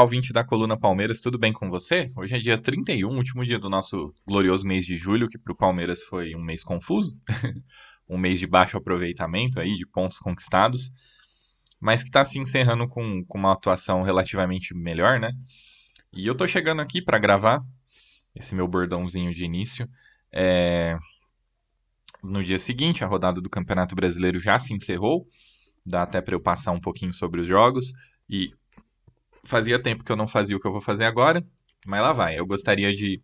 Olá, 0.00 0.06
ouvinte 0.06 0.32
da 0.32 0.42
Coluna 0.42 0.78
Palmeiras, 0.78 1.20
tudo 1.20 1.38
bem 1.38 1.52
com 1.52 1.68
você? 1.68 2.10
Hoje 2.16 2.34
é 2.34 2.38
dia 2.38 2.56
31, 2.56 3.06
último 3.06 3.44
dia 3.44 3.58
do 3.58 3.68
nosso 3.68 4.14
glorioso 4.26 4.66
mês 4.66 4.86
de 4.86 4.96
julho, 4.96 5.28
que 5.28 5.38
para 5.38 5.52
o 5.52 5.54
Palmeiras 5.56 6.02
foi 6.02 6.34
um 6.34 6.42
mês 6.42 6.64
confuso, 6.64 7.14
um 8.08 8.16
mês 8.16 8.40
de 8.40 8.46
baixo 8.46 8.78
aproveitamento 8.78 9.60
aí, 9.60 9.76
de 9.76 9.86
pontos 9.86 10.16
conquistados, 10.18 10.94
mas 11.78 12.02
que 12.02 12.08
está 12.08 12.24
se 12.24 12.38
encerrando 12.38 12.88
com, 12.88 13.22
com 13.26 13.36
uma 13.36 13.52
atuação 13.52 14.00
relativamente 14.00 14.74
melhor, 14.74 15.20
né? 15.20 15.32
E 16.14 16.26
eu 16.26 16.34
tô 16.34 16.46
chegando 16.46 16.80
aqui 16.80 17.02
para 17.02 17.18
gravar 17.18 17.60
esse 18.34 18.54
meu 18.54 18.66
bordãozinho 18.66 19.34
de 19.34 19.44
início. 19.44 19.86
É, 20.32 20.96
No 22.22 22.42
dia 22.42 22.58
seguinte, 22.58 23.04
a 23.04 23.06
rodada 23.06 23.38
do 23.38 23.50
Campeonato 23.50 23.94
Brasileiro 23.94 24.40
já 24.40 24.58
se 24.58 24.72
encerrou, 24.72 25.26
dá 25.84 26.04
até 26.04 26.22
para 26.22 26.34
eu 26.34 26.40
passar 26.40 26.72
um 26.72 26.80
pouquinho 26.80 27.12
sobre 27.12 27.42
os 27.42 27.46
jogos. 27.46 27.92
E 28.30 28.50
fazia 29.44 29.80
tempo 29.80 30.04
que 30.04 30.12
eu 30.12 30.16
não 30.16 30.26
fazia 30.26 30.56
o 30.56 30.60
que 30.60 30.66
eu 30.66 30.72
vou 30.72 30.80
fazer 30.80 31.04
agora, 31.04 31.42
mas 31.86 32.02
lá 32.02 32.12
vai. 32.12 32.38
Eu 32.38 32.46
gostaria 32.46 32.94
de 32.94 33.22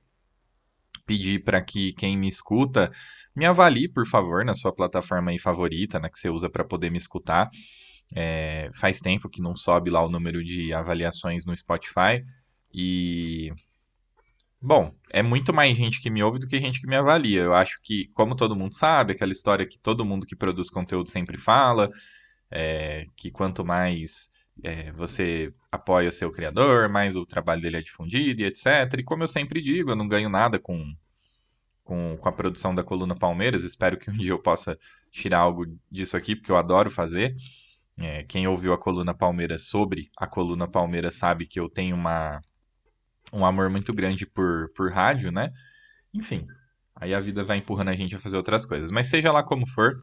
pedir 1.07 1.43
para 1.45 1.63
que 1.63 1.93
quem 1.93 2.17
me 2.17 2.29
escuta 2.29 2.91
me 3.35 3.45
avalie, 3.45 3.89
por 3.89 4.07
favor, 4.07 4.45
na 4.45 4.55
sua 4.55 4.73
plataforma 4.75 5.31
aí 5.31 5.39
favorita, 5.39 6.01
né, 6.01 6.09
que 6.09 6.19
você 6.19 6.31
usa 6.31 6.49
para 6.49 6.65
poder 6.65 6.91
me 6.91 6.97
escutar. 6.97 7.51
É, 8.15 8.71
faz 8.73 9.01
tempo 9.01 9.29
que 9.29 9.43
não 9.43 9.57
sobe 9.57 9.91
lá 9.91 10.05
o 10.05 10.09
número 10.09 10.43
de 10.43 10.73
avaliações 10.73 11.45
no 11.45 11.57
Spotify 11.57 12.23
e 12.73 13.53
bom, 14.61 14.95
é 15.11 15.23
muito 15.23 15.53
mais 15.53 15.77
gente 15.77 16.01
que 16.01 16.11
me 16.11 16.23
ouve 16.23 16.39
do 16.39 16.47
que 16.47 16.59
gente 16.59 16.81
que 16.81 16.87
me 16.87 16.97
avalia. 16.97 17.43
Eu 17.43 17.55
acho 17.55 17.81
que, 17.83 18.09
como 18.15 18.37
todo 18.37 18.57
mundo 18.57 18.75
sabe, 18.75 19.13
aquela 19.13 19.33
história 19.33 19.67
que 19.67 19.79
todo 19.79 20.05
mundo 20.05 20.27
que 20.27 20.37
produz 20.37 20.71
conteúdo 20.71 21.09
sempre 21.11 21.37
fala, 21.37 21.91
é, 22.51 23.07
que 23.17 23.31
quanto 23.31 23.65
mais 23.65 24.31
é, 24.63 24.91
você 24.93 25.53
apoia 25.71 26.11
seu 26.11 26.31
criador, 26.31 26.89
mais 26.89 27.17
o 27.17 27.27
trabalho 27.27 27.61
dele 27.61 27.77
é 27.77 27.83
difundido 27.83 28.41
e 28.43 28.45
etc. 28.45 28.67
E 28.99 29.03
como 29.03 29.23
eu 29.23 29.27
sempre 29.27 29.61
digo, 29.61 29.91
eu 29.91 29.97
não 29.97 30.09
ganho 30.09 30.29
nada 30.29 30.59
com, 30.59 30.95
com, 31.85 32.17
com 32.17 32.29
a 32.29 32.33
produção 32.33 32.75
da 32.75 32.83
Coluna 32.83 33.15
Palmeiras. 33.15 33.65
Espero 33.65 33.99
que 33.99 34.11
um 34.11 34.15
dia 34.17 34.33
eu 34.33 34.39
possa 34.39 34.79
tirar 35.11 35.39
algo 35.39 35.67
disso 35.91 36.17
aqui, 36.17 36.35
porque 36.35 36.51
eu 36.51 36.57
adoro 36.57 36.91
fazer. 36.91 37.35
É, 37.99 38.23
quem 38.25 38.47
ouviu 38.47 38.73
a 38.73 38.79
Coluna 38.79 39.15
Palmeiras 39.15 39.65
sobre 39.65 40.11
a 40.17 40.27
Coluna 40.27 40.69
Palmeiras 40.69 41.15
sabe 41.15 41.47
que 41.47 41.59
eu 41.59 41.69
tenho 41.69 41.97
uma, 41.97 42.41
um 43.33 43.45
amor 43.45 43.71
muito 43.71 43.93
grande 43.93 44.27
por, 44.27 44.71
por 44.75 44.93
rádio, 44.93 45.31
né? 45.31 45.51
Enfim, 46.13 46.47
aí 46.95 47.15
a 47.15 47.21
vida 47.21 47.43
vai 47.45 47.59
empurrando 47.59 47.89
a 47.89 47.97
gente 47.97 48.15
a 48.15 48.19
fazer 48.19 48.37
outras 48.37 48.67
coisas. 48.67 48.91
Mas 48.91 49.07
seja 49.07 49.33
lá 49.33 49.43
como 49.43 49.67
for, 49.67 49.99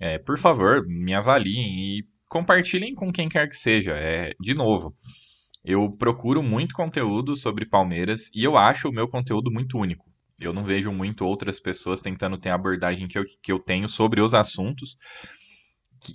é, 0.00 0.18
por 0.18 0.38
favor, 0.38 0.86
me 0.86 1.14
avaliem 1.14 1.98
e 1.98 2.11
compartilhem 2.32 2.94
com 2.94 3.12
quem 3.12 3.28
quer 3.28 3.46
que 3.46 3.54
seja. 3.54 3.92
É, 3.92 4.32
de 4.40 4.54
novo, 4.54 4.96
eu 5.62 5.90
procuro 5.98 6.42
muito 6.42 6.74
conteúdo 6.74 7.36
sobre 7.36 7.66
Palmeiras 7.66 8.30
e 8.34 8.42
eu 8.42 8.56
acho 8.56 8.88
o 8.88 8.92
meu 8.92 9.06
conteúdo 9.06 9.50
muito 9.50 9.76
único. 9.76 10.10
Eu 10.40 10.54
não 10.54 10.64
vejo 10.64 10.90
muito 10.90 11.26
outras 11.26 11.60
pessoas 11.60 12.00
tentando 12.00 12.38
ter 12.38 12.48
a 12.48 12.54
abordagem 12.54 13.06
que 13.06 13.18
eu, 13.18 13.24
que 13.42 13.52
eu 13.52 13.58
tenho 13.58 13.86
sobre 13.86 14.22
os 14.22 14.32
assuntos. 14.32 14.96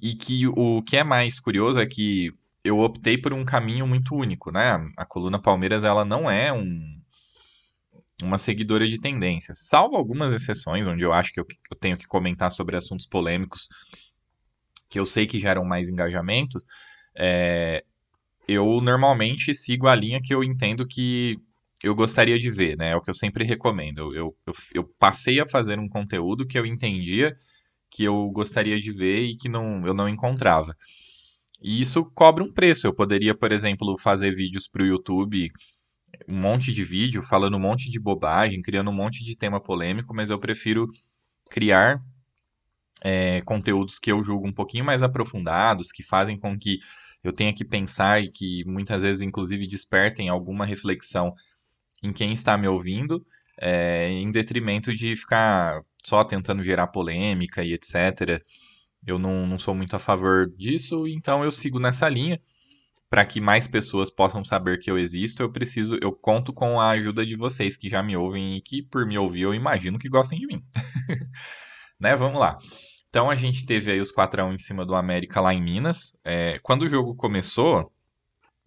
E 0.02 0.16
que 0.16 0.48
o 0.48 0.82
que 0.82 0.98
é 0.98 1.04
mais 1.04 1.40
curioso 1.40 1.80
é 1.80 1.86
que 1.86 2.32
eu 2.64 2.80
optei 2.80 3.18
por 3.18 3.32
um 3.32 3.46
caminho 3.46 3.86
muito 3.86 4.16
único, 4.16 4.52
né? 4.52 4.74
A 4.98 5.06
coluna 5.06 5.40
Palmeiras 5.40 5.84
ela 5.84 6.04
não 6.04 6.30
é 6.30 6.52
um, 6.52 7.00
uma 8.24 8.40
seguidora 8.40 8.88
de 8.88 9.00
tendências, 9.00 9.60
salvo 9.70 9.96
algumas 9.96 10.34
exceções 10.34 10.88
onde 10.88 11.04
eu 11.04 11.14
acho 11.14 11.32
que 11.32 11.40
eu, 11.40 11.46
eu 11.72 11.78
tenho 11.78 11.96
que 11.96 12.08
comentar 12.08 12.52
sobre 12.52 12.76
assuntos 12.76 13.06
polêmicos 13.06 13.70
que 14.90 15.00
eu 15.00 15.06
sei 15.06 15.26
que 15.26 15.40
geram 15.40 15.64
mais 15.66 15.90
engajamento, 15.90 16.60
é, 17.16 17.84
eu 18.48 18.80
normalmente 18.82 19.54
sigo 19.54 19.88
a 19.88 19.96
linha 19.96 20.20
que 20.24 20.34
eu 20.34 20.44
entendo 20.44 20.88
que 20.88 21.36
eu 21.84 21.94
gostaria 21.94 22.40
de 22.40 22.50
ver, 22.50 22.78
né? 22.78 22.92
É 22.92 22.96
o 22.96 23.02
que 23.02 23.10
eu 23.10 23.14
sempre 23.14 23.44
recomendo. 23.44 24.16
Eu, 24.16 24.36
eu, 24.46 24.54
eu 24.74 24.90
passei 25.00 25.40
a 25.40 25.48
fazer 25.48 25.80
um 25.80 25.88
conteúdo 25.88 26.46
que 26.46 26.58
eu 26.58 26.66
entendia 26.66 27.36
que 27.90 28.04
eu 28.04 28.30
gostaria 28.32 28.80
de 28.80 28.92
ver 28.92 29.22
e 29.22 29.38
que 29.38 29.50
não, 29.50 29.86
eu 29.86 29.94
não 29.94 30.10
encontrava. 30.10 30.76
E 31.62 31.82
isso 31.82 32.04
cobra 32.14 32.44
um 32.44 32.52
preço. 32.52 32.88
Eu 32.88 32.94
poderia, 32.94 33.36
por 33.36 33.52
exemplo, 33.52 33.98
fazer 33.98 34.32
vídeos 34.32 34.68
para 34.68 34.84
o 34.84 34.86
YouTube, 34.86 35.50
um 36.28 36.40
monte 36.40 36.72
de 36.72 36.84
vídeo, 36.84 37.22
falando 37.22 37.58
um 37.58 37.60
monte 37.60 37.90
de 37.90 38.00
bobagem, 38.00 38.62
criando 38.62 38.90
um 38.90 38.94
monte 38.94 39.24
de 39.24 39.36
tema 39.36 39.60
polêmico, 39.62 40.14
mas 40.14 40.30
eu 40.30 40.40
prefiro 40.40 40.88
criar 41.50 41.98
é, 43.02 43.42
conteúdos 43.42 44.00
que 44.00 44.12
eu 44.12 44.24
julgo 44.24 44.48
um 44.48 44.54
pouquinho 44.54 44.86
mais 44.86 45.04
aprofundados, 45.04 45.92
que 45.92 46.04
fazem 46.04 46.38
com 46.38 46.58
que 46.58 46.80
eu 47.24 47.32
tenha 47.32 47.54
que 47.54 47.66
pensar 47.66 48.22
e 48.22 48.30
que 48.30 48.64
muitas 48.66 49.02
vezes, 49.02 49.22
inclusive, 49.22 49.68
despertem 49.68 50.30
alguma 50.30 50.66
reflexão 50.66 51.34
em 52.04 52.14
quem 52.14 52.32
está 52.32 52.58
me 52.58 52.68
ouvindo, 52.68 53.26
é, 53.60 54.10
em 54.10 54.32
detrimento 54.32 54.94
de 54.94 55.16
ficar 55.16 55.82
só 56.04 56.24
tentando 56.24 56.64
gerar 56.64 56.88
polêmica 56.88 57.64
e 57.64 57.74
etc. 57.74 58.42
Eu 59.06 59.18
não, 59.20 59.46
não 59.48 59.58
sou 59.58 59.76
muito 59.76 59.96
a 59.96 60.00
favor 60.00 60.50
disso, 60.50 61.08
então 61.08 61.44
eu 61.44 61.52
sigo 61.52 61.80
nessa 61.80 62.08
linha. 62.08 62.40
Para 63.10 63.26
que 63.26 63.40
mais 63.40 63.68
pessoas 63.68 64.10
possam 64.10 64.44
saber 64.44 64.80
que 64.80 64.92
eu 64.92 64.98
existo, 64.98 65.42
eu 65.42 65.50
preciso, 65.50 65.98
eu 66.02 66.12
conto 66.12 66.52
com 66.52 66.80
a 66.80 66.90
ajuda 66.90 67.26
de 67.26 67.38
vocês 67.38 67.78
que 67.78 67.88
já 67.88 68.04
me 68.04 68.18
ouvem 68.18 68.58
e 68.58 68.62
que, 68.62 68.84
por 68.84 69.06
me 69.06 69.18
ouvir, 69.18 69.44
eu 69.44 69.54
imagino 69.54 69.98
que 69.98 70.10
gostem 70.10 70.38
de 70.38 70.46
mim. 70.46 70.62
né? 71.98 72.18
Vamos 72.18 72.38
lá. 72.38 72.60
Então 73.10 73.30
a 73.30 73.36
gente 73.36 73.66
teve 73.66 73.92
aí 73.92 74.00
os 74.00 74.12
4x1 74.12 74.54
em 74.54 74.58
cima 74.58 74.86
do 74.86 74.96
América 74.96 75.42
lá 75.42 75.54
em 75.54 75.62
Minas. 75.62 76.16
É, 76.24 76.60
quando 76.60 76.84
o 76.84 76.90
jogo 76.90 77.16
começou, 77.16 77.92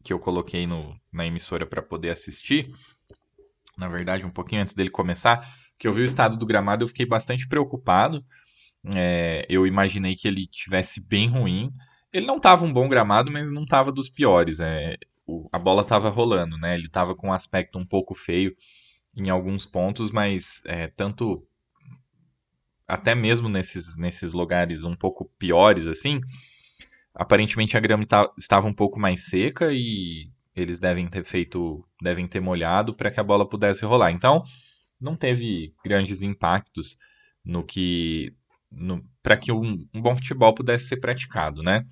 que 0.02 0.12
eu 0.12 0.18
coloquei 0.18 0.66
no, 0.66 0.98
na 1.12 1.26
emissora 1.26 1.66
para 1.66 1.82
poder 1.82 2.10
assistir, 2.10 2.70
na 3.76 3.88
verdade, 3.88 4.24
um 4.24 4.30
pouquinho 4.30 4.62
antes 4.62 4.74
dele 4.74 4.90
começar, 4.90 5.46
que 5.78 5.88
eu 5.88 5.92
vi 5.92 6.02
o 6.02 6.04
estado 6.04 6.36
do 6.36 6.46
gramado, 6.46 6.84
eu 6.84 6.88
fiquei 6.88 7.06
bastante 7.06 7.48
preocupado. 7.48 8.24
É, 8.94 9.46
eu 9.48 9.66
imaginei 9.66 10.14
que 10.14 10.28
ele 10.28 10.46
tivesse 10.46 11.00
bem 11.00 11.28
ruim. 11.28 11.72
Ele 12.12 12.26
não 12.26 12.36
estava 12.36 12.64
um 12.64 12.72
bom 12.72 12.88
gramado, 12.88 13.30
mas 13.30 13.50
não 13.50 13.62
estava 13.62 13.90
dos 13.92 14.08
piores. 14.08 14.60
É, 14.60 14.96
o, 15.26 15.48
a 15.52 15.58
bola 15.58 15.82
estava 15.82 16.08
rolando, 16.08 16.56
né? 16.58 16.74
Ele 16.74 16.86
estava 16.86 17.14
com 17.14 17.28
um 17.28 17.32
aspecto 17.32 17.78
um 17.78 17.86
pouco 17.86 18.14
feio 18.14 18.54
em 19.16 19.30
alguns 19.30 19.64
pontos, 19.66 20.10
mas 20.10 20.62
é, 20.66 20.88
tanto 20.88 21.46
até 22.90 23.14
mesmo 23.14 23.48
nesses, 23.48 23.96
nesses 23.96 24.32
lugares 24.32 24.84
um 24.84 24.96
pouco 24.96 25.30
piores 25.38 25.86
assim, 25.86 26.20
aparentemente 27.14 27.76
a 27.76 27.81
grama 27.81 28.04
tá, 28.04 28.28
estava 28.37 28.66
um 28.66 28.75
pouco 28.75 28.98
mais 28.98 29.26
seca 29.26 29.72
e 29.72 30.28
eles 30.54 30.81
devem 30.81 31.06
ter 31.06 31.25
feito, 31.25 31.81
devem 32.02 32.26
ter 32.26 32.40
molhado 32.40 32.92
para 32.94 33.10
que 33.10 33.20
a 33.20 33.25
bola 33.25 33.48
pudesse 33.48 33.84
rolar. 33.84 34.10
Então, 34.10 34.42
não 35.00 35.16
teve 35.16 35.72
grandes 35.84 36.22
impactos 36.22 36.98
no 37.44 37.64
que 37.64 38.34
para 39.22 39.36
que 39.36 39.50
um, 39.50 39.86
um, 39.93 40.00
bom 40.00 40.14
futebol 40.14 40.54
pudesse 40.54 40.88
ser 40.88 40.98
praticado, 40.98 41.62
né? 41.62 41.84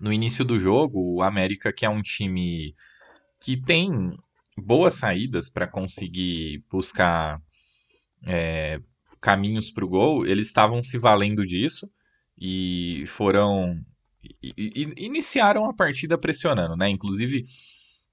No 0.00 0.12
início 0.12 0.44
do 0.44 0.58
jogo, 0.58 1.16
o 1.16 1.22
América, 1.22 1.72
que 1.72 1.86
é 1.86 1.88
um 1.88 2.02
time 2.02 2.74
que 3.40 3.56
tem 3.56 4.16
boas 4.56 4.94
saídas 4.94 5.48
para 5.48 5.66
conseguir 5.66 6.64
buscar 6.68 7.40
é, 8.26 8.80
caminhos 9.20 9.70
para 9.70 9.84
o 9.84 9.88
gol, 9.88 10.26
eles 10.26 10.48
estavam 10.48 10.82
se 10.82 10.98
valendo 10.98 11.44
disso 11.44 11.90
e 12.38 13.04
foram 13.06 13.80
e, 14.42 14.52
e, 14.56 15.04
iniciaram 15.04 15.68
a 15.68 15.74
partida 15.74 16.18
pressionando, 16.18 16.76
né? 16.76 16.88
Inclusive, 16.88 17.44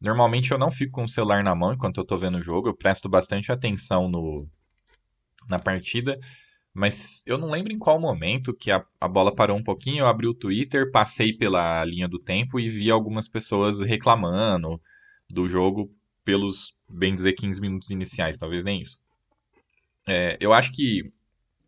normalmente 0.02 0.52
eu 0.52 0.58
não 0.58 0.72
fico 0.72 0.94
com 0.94 1.04
o 1.04 1.08
celular 1.08 1.44
na 1.44 1.56
mão 1.56 1.74
enquanto 1.74 1.98
eu 1.98 2.04
estou 2.04 2.18
vendo 2.18 2.38
o 2.38 2.42
jogo, 2.42 2.70
eu 2.70 2.76
presto 2.76 3.10
bastante 3.10 3.52
atenção 3.52 4.10
no, 4.10 4.48
na 5.50 5.60
partida, 5.60 6.20
mas 6.74 7.24
eu 7.26 7.38
não 7.38 7.50
lembro 7.50 7.74
em 7.74 7.78
qual 7.78 8.00
momento 8.00 8.54
que 8.54 8.72
a, 8.72 8.84
a 9.00 9.08
bola 9.08 9.34
parou 9.34 9.58
um 9.58 9.64
pouquinho, 9.64 10.00
eu 10.00 10.08
abri 10.08 10.28
o 10.28 10.34
Twitter, 10.34 10.92
passei 10.92 11.34
pela 11.34 11.84
linha 11.86 12.08
do 12.08 12.20
tempo 12.20 12.60
e 12.60 12.70
vi 12.70 12.90
algumas 12.90 13.28
pessoas 13.28 13.82
reclamando 13.82 14.82
do 15.30 15.48
jogo 15.48 15.92
pelos, 16.24 16.76
bem 16.90 17.14
dizer, 17.14 17.34
15 17.34 17.62
minutos 17.62 17.90
iniciais, 17.90 18.38
talvez 18.38 18.64
nem 18.64 18.82
isso. 18.82 19.03
É, 20.08 20.38
eu 20.40 20.54
acho 20.54 20.72
que 20.74 21.12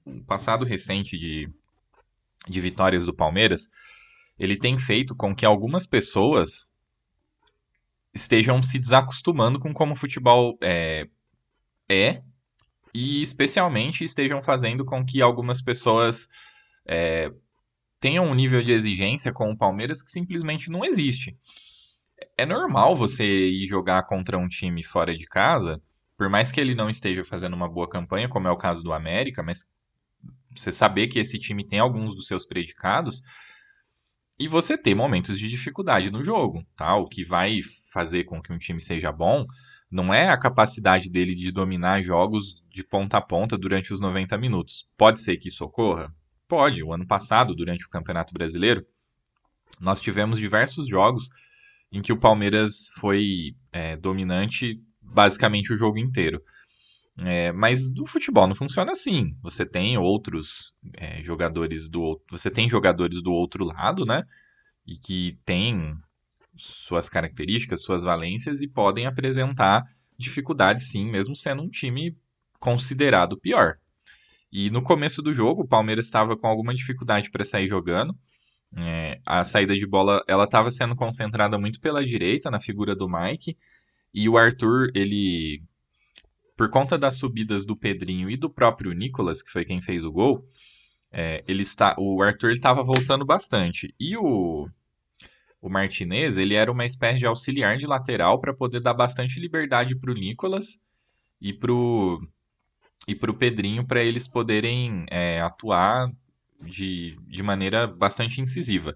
o 0.05 0.23
passado 0.23 0.65
recente 0.65 1.17
de, 1.17 1.49
de 2.47 2.61
vitórias 2.61 3.05
do 3.05 3.13
Palmeiras, 3.13 3.69
ele 4.37 4.57
tem 4.57 4.77
feito 4.77 5.15
com 5.15 5.35
que 5.35 5.45
algumas 5.45 5.87
pessoas 5.87 6.69
estejam 8.13 8.61
se 8.63 8.79
desacostumando 8.79 9.59
com 9.59 9.73
como 9.73 9.93
o 9.93 9.97
futebol 9.97 10.57
é, 10.61 11.07
é 11.89 12.21
e 12.93 13.21
especialmente 13.21 14.05
estejam 14.05 14.41
fazendo 14.41 14.85
com 14.85 15.05
que 15.05 15.21
algumas 15.21 15.61
pessoas 15.61 16.29
é, 16.85 17.29
tenham 17.99 18.25
um 18.25 18.33
nível 18.33 18.61
de 18.61 18.71
exigência 18.71 19.33
com 19.33 19.51
o 19.51 19.57
Palmeiras 19.57 20.01
que 20.01 20.11
simplesmente 20.11 20.71
não 20.71 20.85
existe. 20.85 21.37
É 22.37 22.45
normal 22.45 22.95
você 22.95 23.25
ir 23.25 23.67
jogar 23.67 24.03
contra 24.03 24.37
um 24.37 24.47
time 24.47 24.81
fora 24.81 25.15
de 25.15 25.25
casa, 25.25 25.81
por 26.17 26.29
mais 26.29 26.51
que 26.51 26.59
ele 26.59 26.75
não 26.75 26.89
esteja 26.89 27.23
fazendo 27.23 27.55
uma 27.55 27.69
boa 27.69 27.89
campanha, 27.89 28.29
como 28.29 28.47
é 28.47 28.51
o 28.51 28.57
caso 28.57 28.83
do 28.83 28.93
América, 28.93 29.43
mas 29.43 29.67
você 30.55 30.71
saber 30.71 31.07
que 31.07 31.19
esse 31.19 31.37
time 31.37 31.65
tem 31.65 31.79
alguns 31.79 32.15
dos 32.15 32.27
seus 32.27 32.45
predicados 32.45 33.21
e 34.39 34.47
você 34.47 34.77
ter 34.77 34.95
momentos 34.95 35.39
de 35.39 35.49
dificuldade 35.49 36.11
no 36.11 36.23
jogo, 36.23 36.65
tá? 36.75 36.95
O 36.95 37.07
que 37.07 37.23
vai 37.23 37.59
fazer 37.91 38.25
com 38.25 38.41
que 38.41 38.51
um 38.51 38.57
time 38.57 38.79
seja 38.79 39.11
bom 39.11 39.45
não 39.89 40.13
é 40.13 40.29
a 40.29 40.37
capacidade 40.37 41.09
dele 41.09 41.35
de 41.35 41.51
dominar 41.51 42.01
jogos 42.01 42.61
de 42.69 42.83
ponta 42.83 43.17
a 43.17 43.21
ponta 43.21 43.57
durante 43.57 43.93
os 43.93 43.99
90 43.99 44.37
minutos. 44.37 44.89
Pode 44.97 45.21
ser 45.21 45.37
que 45.37 45.47
isso 45.47 45.63
ocorra? 45.63 46.13
Pode. 46.47 46.83
O 46.83 46.93
ano 46.93 47.07
passado, 47.07 47.55
durante 47.55 47.85
o 47.85 47.89
Campeonato 47.89 48.33
Brasileiro, 48.33 48.85
nós 49.79 50.01
tivemos 50.01 50.39
diversos 50.39 50.87
jogos 50.87 51.29
em 51.91 52.01
que 52.01 52.11
o 52.11 52.19
Palmeiras 52.19 52.89
foi 52.95 53.55
é, 53.71 53.95
dominante 53.95 54.81
basicamente 55.15 55.73
o 55.73 55.77
jogo 55.77 55.97
inteiro. 55.97 56.41
É, 57.17 57.51
mas 57.53 57.89
do 57.89 58.05
futebol 58.05 58.45
não 58.45 58.55
funciona 58.55 58.91
assim. 58.91 59.35
Você 59.41 59.65
tem 59.65 59.97
outros 59.97 60.73
é, 60.95 61.23
jogadores 61.23 61.89
do 61.89 62.21
você 62.29 62.51
tem 62.51 62.69
jogadores 62.69 63.21
do 63.23 63.31
outro 63.31 63.63
lado, 63.63 64.05
né? 64.05 64.23
E 64.85 64.97
que 64.97 65.39
têm 65.45 65.95
suas 66.57 67.07
características, 67.07 67.81
suas 67.81 68.03
valências 68.03 68.61
e 68.61 68.67
podem 68.67 69.05
apresentar 69.05 69.83
dificuldades 70.17 70.89
sim, 70.91 71.09
mesmo 71.09 71.35
sendo 71.35 71.63
um 71.63 71.69
time 71.69 72.15
considerado 72.59 73.37
pior. 73.37 73.77
E 74.51 74.69
no 74.69 74.81
começo 74.81 75.21
do 75.21 75.33
jogo, 75.33 75.63
o 75.63 75.67
Palmeiras 75.67 76.05
estava 76.05 76.37
com 76.37 76.47
alguma 76.47 76.73
dificuldade 76.73 77.29
para 77.31 77.43
sair 77.43 77.67
jogando. 77.67 78.15
É, 78.77 79.19
a 79.25 79.43
saída 79.43 79.75
de 79.75 79.87
bola 79.87 80.23
ela 80.27 80.43
estava 80.43 80.69
sendo 80.69 80.95
concentrada 80.95 81.57
muito 81.57 81.79
pela 81.79 82.05
direita, 82.05 82.51
na 82.51 82.59
figura 82.59 82.95
do 82.95 83.07
Mike. 83.09 83.57
E 84.17 84.29
o 84.29 84.37
Arthur, 84.37 84.89
ele, 84.95 85.61
por 86.55 86.69
conta 86.69 86.97
das 86.97 87.15
subidas 87.15 87.65
do 87.65 87.75
Pedrinho 87.75 88.29
e 88.29 88.37
do 88.37 88.49
próprio 88.49 88.93
Nicolas, 88.93 89.41
que 89.41 89.51
foi 89.51 89.65
quem 89.65 89.81
fez 89.81 90.05
o 90.05 90.11
gol, 90.11 90.49
é, 91.11 91.43
ele 91.45 91.63
está, 91.63 91.93
o 91.99 92.23
Arthur 92.23 92.51
estava 92.51 92.81
voltando 92.81 93.25
bastante. 93.25 93.93
E 93.99 94.15
o, 94.15 94.69
o 95.61 95.69
Martinez, 95.69 96.37
ele 96.37 96.53
era 96.53 96.71
uma 96.71 96.85
espécie 96.85 97.19
de 97.19 97.25
auxiliar 97.25 97.75
de 97.75 97.85
lateral 97.85 98.39
para 98.39 98.53
poder 98.53 98.79
dar 98.79 98.93
bastante 98.93 99.37
liberdade 99.37 99.97
para 99.97 100.11
o 100.11 100.15
Nicolas 100.15 100.81
e 101.41 101.51
para 101.51 101.73
o 101.73 102.25
e 103.05 103.13
pro 103.13 103.33
Pedrinho 103.33 103.85
para 103.85 104.01
eles 104.01 104.27
poderem 104.29 105.05
é, 105.11 105.41
atuar 105.41 106.09
de, 106.61 107.17
de 107.27 107.43
maneira 107.43 107.85
bastante 107.85 108.39
incisiva. 108.39 108.95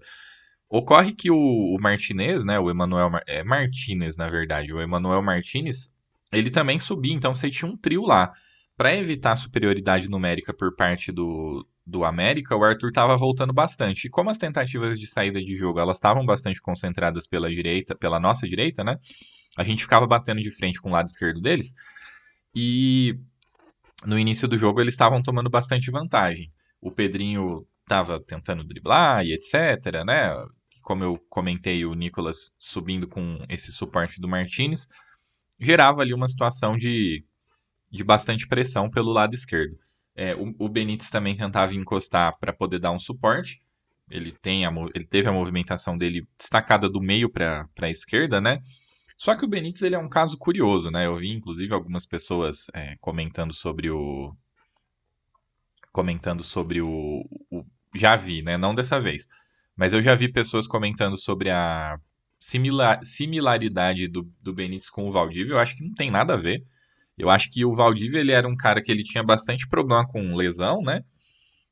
Ocorre 0.70 1.12
que 1.12 1.32
o, 1.32 1.36
o 1.36 1.76
Martinez, 1.80 2.44
né, 2.44 2.56
o 2.60 2.70
Emanuel 2.70 3.10
é, 3.26 3.42
Martinez, 3.42 4.16
na 4.16 4.30
verdade, 4.30 4.72
o 4.72 4.80
Emanuel 4.80 5.20
Martinez, 5.20 5.92
ele 6.32 6.48
também 6.48 6.78
subia, 6.78 7.12
então 7.12 7.34
você 7.34 7.50
tinha 7.50 7.68
um 7.68 7.76
trio 7.76 8.02
lá. 8.02 8.32
Para 8.76 8.96
evitar 8.96 9.34
superioridade 9.36 10.08
numérica 10.08 10.54
por 10.54 10.74
parte 10.74 11.10
do, 11.10 11.66
do 11.84 12.04
América, 12.04 12.56
o 12.56 12.64
Arthur 12.64 12.88
estava 12.88 13.16
voltando 13.16 13.52
bastante. 13.52 14.06
E 14.06 14.10
como 14.10 14.30
as 14.30 14.38
tentativas 14.38 14.98
de 14.98 15.06
saída 15.06 15.42
de 15.42 15.56
jogo 15.56 15.80
elas 15.80 15.96
estavam 15.96 16.24
bastante 16.24 16.62
concentradas 16.62 17.26
pela 17.26 17.50
direita, 17.50 17.94
pela 17.94 18.20
nossa 18.20 18.48
direita, 18.48 18.84
né? 18.84 18.96
A 19.58 19.64
gente 19.64 19.82
ficava 19.82 20.06
batendo 20.06 20.40
de 20.40 20.50
frente 20.50 20.80
com 20.80 20.88
o 20.88 20.92
lado 20.92 21.08
esquerdo 21.08 21.40
deles. 21.42 21.74
E 22.54 23.18
no 24.06 24.18
início 24.18 24.48
do 24.48 24.56
jogo 24.56 24.80
eles 24.80 24.94
estavam 24.94 25.20
tomando 25.22 25.50
bastante 25.50 25.90
vantagem. 25.90 26.50
O 26.80 26.90
Pedrinho 26.90 27.66
estava 27.82 28.20
tentando 28.20 28.64
driblar 28.64 29.26
e 29.26 29.34
etc, 29.34 30.04
né? 30.06 30.32
Como 30.82 31.04
eu 31.04 31.18
comentei, 31.28 31.84
o 31.84 31.94
Nicolas 31.94 32.56
subindo 32.58 33.06
com 33.06 33.44
esse 33.48 33.72
suporte 33.72 34.20
do 34.20 34.28
Martinez 34.28 34.88
gerava 35.60 36.00
ali 36.00 36.14
uma 36.14 36.26
situação 36.26 36.76
de, 36.76 37.24
de 37.90 38.02
bastante 38.02 38.48
pressão 38.48 38.88
pelo 38.88 39.12
lado 39.12 39.34
esquerdo. 39.34 39.76
É, 40.16 40.34
o, 40.34 40.54
o 40.58 40.68
Benítez 40.68 41.10
também 41.10 41.36
tentava 41.36 41.74
encostar 41.74 42.38
para 42.38 42.52
poder 42.52 42.78
dar 42.78 42.90
um 42.90 42.98
suporte. 42.98 43.62
Ele, 44.10 44.32
tem 44.32 44.66
a, 44.66 44.72
ele 44.94 45.04
teve 45.04 45.28
a 45.28 45.32
movimentação 45.32 45.96
dele 45.96 46.26
destacada 46.36 46.88
do 46.88 47.00
meio 47.00 47.30
para 47.30 47.68
a 47.80 47.90
esquerda, 47.90 48.40
né? 48.40 48.60
Só 49.16 49.36
que 49.36 49.44
o 49.44 49.48
Benítez 49.48 49.82
ele 49.82 49.94
é 49.94 49.98
um 49.98 50.08
caso 50.08 50.36
curioso, 50.36 50.90
né? 50.90 51.06
Eu 51.06 51.16
vi 51.16 51.30
inclusive 51.30 51.72
algumas 51.74 52.06
pessoas 52.06 52.66
é, 52.74 52.96
comentando 53.00 53.52
sobre 53.52 53.90
o 53.90 54.34
comentando 55.92 56.42
sobre 56.42 56.80
o, 56.80 57.24
o, 57.50 57.64
já 57.94 58.16
vi, 58.16 58.42
né? 58.42 58.56
Não 58.56 58.74
dessa 58.74 59.00
vez, 59.00 59.28
mas 59.80 59.94
eu 59.94 60.02
já 60.02 60.14
vi 60.14 60.30
pessoas 60.30 60.66
comentando 60.66 61.16
sobre 61.16 61.48
a 61.48 61.98
similar, 62.38 63.00
similaridade 63.02 64.08
do, 64.08 64.30
do 64.42 64.52
Benítez 64.52 64.90
com 64.90 65.08
o 65.08 65.10
Valdívia. 65.10 65.54
Eu 65.54 65.58
acho 65.58 65.74
que 65.74 65.82
não 65.82 65.94
tem 65.94 66.10
nada 66.10 66.34
a 66.34 66.36
ver. 66.36 66.62
Eu 67.16 67.30
acho 67.30 67.50
que 67.50 67.64
o 67.64 67.72
Valdívia 67.72 68.20
ele 68.20 68.30
era 68.30 68.46
um 68.46 68.54
cara 68.54 68.82
que 68.82 68.92
ele 68.92 69.02
tinha 69.02 69.24
bastante 69.24 69.66
problema 69.66 70.06
com 70.06 70.36
lesão, 70.36 70.82
né? 70.82 71.00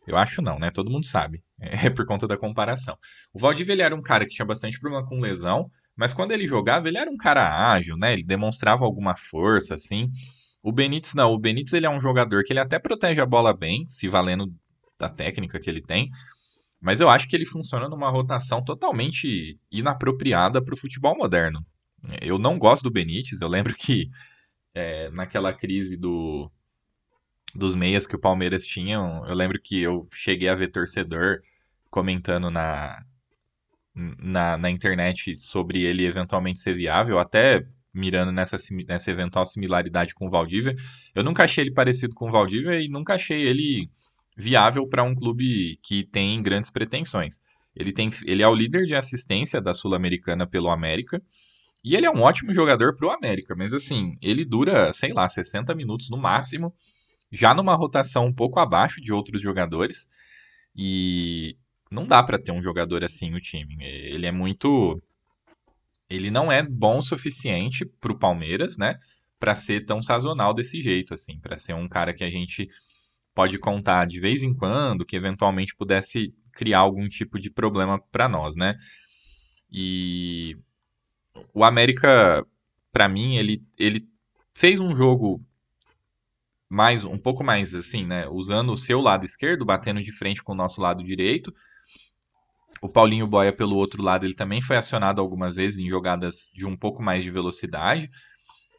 Eu 0.06 0.16
acho 0.16 0.40
não, 0.40 0.58
né? 0.58 0.70
Todo 0.70 0.90
mundo 0.90 1.04
sabe. 1.04 1.44
É 1.60 1.90
por 1.90 2.06
conta 2.06 2.26
da 2.26 2.38
comparação. 2.38 2.96
O 3.30 3.38
Valdívia 3.38 3.74
ele 3.74 3.82
era 3.82 3.94
um 3.94 4.00
cara 4.00 4.24
que 4.24 4.32
tinha 4.32 4.46
bastante 4.46 4.80
problema 4.80 5.06
com 5.06 5.20
lesão, 5.20 5.70
mas 5.94 6.14
quando 6.14 6.32
ele 6.32 6.46
jogava, 6.46 6.88
ele 6.88 6.96
era 6.96 7.10
um 7.10 7.16
cara 7.18 7.72
ágil, 7.72 7.94
né? 7.98 8.14
Ele 8.14 8.24
demonstrava 8.24 8.86
alguma 8.86 9.14
força, 9.16 9.74
assim. 9.74 10.08
O 10.62 10.72
Benítez 10.72 11.12
não. 11.12 11.30
O 11.30 11.38
Benítez 11.38 11.74
ele 11.74 11.84
é 11.84 11.90
um 11.90 12.00
jogador 12.00 12.42
que 12.42 12.54
ele 12.54 12.60
até 12.60 12.78
protege 12.78 13.20
a 13.20 13.26
bola 13.26 13.52
bem, 13.52 13.86
se 13.86 14.08
valendo 14.08 14.50
da 14.98 15.10
técnica 15.10 15.60
que 15.60 15.68
ele 15.68 15.82
tem. 15.82 16.08
Mas 16.80 17.00
eu 17.00 17.08
acho 17.08 17.28
que 17.28 17.34
ele 17.34 17.44
funciona 17.44 17.88
numa 17.88 18.08
rotação 18.08 18.60
totalmente 18.62 19.58
inapropriada 19.70 20.62
para 20.62 20.74
o 20.74 20.78
futebol 20.78 21.16
moderno. 21.16 21.64
Eu 22.20 22.38
não 22.38 22.58
gosto 22.58 22.84
do 22.84 22.90
Benítez. 22.90 23.40
Eu 23.40 23.48
lembro 23.48 23.74
que 23.74 24.08
é, 24.74 25.10
naquela 25.10 25.52
crise 25.52 25.96
do, 25.96 26.50
dos 27.54 27.74
meias 27.74 28.06
que 28.06 28.16
o 28.16 28.20
Palmeiras 28.20 28.64
tinha. 28.64 28.96
Eu 29.26 29.34
lembro 29.34 29.60
que 29.60 29.80
eu 29.80 30.06
cheguei 30.12 30.48
a 30.48 30.54
ver 30.54 30.68
torcedor 30.68 31.40
comentando 31.90 32.50
na, 32.50 32.98
na, 33.94 34.56
na 34.56 34.70
internet 34.70 35.34
sobre 35.36 35.82
ele 35.82 36.04
eventualmente 36.06 36.60
ser 36.60 36.74
viável, 36.74 37.18
até 37.18 37.66
mirando 37.94 38.30
nessa, 38.30 38.56
nessa 38.86 39.10
eventual 39.10 39.44
similaridade 39.44 40.14
com 40.14 40.26
o 40.26 40.30
Valdívia. 40.30 40.76
Eu 41.14 41.24
nunca 41.24 41.44
achei 41.44 41.64
ele 41.64 41.72
parecido 41.72 42.14
com 42.14 42.28
o 42.28 42.30
Valdívia 42.30 42.80
e 42.80 42.88
nunca 42.88 43.14
achei 43.14 43.42
ele 43.42 43.90
viável 44.38 44.86
para 44.86 45.02
um 45.02 45.16
clube 45.16 45.80
que 45.82 46.04
tem 46.04 46.40
grandes 46.40 46.70
pretensões. 46.70 47.40
Ele, 47.74 47.92
tem, 47.92 48.08
ele 48.24 48.40
é 48.40 48.46
o 48.46 48.54
líder 48.54 48.86
de 48.86 48.94
assistência 48.94 49.60
da 49.60 49.74
Sul-Americana 49.74 50.46
pelo 50.46 50.70
América. 50.70 51.20
E 51.84 51.96
ele 51.96 52.06
é 52.06 52.10
um 52.10 52.22
ótimo 52.22 52.54
jogador 52.54 52.94
pro 52.94 53.10
América, 53.10 53.54
mas 53.56 53.72
assim, 53.72 54.14
ele 54.22 54.44
dura, 54.44 54.92
sei 54.92 55.12
lá, 55.12 55.28
60 55.28 55.74
minutos 55.74 56.08
no 56.08 56.16
máximo, 56.16 56.72
já 57.32 57.52
numa 57.52 57.74
rotação 57.74 58.26
um 58.26 58.32
pouco 58.32 58.60
abaixo 58.60 59.00
de 59.00 59.12
outros 59.12 59.42
jogadores. 59.42 60.06
E 60.74 61.56
não 61.90 62.06
dá 62.06 62.22
para 62.22 62.38
ter 62.38 62.52
um 62.52 62.62
jogador 62.62 63.02
assim 63.02 63.30
no 63.30 63.40
time. 63.40 63.76
Ele 63.80 64.26
é 64.26 64.32
muito 64.32 65.00
ele 66.08 66.30
não 66.30 66.50
é 66.50 66.62
bom 66.62 66.98
o 66.98 67.02
suficiente 67.02 67.84
pro 67.84 68.18
Palmeiras, 68.18 68.78
né, 68.78 68.98
para 69.38 69.54
ser 69.54 69.84
tão 69.84 70.00
sazonal 70.00 70.54
desse 70.54 70.80
jeito 70.80 71.12
assim, 71.12 71.38
para 71.38 71.56
ser 71.56 71.74
um 71.74 71.86
cara 71.86 72.14
que 72.14 72.24
a 72.24 72.30
gente 72.30 72.66
pode 73.38 73.56
contar 73.56 74.04
de 74.04 74.18
vez 74.18 74.42
em 74.42 74.52
quando, 74.52 75.06
que 75.06 75.14
eventualmente 75.14 75.72
pudesse 75.76 76.34
criar 76.54 76.80
algum 76.80 77.08
tipo 77.08 77.38
de 77.38 77.48
problema 77.48 77.96
para 78.10 78.28
nós, 78.28 78.56
né? 78.56 78.76
E 79.70 80.58
o 81.54 81.62
América, 81.62 82.44
para 82.92 83.08
mim, 83.08 83.36
ele, 83.36 83.62
ele 83.78 84.08
fez 84.52 84.80
um 84.80 84.92
jogo 84.92 85.40
mais 86.68 87.04
um 87.04 87.16
pouco 87.16 87.44
mais 87.44 87.76
assim, 87.76 88.04
né? 88.04 88.26
Usando 88.26 88.72
o 88.72 88.76
seu 88.76 89.00
lado 89.00 89.24
esquerdo, 89.24 89.64
batendo 89.64 90.02
de 90.02 90.10
frente 90.10 90.42
com 90.42 90.50
o 90.50 90.56
nosso 90.56 90.80
lado 90.80 91.04
direito. 91.04 91.54
O 92.82 92.88
Paulinho 92.88 93.28
Boia 93.28 93.52
pelo 93.52 93.76
outro 93.76 94.02
lado, 94.02 94.26
ele 94.26 94.34
também 94.34 94.60
foi 94.60 94.76
acionado 94.76 95.20
algumas 95.20 95.54
vezes 95.54 95.78
em 95.78 95.88
jogadas 95.88 96.50
de 96.52 96.66
um 96.66 96.76
pouco 96.76 97.04
mais 97.04 97.22
de 97.22 97.30
velocidade. 97.30 98.10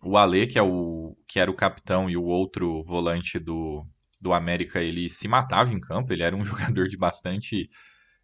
O 0.03 0.17
Ale, 0.17 0.47
que 0.47 0.59
é 0.59 0.61
o 0.61 1.15
que 1.25 1.39
era 1.39 1.49
o 1.49 1.55
capitão 1.55 2.09
e 2.09 2.17
o 2.17 2.25
outro 2.25 2.83
volante 2.83 3.39
do 3.39 3.87
do 4.21 4.33
América 4.33 4.81
ele 4.81 5.09
se 5.09 5.27
matava 5.27 5.73
em 5.73 5.79
campo, 5.79 6.13
ele 6.13 6.23
era 6.23 6.35
um 6.35 6.43
jogador 6.45 6.87
de 6.87 6.97
bastante, 6.97 7.69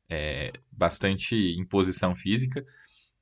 é, 0.10 0.52
bastante 0.72 1.36
imposição 1.58 2.14
física. 2.14 2.64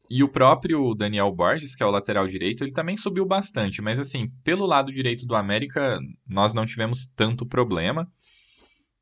E 0.09 0.23
o 0.23 0.29
próprio 0.29 0.93
Daniel 0.93 1.31
Borges, 1.31 1.75
que 1.75 1.81
é 1.81 1.85
o 1.85 1.91
lateral 1.91 2.27
direito, 2.27 2.63
ele 2.63 2.73
também 2.73 2.97
subiu 2.97 3.25
bastante, 3.25 3.81
mas 3.81 3.99
assim, 3.99 4.29
pelo 4.43 4.65
lado 4.65 4.91
direito 4.91 5.25
do 5.25 5.35
América, 5.35 5.99
nós 6.27 6.53
não 6.53 6.65
tivemos 6.65 7.07
tanto 7.15 7.45
problema. 7.45 8.07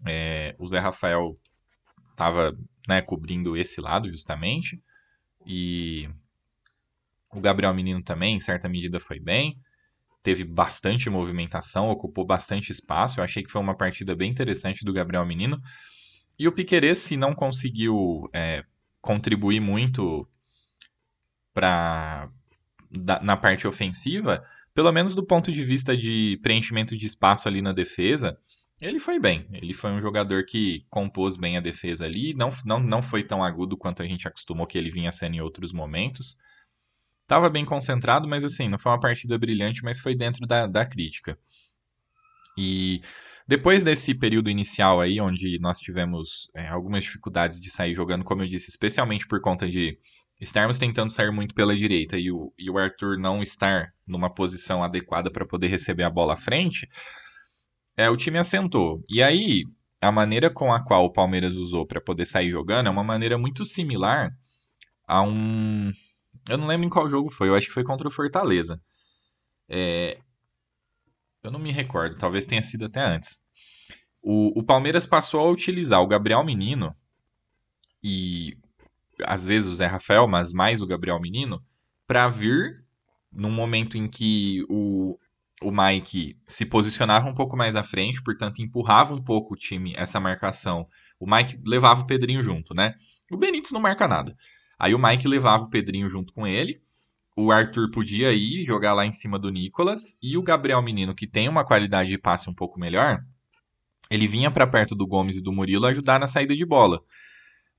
É, 0.08 0.56
o 0.58 0.68
Zé 0.68 0.80
Rafael 0.80 1.34
estava 2.12 2.56
né, 2.88 3.02
cobrindo 3.02 3.58
esse 3.58 3.82
lado 3.82 4.10
justamente. 4.10 4.82
E 5.46 6.08
o 7.34 7.40
Gabriel 7.40 7.74
Menino 7.74 8.04
também, 8.04 8.36
em 8.36 8.40
certa 8.40 8.70
medida, 8.70 9.00
foi 9.00 9.20
bem. 9.20 9.58
Teve 10.24 10.44
bastante 10.44 11.10
movimentação, 11.10 11.90
ocupou 11.90 12.26
bastante 12.26 12.72
espaço. 12.72 13.20
Eu 13.20 13.24
achei 13.24 13.44
que 13.44 13.52
foi 13.52 13.62
uma 13.62 13.76
partida 13.76 14.16
bem 14.16 14.30
interessante 14.30 14.86
do 14.86 14.94
Gabriel 14.94 15.26
Menino. 15.26 15.60
E 16.38 16.48
o 16.48 16.52
Piquerez, 16.52 17.00
se 17.00 17.18
não 17.18 17.34
conseguiu 17.34 18.30
é, 18.34 18.64
contribuir 19.02 19.60
muito 19.60 20.28
para 21.54 22.30
na 23.22 23.38
parte 23.38 23.66
ofensiva, 23.66 24.44
pelo 24.74 24.92
menos 24.92 25.16
do 25.16 25.26
ponto 25.26 25.52
de 25.52 25.64
vista 25.64 25.96
de 25.96 26.38
preenchimento 26.44 26.96
de 26.96 27.06
espaço 27.06 27.48
ali 27.48 27.62
na 27.62 27.72
defesa, 27.72 28.38
ele 28.82 29.00
foi 29.00 29.20
bem. 29.20 29.48
Ele 29.52 29.74
foi 29.74 29.92
um 29.92 30.02
jogador 30.02 30.44
que 30.46 30.86
compôs 30.90 31.38
bem 31.38 31.56
a 31.56 31.62
defesa 31.62 32.06
ali. 32.06 32.34
Não, 32.34 32.50
não, 32.66 32.80
não 32.80 33.02
foi 33.02 33.24
tão 33.24 33.44
agudo 33.44 33.78
quanto 33.78 34.02
a 34.02 34.06
gente 34.08 34.28
acostumou 34.28 34.66
que 34.66 34.78
ele 34.78 34.90
vinha 34.90 35.12
sendo 35.12 35.36
em 35.36 35.42
outros 35.42 35.72
momentos. 35.72 36.36
Tava 37.32 37.50
bem 37.50 37.64
concentrado, 37.64 38.28
mas 38.28 38.44
assim, 38.44 38.68
não 38.68 38.78
foi 38.78 38.92
uma 38.92 39.00
partida 39.00 39.38
brilhante, 39.38 39.86
mas 39.86 40.02
foi 40.02 40.14
dentro 40.14 40.46
da, 40.46 40.68
da 40.68 40.86
crítica. 40.86 41.40
E 42.58 43.02
depois 43.48 43.86
desse 43.86 44.14
período 44.14 44.50
inicial 44.50 45.00
aí, 45.00 45.22
onde 45.22 45.58
nós 45.58 45.80
tivemos 45.80 46.52
é, 46.54 46.68
algumas 46.68 47.06
dificuldades 47.06 47.62
de 47.62 47.70
sair 47.70 47.94
jogando, 47.94 48.26
como 48.26 48.42
eu 48.42 48.48
disse, 48.48 48.70
especialmente 48.70 49.26
por 49.26 49.40
conta 49.40 49.70
de 49.70 49.98
estarmos 50.42 50.78
tentando 50.78 51.10
sair 51.10 51.32
muito 51.32 51.56
pela 51.56 51.74
direita 51.74 52.18
e 52.18 52.30
o, 52.30 52.54
e 52.60 52.70
o 52.70 52.78
Arthur 52.78 53.18
não 53.18 53.42
estar 53.42 53.94
numa 54.06 54.30
posição 54.30 54.84
adequada 54.84 55.32
para 55.32 55.48
poder 55.48 55.68
receber 55.68 56.04
a 56.04 56.10
bola 56.10 56.34
à 56.34 56.38
frente, 56.38 56.86
é, 57.96 58.10
o 58.10 58.18
time 58.18 58.40
assentou. 58.40 59.02
E 59.08 59.24
aí, 59.24 59.64
a 60.02 60.12
maneira 60.12 60.50
com 60.50 60.74
a 60.74 60.84
qual 60.84 61.06
o 61.06 61.14
Palmeiras 61.14 61.56
usou 61.56 61.88
para 61.88 62.02
poder 62.02 62.26
sair 62.26 62.52
jogando 62.52 62.88
é 62.88 62.90
uma 62.90 63.06
maneira 63.06 63.38
muito 63.38 63.64
similar 63.64 64.32
a 65.08 65.22
um. 65.22 65.92
Eu 66.50 66.58
não 66.58 66.68
lembro 66.68 66.86
em 66.86 66.90
qual 66.90 67.10
jogo 67.10 67.30
foi, 67.30 67.50
eu 67.50 67.56
acho 67.56 67.68
que 67.68 67.74
foi 67.74 67.84
contra 67.84 68.08
o 68.08 68.12
Fortaleza. 68.12 68.82
É... 69.70 70.20
Eu 71.44 71.52
não 71.52 71.60
me 71.60 71.72
recordo, 71.72 72.18
talvez 72.18 72.46
tenha 72.46 72.62
sido 72.62 72.86
até 72.86 73.04
antes. 73.04 73.42
O, 74.22 74.60
o 74.60 74.64
Palmeiras 74.64 75.08
passou 75.08 75.42
a 75.42 75.50
utilizar 75.50 76.02
o 76.02 76.08
Gabriel 76.08 76.44
Menino 76.44 76.92
e 78.04 78.56
às 79.24 79.46
vezes 79.46 79.70
o 79.70 79.76
Zé 79.76 79.86
Rafael, 79.86 80.28
mas 80.28 80.54
mais 80.54 80.82
o 80.82 80.88
Gabriel 80.88 81.20
Menino, 81.20 81.64
para 82.08 82.28
vir 82.28 82.84
num 83.32 83.52
momento 83.52 83.98
em 83.98 84.08
que 84.08 84.66
o, 84.70 85.18
o 85.62 85.72
Mike 85.72 86.38
se 86.48 86.66
posicionava 86.66 87.30
um 87.30 87.34
pouco 87.34 87.56
mais 87.56 87.76
à 87.76 87.84
frente, 87.84 88.22
portanto 88.22 88.62
empurrava 88.62 89.14
um 89.14 89.24
pouco 89.24 89.54
o 89.54 89.58
time, 89.58 89.94
essa 89.96 90.20
marcação. 90.20 90.88
O 91.20 91.30
Mike 91.30 91.60
levava 91.66 92.02
o 92.02 92.08
Pedrinho 92.08 92.44
junto, 92.44 92.74
né? 92.74 92.92
O 93.32 93.38
Benítez 93.38 93.72
não 93.72 93.80
marca 93.80 94.08
nada. 94.08 94.36
Aí 94.82 94.96
o 94.96 95.00
Mike 95.00 95.28
levava 95.28 95.66
o 95.66 95.70
Pedrinho 95.70 96.10
junto 96.10 96.34
com 96.34 96.48
ele. 96.48 96.82
O 97.38 97.52
Arthur 97.52 97.92
podia 97.92 98.34
ir 98.34 98.66
jogar 98.66 98.96
lá 98.96 99.06
em 99.06 99.12
cima 99.12 99.38
do 99.38 99.52
Nicolas. 99.52 100.18
E 100.20 100.36
o 100.36 100.42
Gabriel 100.42 100.82
Menino, 100.82 101.14
que 101.14 101.28
tem 101.28 101.48
uma 101.48 101.64
qualidade 101.64 102.10
de 102.10 102.18
passe 102.18 102.50
um 102.50 102.54
pouco 102.54 102.80
melhor, 102.80 103.24
ele 104.10 104.26
vinha 104.26 104.50
para 104.50 104.66
perto 104.66 104.96
do 104.96 105.06
Gomes 105.06 105.38
e 105.38 105.42
do 105.42 105.54
Murilo 105.54 105.86
ajudar 105.86 106.20
na 106.20 106.26
saída 106.26 106.56
de 106.56 106.66
bola. 106.66 107.00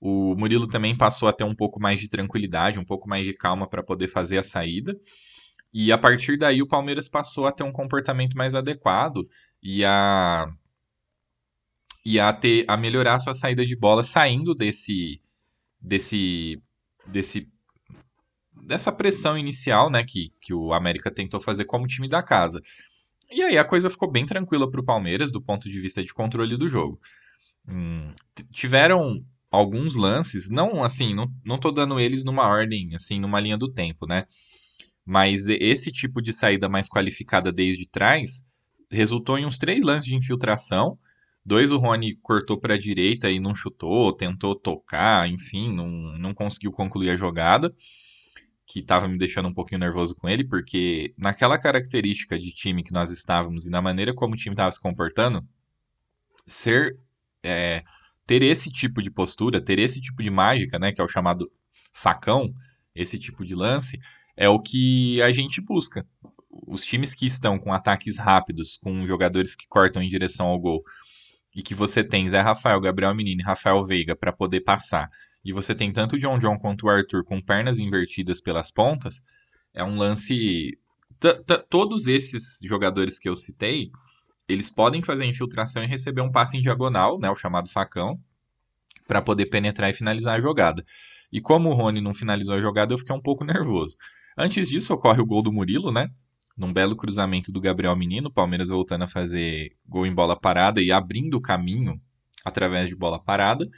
O 0.01 0.37
Murilo 0.37 0.69
também 0.69 0.97
passou 0.97 1.29
a 1.29 1.33
ter 1.33 1.43
um 1.43 1.57
pouco 1.57 1.81
mais 1.81 1.99
de 1.99 2.09
tranquilidade, 2.09 2.79
um 2.79 2.85
pouco 2.85 3.09
mais 3.09 3.27
de 3.27 3.35
calma 3.35 3.67
para 3.69 3.83
poder 3.83 4.07
fazer 4.07 4.39
a 4.39 4.45
saída. 4.45 4.97
E 5.75 5.91
a 5.91 5.99
partir 5.99 6.37
daí 6.37 6.63
o 6.63 6.69
Palmeiras 6.69 7.09
passou 7.09 7.49
a 7.49 7.53
ter 7.53 7.65
um 7.65 7.73
comportamento 7.73 8.37
mais 8.37 8.55
adequado 8.55 9.29
e 9.61 9.85
a 9.85 10.47
e 12.07 12.21
a 12.21 12.33
ter 12.33 12.65
a 12.69 12.77
melhorar 12.77 13.15
a 13.15 13.19
sua 13.19 13.35
saída 13.35 13.67
de 13.67 13.75
bola 13.75 14.05
saindo 14.05 14.55
desse 14.55 15.21
desse 15.81 16.63
desse 17.07 17.49
dessa 18.65 18.93
pressão 18.93 19.37
inicial, 19.37 19.91
né, 19.91 20.05
que, 20.05 20.33
que 20.41 20.55
o 20.55 20.73
América 20.73 21.11
tentou 21.11 21.41
fazer 21.41 21.65
como 21.65 21.87
time 21.87 22.07
da 22.07 22.23
casa. 22.23 22.61
E 23.31 23.43
aí 23.43 23.59
a 23.59 23.65
coisa 23.65 23.91
ficou 23.91 24.11
bem 24.11 24.27
tranquila 24.27 24.71
para 24.71 24.81
o 24.81 24.85
Palmeiras 24.85 25.33
do 25.33 25.43
ponto 25.43 25.69
de 25.71 25.81
vista 25.81 26.05
de 26.05 26.13
controle 26.13 26.57
do 26.57 26.69
jogo. 26.69 27.01
Hum, 27.67 28.11
tiveram 28.53 29.25
alguns 29.51 29.97
lances, 29.97 30.49
não 30.49 30.85
assim, 30.85 31.15
não, 31.15 31.31
não 31.45 31.59
tô 31.59 31.71
dando 31.71 31.99
eles 31.99 32.25
numa 32.25 32.47
ordem, 32.47 32.95
assim, 32.95 33.19
numa 33.19 33.41
linha 33.41 33.57
do 33.57 33.73
tempo, 33.73 34.07
né? 34.07 34.27
Mas 35.05 35.49
esse 35.49 35.91
tipo 35.91 36.23
de 36.23 36.33
saída 36.33 36.69
mais 36.69 36.89
qualificada 36.89 37.53
desde 37.53 37.89
trás 37.89 38.45
resultou 38.91 39.39
em 39.39 39.47
uns 39.47 39.59
três 39.59 39.83
lances 39.83 40.07
de 40.07 40.15
infiltração. 40.15 40.99
Dois 41.45 41.73
o 41.73 41.79
Rony 41.79 42.15
cortou 42.17 42.59
para 42.59 42.75
a 42.75 42.79
direita 42.79 43.31
e 43.31 43.41
não 43.41 43.55
chutou, 43.55 44.13
tentou 44.13 44.55
tocar, 44.55 45.29
enfim, 45.29 45.73
não, 45.73 45.89
não 46.19 46.33
conseguiu 46.33 46.71
concluir 46.71 47.11
a 47.11 47.17
jogada, 47.17 47.75
que 48.67 48.79
estava 48.79 49.09
me 49.09 49.19
deixando 49.19 49.49
um 49.49 49.53
pouquinho 49.53 49.81
nervoso 49.81 50.15
com 50.15 50.29
ele, 50.29 50.45
porque 50.45 51.13
naquela 51.19 51.59
característica 51.59 52.39
de 52.39 52.53
time 52.53 52.85
que 52.85 52.93
nós 52.93 53.11
estávamos 53.11 53.67
e 53.67 53.71
na 53.71 53.83
maneira 53.83 54.15
como 54.15 54.35
o 54.35 54.37
time 54.37 54.55
estava 54.55 54.71
se 54.71 54.81
comportando, 54.81 55.45
ser 56.47 56.97
é, 57.43 57.83
ter 58.27 58.43
esse 58.43 58.71
tipo 58.71 59.03
de 59.03 59.11
postura, 59.11 59.61
ter 59.61 59.79
esse 59.79 60.01
tipo 60.01 60.23
de 60.23 60.31
mágica, 60.31 60.79
né, 60.79 60.93
que 60.93 61.01
é 61.01 61.05
o 61.05 61.09
chamado 61.09 61.51
facão, 61.93 62.53
esse 62.95 63.19
tipo 63.19 63.45
de 63.45 63.55
lance, 63.55 63.99
é 64.37 64.49
o 64.49 64.59
que 64.59 65.21
a 65.23 65.33
gente 65.33 65.61
busca. 65.61 66.07
Os 66.67 66.85
times 66.85 67.15
que 67.15 67.27
estão 67.27 67.59
com 67.59 67.73
ataques 67.73 68.17
rápidos, 68.17 68.77
com 68.77 69.07
jogadores 69.07 69.57
que 69.57 69.67
cortam 69.67 70.03
em 70.03 70.09
direção 70.09 70.47
ao 70.47 70.59
gol, 70.59 70.83
e 71.55 71.63
que 71.63 71.75
você 71.75 72.03
tem 72.03 72.29
Zé 72.29 72.41
Rafael, 72.41 72.81
Gabriel 72.81 73.15
Menino 73.15 73.41
e 73.41 73.45
Rafael 73.45 73.85
Veiga 73.85 74.17
para 74.17 74.33
poder 74.33 74.61
passar, 74.61 75.11
e 75.45 75.53
você 75.53 75.75
tem 75.75 75.93
tanto 75.93 76.17
o 76.17 76.19
John 76.19 76.39
John 76.39 76.57
quanto 76.59 76.87
o 76.87 76.89
Arthur 76.89 77.25
com 77.25 77.41
pernas 77.41 77.79
invertidas 77.79 78.41
pelas 78.41 78.71
pontas, 78.71 79.23
é 79.75 79.83
um 79.83 79.97
lance. 79.97 80.79
Todos 81.69 82.07
esses 82.07 82.59
jogadores 82.63 83.19
que 83.19 83.29
eu 83.29 83.37
citei, 83.37 83.91
eles 84.49 84.71
podem 84.71 85.03
fazer 85.03 85.25
infiltração 85.25 85.85
e 85.85 85.87
receber 85.87 86.21
um 86.21 86.33
passe 86.33 86.57
em 86.57 86.61
diagonal, 86.61 87.19
né, 87.19 87.31
o 87.31 87.37
chamado 87.37 87.69
facão, 87.69 88.19
para 89.07 89.23
poder 89.23 89.47
penetrar 89.47 89.91
e 89.91 89.95
finalizar 89.95 90.37
a 90.37 90.41
jogada. 90.41 90.85
E 91.31 91.41
como 91.41 91.71
o 91.71 91.75
Rony 91.75 92.01
não 92.01 92.13
finalizou 92.13 92.55
a 92.55 92.61
jogada, 92.61 92.93
eu 92.93 92.99
fiquei 92.99 93.15
um 93.15 93.21
pouco 93.21 93.45
nervoso. 93.45 93.97
Antes 94.37 94.69
disso, 94.69 94.93
ocorre 94.95 95.21
o 95.21 95.27
gol 95.27 95.43
do 95.43 95.53
Murilo, 95.53 95.91
né? 95.93 96.09
Num 96.57 96.73
belo 96.73 96.97
cruzamento 96.97 97.51
do 97.51 97.61
Gabriel 97.61 97.97
Menino, 97.97 98.31
Palmeiras 98.31 98.69
voltando 98.69 99.03
a 99.03 99.09
fazer 99.09 99.75
gol 99.87 100.07
em 100.07 100.15
bola 100.15 100.39
parada 100.39 100.83
e 100.83 100.93
abrindo 100.93 101.35
o 101.35 101.41
caminho 101.41 102.01
através 102.45 102.89
de 102.89 102.97
bola 102.97 103.19
parada. 103.19 103.69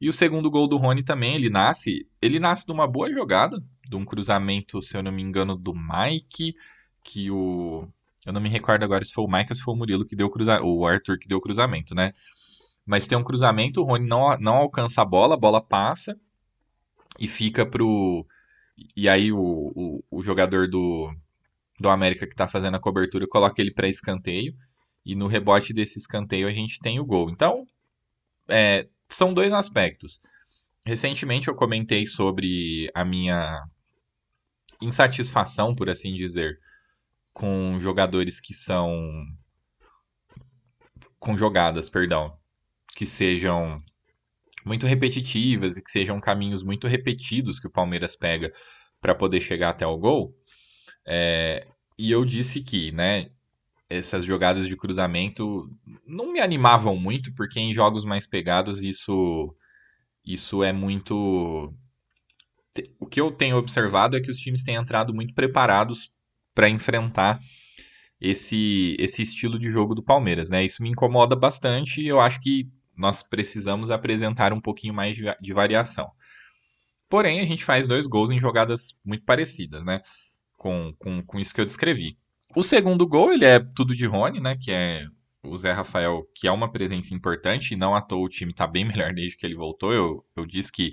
E 0.00 0.08
o 0.08 0.12
segundo 0.12 0.50
gol 0.50 0.66
do 0.66 0.76
Rony 0.76 1.02
também, 1.02 1.34
ele 1.34 1.48
nasce, 1.48 2.06
ele 2.20 2.38
nasce 2.38 2.66
de 2.66 2.72
uma 2.72 2.86
boa 2.86 3.10
jogada, 3.10 3.62
de 3.88 3.96
um 3.96 4.04
cruzamento, 4.04 4.82
se 4.82 4.96
eu 4.96 5.02
não 5.02 5.12
me 5.12 5.22
engano, 5.22 5.56
do 5.56 5.72
Mike, 5.74 6.54
que 7.02 7.30
o 7.30 7.88
eu 8.26 8.32
não 8.32 8.40
me 8.40 8.48
recordo 8.48 8.82
agora 8.82 9.04
se 9.04 9.12
foi 9.12 9.24
o 9.24 9.28
Mike 9.28 9.52
ou 9.52 9.56
se 9.56 9.62
foi 9.62 9.74
o 9.74 9.76
Murilo 9.76 10.06
que 10.06 10.16
deu 10.16 10.26
o 10.26 10.30
cruzamento, 10.30 10.66
o 10.66 10.86
Arthur 10.86 11.18
que 11.18 11.28
deu 11.28 11.38
o 11.38 11.40
cruzamento, 11.40 11.94
né? 11.94 12.12
Mas 12.86 13.06
tem 13.06 13.16
um 13.16 13.24
cruzamento, 13.24 13.80
o 13.80 13.84
Rony 13.84 14.06
não, 14.06 14.36
não 14.38 14.56
alcança 14.56 15.02
a 15.02 15.04
bola, 15.04 15.34
a 15.34 15.38
bola 15.38 15.60
passa 15.60 16.18
e 17.18 17.28
fica 17.28 17.64
pro. 17.66 18.26
E 18.96 19.08
aí 19.08 19.30
o, 19.30 19.38
o, 19.40 20.04
o 20.10 20.22
jogador 20.22 20.68
do, 20.68 21.10
do 21.80 21.88
América 21.88 22.26
que 22.26 22.34
tá 22.34 22.46
fazendo 22.46 22.76
a 22.76 22.80
cobertura 22.80 23.26
coloca 23.26 23.60
ele 23.60 23.72
para 23.72 23.88
escanteio. 23.88 24.54
E 25.04 25.14
no 25.14 25.26
rebote 25.26 25.72
desse 25.72 25.98
escanteio 25.98 26.48
a 26.48 26.52
gente 26.52 26.80
tem 26.80 26.98
o 26.98 27.04
gol. 27.04 27.30
Então, 27.30 27.66
é, 28.48 28.88
são 29.08 29.34
dois 29.34 29.52
aspectos. 29.52 30.20
Recentemente 30.86 31.48
eu 31.48 31.54
comentei 31.54 32.06
sobre 32.06 32.90
a 32.94 33.04
minha 33.04 33.64
insatisfação, 34.80 35.74
por 35.74 35.88
assim 35.88 36.14
dizer, 36.14 36.58
com 37.32 37.78
jogadores 37.80 38.40
que 38.40 38.54
são. 38.54 39.26
com 41.18 41.36
jogadas, 41.36 41.88
perdão, 41.88 42.36
que 42.96 43.06
sejam 43.06 43.78
muito 44.64 44.86
repetitivas 44.86 45.76
e 45.76 45.82
que 45.82 45.90
sejam 45.90 46.20
caminhos 46.20 46.62
muito 46.62 46.86
repetidos 46.86 47.58
que 47.58 47.66
o 47.66 47.70
Palmeiras 47.70 48.16
pega 48.16 48.52
para 49.00 49.14
poder 49.14 49.40
chegar 49.40 49.70
até 49.70 49.86
o 49.86 49.98
gol. 49.98 50.34
É, 51.06 51.66
e 51.98 52.10
eu 52.10 52.24
disse 52.24 52.60
que, 52.60 52.92
né, 52.92 53.30
essas 53.88 54.24
jogadas 54.24 54.66
de 54.66 54.76
cruzamento 54.76 55.70
não 56.06 56.32
me 56.32 56.40
animavam 56.40 56.96
muito, 56.96 57.32
porque 57.34 57.60
em 57.60 57.74
jogos 57.74 58.04
mais 58.04 58.26
pegados 58.26 58.82
isso 58.82 59.54
isso 60.24 60.64
é 60.64 60.72
muito 60.72 61.74
o 62.98 63.06
que 63.06 63.20
eu 63.20 63.30
tenho 63.30 63.56
observado 63.56 64.16
é 64.16 64.20
que 64.20 64.30
os 64.30 64.38
times 64.38 64.64
têm 64.64 64.74
entrado 64.74 65.14
muito 65.14 65.34
preparados 65.34 66.12
para 66.54 66.68
enfrentar 66.68 67.40
esse, 68.20 68.96
esse 68.98 69.22
estilo 69.22 69.58
de 69.58 69.70
jogo 69.70 69.94
do 69.94 70.02
Palmeiras, 70.02 70.50
né? 70.50 70.64
Isso 70.64 70.82
me 70.82 70.88
incomoda 70.88 71.36
bastante 71.36 72.00
e 72.00 72.08
eu 72.08 72.20
acho 72.20 72.40
que 72.40 72.68
nós 72.96 73.22
precisamos 73.22 73.90
apresentar 73.90 74.52
um 74.52 74.60
pouquinho 74.60 74.94
mais 74.94 75.16
de, 75.16 75.24
de 75.40 75.52
variação. 75.52 76.10
Porém, 77.08 77.40
a 77.40 77.44
gente 77.44 77.64
faz 77.64 77.86
dois 77.86 78.06
gols 78.06 78.30
em 78.30 78.40
jogadas 78.40 78.98
muito 79.04 79.24
parecidas, 79.24 79.84
né? 79.84 80.00
Com, 80.64 80.94
com, 80.98 81.22
com 81.22 81.38
isso 81.38 81.52
que 81.52 81.60
eu 81.60 81.66
descrevi. 81.66 82.16
O 82.56 82.62
segundo 82.62 83.06
gol, 83.06 83.34
ele 83.34 83.44
é 83.44 83.60
tudo 83.76 83.94
de 83.94 84.06
Rony, 84.06 84.40
né? 84.40 84.56
Que 84.56 84.72
é 84.72 85.04
o 85.42 85.54
Zé 85.58 85.72
Rafael, 85.72 86.26
que 86.34 86.48
é 86.48 86.50
uma 86.50 86.72
presença 86.72 87.12
importante, 87.12 87.74
e 87.74 87.76
não 87.76 87.94
à 87.94 88.00
toa 88.00 88.24
o 88.24 88.30
time 88.30 88.50
está 88.50 88.66
bem 88.66 88.82
melhor 88.88 89.12
desde 89.12 89.36
que 89.36 89.44
ele 89.44 89.54
voltou. 89.54 89.92
Eu, 89.92 90.24
eu 90.34 90.46
disse 90.46 90.72
que 90.72 90.92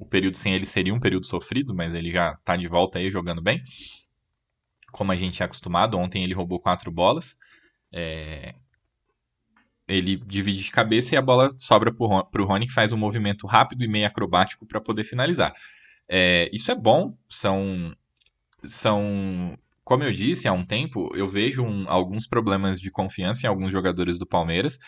o 0.00 0.04
período 0.04 0.36
sem 0.36 0.52
ele 0.52 0.66
seria 0.66 0.92
um 0.92 0.98
período 0.98 1.28
sofrido, 1.28 1.72
mas 1.72 1.94
ele 1.94 2.10
já 2.10 2.32
está 2.32 2.56
de 2.56 2.66
volta 2.66 2.98
aí 2.98 3.08
jogando 3.08 3.40
bem. 3.40 3.62
Como 4.90 5.12
a 5.12 5.16
gente 5.16 5.44
é 5.44 5.46
acostumado, 5.46 5.96
ontem 5.96 6.24
ele 6.24 6.34
roubou 6.34 6.58
quatro 6.58 6.90
bolas. 6.90 7.38
É... 7.92 8.56
Ele 9.86 10.16
divide 10.16 10.64
de 10.64 10.72
cabeça 10.72 11.14
e 11.14 11.18
a 11.18 11.22
bola 11.22 11.48
sobra 11.56 11.94
para 11.94 12.42
o 12.42 12.44
Rony, 12.44 12.66
que 12.66 12.72
faz 12.72 12.92
um 12.92 12.98
movimento 12.98 13.46
rápido 13.46 13.84
e 13.84 13.88
meio 13.88 14.08
acrobático 14.08 14.66
para 14.66 14.80
poder 14.80 15.04
finalizar. 15.04 15.54
É... 16.08 16.50
Isso 16.52 16.72
é 16.72 16.74
bom, 16.74 17.16
são, 17.28 17.94
são 18.62 19.58
como 19.88 20.04
eu 20.04 20.12
disse 20.12 20.46
há 20.46 20.52
um 20.52 20.66
tempo, 20.66 21.10
eu 21.16 21.26
vejo 21.26 21.62
um, 21.62 21.88
alguns 21.88 22.26
problemas 22.26 22.78
de 22.78 22.90
confiança 22.90 23.46
em 23.46 23.48
alguns 23.48 23.72
jogadores 23.72 24.18
do 24.18 24.26
Palmeiras. 24.26 24.78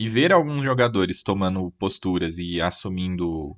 E 0.00 0.08
ver 0.08 0.32
alguns 0.32 0.64
jogadores 0.64 1.22
tomando 1.22 1.70
posturas 1.72 2.38
e 2.38 2.58
assumindo 2.58 3.54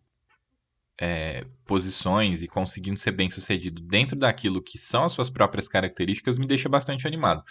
é, 1.01 1.47
posições 1.65 2.43
e 2.43 2.49
conseguindo 2.49 2.99
ser 2.99 3.13
bem 3.13 3.31
sucedido 3.31 3.81
dentro 3.81 4.19
daquilo 4.19 4.61
que 4.61 4.77
são 4.77 5.05
as 5.05 5.13
suas 5.13 5.31
próprias 5.31 5.69
características 5.69 6.37
me 6.37 6.49
deixa 6.49 6.69
bastante 6.69 7.07
animado. 7.07 7.45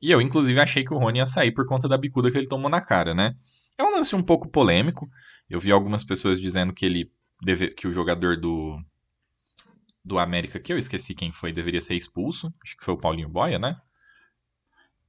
E 0.00 0.10
eu, 0.10 0.18
inclusive, 0.18 0.58
achei 0.58 0.84
que 0.84 0.94
o 0.94 0.98
Rony 0.98 1.18
ia 1.18 1.26
sair 1.26 1.52
por 1.52 1.66
conta 1.66 1.86
da 1.86 1.98
bicuda 1.98 2.30
que 2.30 2.38
ele 2.38 2.48
tomou 2.48 2.70
na 2.70 2.80
cara, 2.80 3.12
né? 3.12 3.36
É 3.76 3.84
um 3.84 3.94
lance 3.94 4.16
um 4.16 4.22
pouco 4.22 4.48
polêmico. 4.48 5.06
Eu 5.50 5.60
vi 5.60 5.70
algumas 5.70 6.02
pessoas 6.02 6.40
dizendo 6.40 6.72
que 6.72 6.86
ele 6.86 7.12
deve, 7.42 7.68
que 7.68 7.86
o 7.86 7.92
jogador 7.92 8.40
do, 8.40 8.82
do 10.04 10.18
América, 10.18 10.58
que 10.58 10.72
eu 10.72 10.78
esqueci 10.78 11.14
quem 11.14 11.32
foi, 11.32 11.52
deveria 11.52 11.80
ser 11.80 11.94
expulso. 11.94 12.52
Acho 12.62 12.76
que 12.76 12.84
foi 12.84 12.94
o 12.94 12.98
Paulinho 12.98 13.28
Boia, 13.28 13.58
né? 13.58 13.80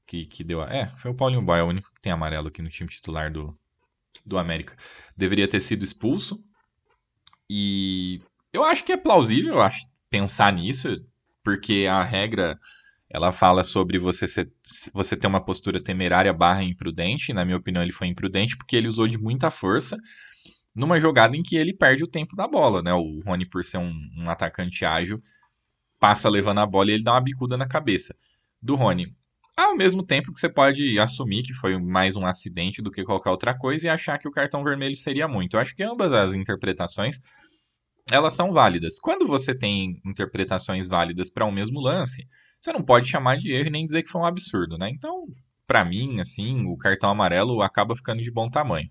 Que, 0.06 0.26
que 0.26 0.44
deu. 0.44 0.62
É, 0.64 0.88
foi 0.90 1.12
o 1.12 1.16
Paulinho 1.16 1.42
Boia, 1.42 1.66
o 1.66 1.70
único 1.70 1.92
que 1.94 2.02
tem 2.02 2.12
amarelo 2.12 2.50
aqui 2.50 2.62
no 2.62 2.70
time 2.70 2.90
titular 2.90 3.32
do, 3.32 3.54
do 4.26 4.38
América. 4.38 4.76
Deveria 5.18 5.48
ter 5.48 5.60
sido 5.60 5.84
expulso. 5.84 6.44
E 7.50 8.22
eu 8.52 8.64
acho 8.64 8.84
que 8.84 8.94
é 8.94 8.98
plausível 8.98 9.62
acho, 9.62 9.86
pensar 10.10 10.54
nisso, 10.54 11.04
porque 11.44 11.88
a 11.90 12.04
regra 12.04 12.60
ela 13.10 13.32
fala 13.32 13.64
sobre 13.64 14.00
você, 14.00 14.28
ser, 14.28 14.52
você 14.92 15.16
ter 15.16 15.28
uma 15.28 15.44
postura 15.44 15.82
temerária 15.82 16.34
barra 16.34 16.64
imprudente. 16.64 17.34
Na 17.34 17.46
minha 17.46 17.58
opinião, 17.58 17.84
ele 17.84 17.92
foi 17.92 18.08
imprudente 18.08 18.58
porque 18.58 18.76
ele 18.76 18.88
usou 18.88 19.08
de 19.08 19.18
muita 19.18 19.50
força 19.50 19.98
numa 20.76 21.00
jogada 21.00 21.36
em 21.36 21.44
que 21.44 21.56
ele 21.56 21.74
perde 21.74 22.04
o 22.04 22.08
tempo 22.08 22.36
da 22.36 22.48
bola, 22.48 22.82
né? 22.82 22.94
O 22.94 23.20
Rony, 23.26 23.46
por 23.46 23.64
ser 23.64 23.78
um, 23.78 23.94
um 24.18 24.30
atacante 24.30 24.86
ágil, 24.86 25.22
passa 26.00 26.30
levando 26.30 26.60
a 26.60 26.66
bola 26.66 26.92
e 26.92 26.96
ele 26.96 27.04
dá 27.04 27.14
uma 27.14 27.22
bicuda 27.22 27.58
na 27.58 27.68
cabeça 27.68 28.16
do 28.62 28.76
Rony. 28.76 29.16
Ao 29.56 29.76
mesmo 29.76 30.02
tempo 30.02 30.34
que 30.34 30.40
você 30.40 30.50
pode 30.50 30.98
assumir 30.98 31.44
que 31.44 31.54
foi 31.54 31.78
mais 31.78 32.16
um 32.16 32.26
acidente 32.26 32.82
do 32.82 32.92
que 32.92 33.04
qualquer 33.04 33.30
outra 33.30 33.58
coisa 33.58 33.86
e 33.86 33.90
achar 33.90 34.18
que 34.18 34.28
o 34.28 34.32
cartão 34.32 34.64
vermelho 34.64 34.96
seria 34.96 35.28
muito. 35.28 35.56
Eu 35.56 35.60
acho 35.60 35.76
que 35.76 35.84
ambas 35.84 36.12
as 36.12 36.34
interpretações 36.34 37.22
elas 38.12 38.34
são 38.34 38.52
válidas. 38.52 39.00
Quando 39.00 39.28
você 39.28 39.56
tem 39.56 40.02
interpretações 40.06 40.88
válidas 40.88 41.30
para 41.30 41.46
um 41.46 41.52
mesmo 41.52 41.80
lance, 41.80 42.28
você 42.60 42.74
não 42.74 42.84
pode 42.84 43.10
chamar 43.10 43.38
de 43.38 43.52
erro 43.52 43.70
nem 43.70 43.86
dizer 43.86 44.04
que 44.04 44.10
foi 44.10 44.22
um 44.22 44.26
absurdo, 44.26 44.78
né? 44.78 44.90
Então, 44.90 45.28
para 45.66 45.86
mim, 45.86 46.20
assim, 46.20 46.66
o 46.66 46.76
cartão 46.78 47.10
amarelo 47.10 47.62
acaba 47.62 47.96
ficando 47.96 48.22
de 48.22 48.32
bom 48.32 48.50
tamanho. 48.50 48.90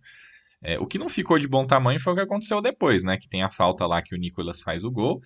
É, 0.63 0.79
o 0.79 0.87
que 0.87 0.99
não 0.99 1.09
ficou 1.09 1.39
de 1.39 1.49
bom 1.49 1.67
tamanho 1.67 1.99
foi 1.99 2.13
o 2.13 2.17
que 2.17 2.23
aconteceu 2.23 2.63
depois, 2.63 3.03
né? 3.03 3.17
Que 3.17 3.29
tem 3.29 3.43
a 3.43 3.51
falta 3.51 3.85
lá 3.87 4.01
que 4.01 4.15
o 4.15 4.19
Nicolas 4.19 4.63
faz 4.63 4.85
o 4.85 4.91
gol. 4.91 5.21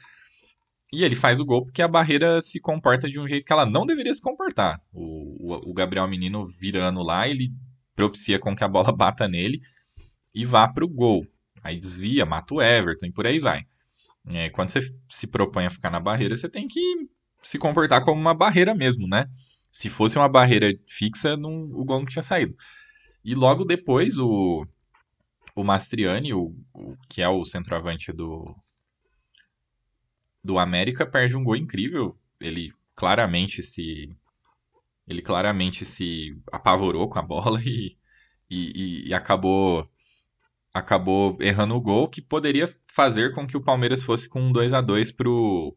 E 0.93 1.05
ele 1.05 1.15
faz 1.15 1.41
o 1.41 1.45
gol 1.45 1.65
porque 1.65 1.83
a 1.83 1.89
barreira 1.89 2.41
se 2.41 2.61
comporta 2.61 3.09
de 3.09 3.21
um 3.21 3.27
jeito 3.27 3.45
que 3.45 3.53
ela 3.53 3.67
não 3.67 3.85
deveria 3.85 4.15
se 4.15 4.23
comportar. 4.23 4.81
O, 4.93 5.55
o, 5.55 5.71
o 5.71 5.75
Gabriel 5.75 6.09
Menino 6.09 6.47
virando 6.47 7.03
lá, 7.03 7.29
ele 7.29 7.51
propicia 7.95 8.39
com 8.39 8.57
que 8.57 8.65
a 8.65 8.69
bola 8.69 8.93
bata 8.97 9.29
nele 9.29 9.61
e 10.35 10.45
vá 10.45 10.67
para 10.69 10.85
o 10.85 10.89
gol. 10.89 11.27
Aí 11.63 11.79
desvia, 11.79 12.25
mata 12.25 12.55
o 12.55 12.63
Everton 12.63 13.07
e 13.07 13.13
por 13.13 13.27
aí 13.27 13.39
vai. 13.39 13.65
É, 14.29 14.49
quando 14.51 14.71
você 14.71 14.81
se 15.09 15.27
propõe 15.27 15.67
a 15.67 15.71
ficar 15.71 15.91
na 15.91 16.01
barreira, 16.01 16.37
você 16.37 16.49
tem 16.49 16.67
que 16.67 16.81
se 17.43 17.59
comportar 17.59 18.05
como 18.05 18.21
uma 18.21 18.35
barreira 18.35 18.75
mesmo, 18.75 19.07
né? 19.07 19.27
Se 19.71 19.89
fosse 19.89 20.17
uma 20.17 20.29
barreira 20.29 20.73
fixa, 20.87 21.37
não, 21.37 21.65
o 21.65 21.85
gol 21.85 21.99
não 21.99 22.07
tinha 22.07 22.23
saído. 22.23 22.55
E 23.25 23.35
logo 23.35 23.65
depois, 23.65 24.19
o, 24.19 24.67
o 25.57 25.65
Mastriani, 25.65 26.35
o, 26.35 26.55
o, 26.75 26.97
que 27.09 27.23
é 27.23 27.29
o 27.29 27.45
centroavante 27.45 28.13
do, 28.13 28.55
do 30.45 30.59
América, 30.59 31.07
perde 31.07 31.35
um 31.35 31.43
gol 31.43 31.57
incrível. 31.57 32.17
Ele 32.39 32.73
claramente 32.95 33.63
se 33.63 34.15
ele 35.09 35.23
claramente 35.23 35.85
se 35.85 36.37
apavorou 36.53 37.09
com 37.09 37.19
a 37.19 37.23
bola 37.23 37.61
e, 37.65 37.97
e, 38.51 39.09
e 39.09 39.15
acabou 39.15 39.89
acabou 40.75 41.39
errando 41.41 41.75
o 41.75 41.81
gol 41.81 42.09
que 42.09 42.21
poderia 42.21 42.67
fazer 42.87 43.33
com 43.33 43.47
que 43.47 43.57
o 43.57 43.63
Palmeiras 43.63 44.05
fosse 44.05 44.29
com 44.29 44.43
um 44.43 44.53
2 44.53 44.75
a 44.75 44.83
2 44.83 45.11
para 45.11 45.31
o 45.31 45.77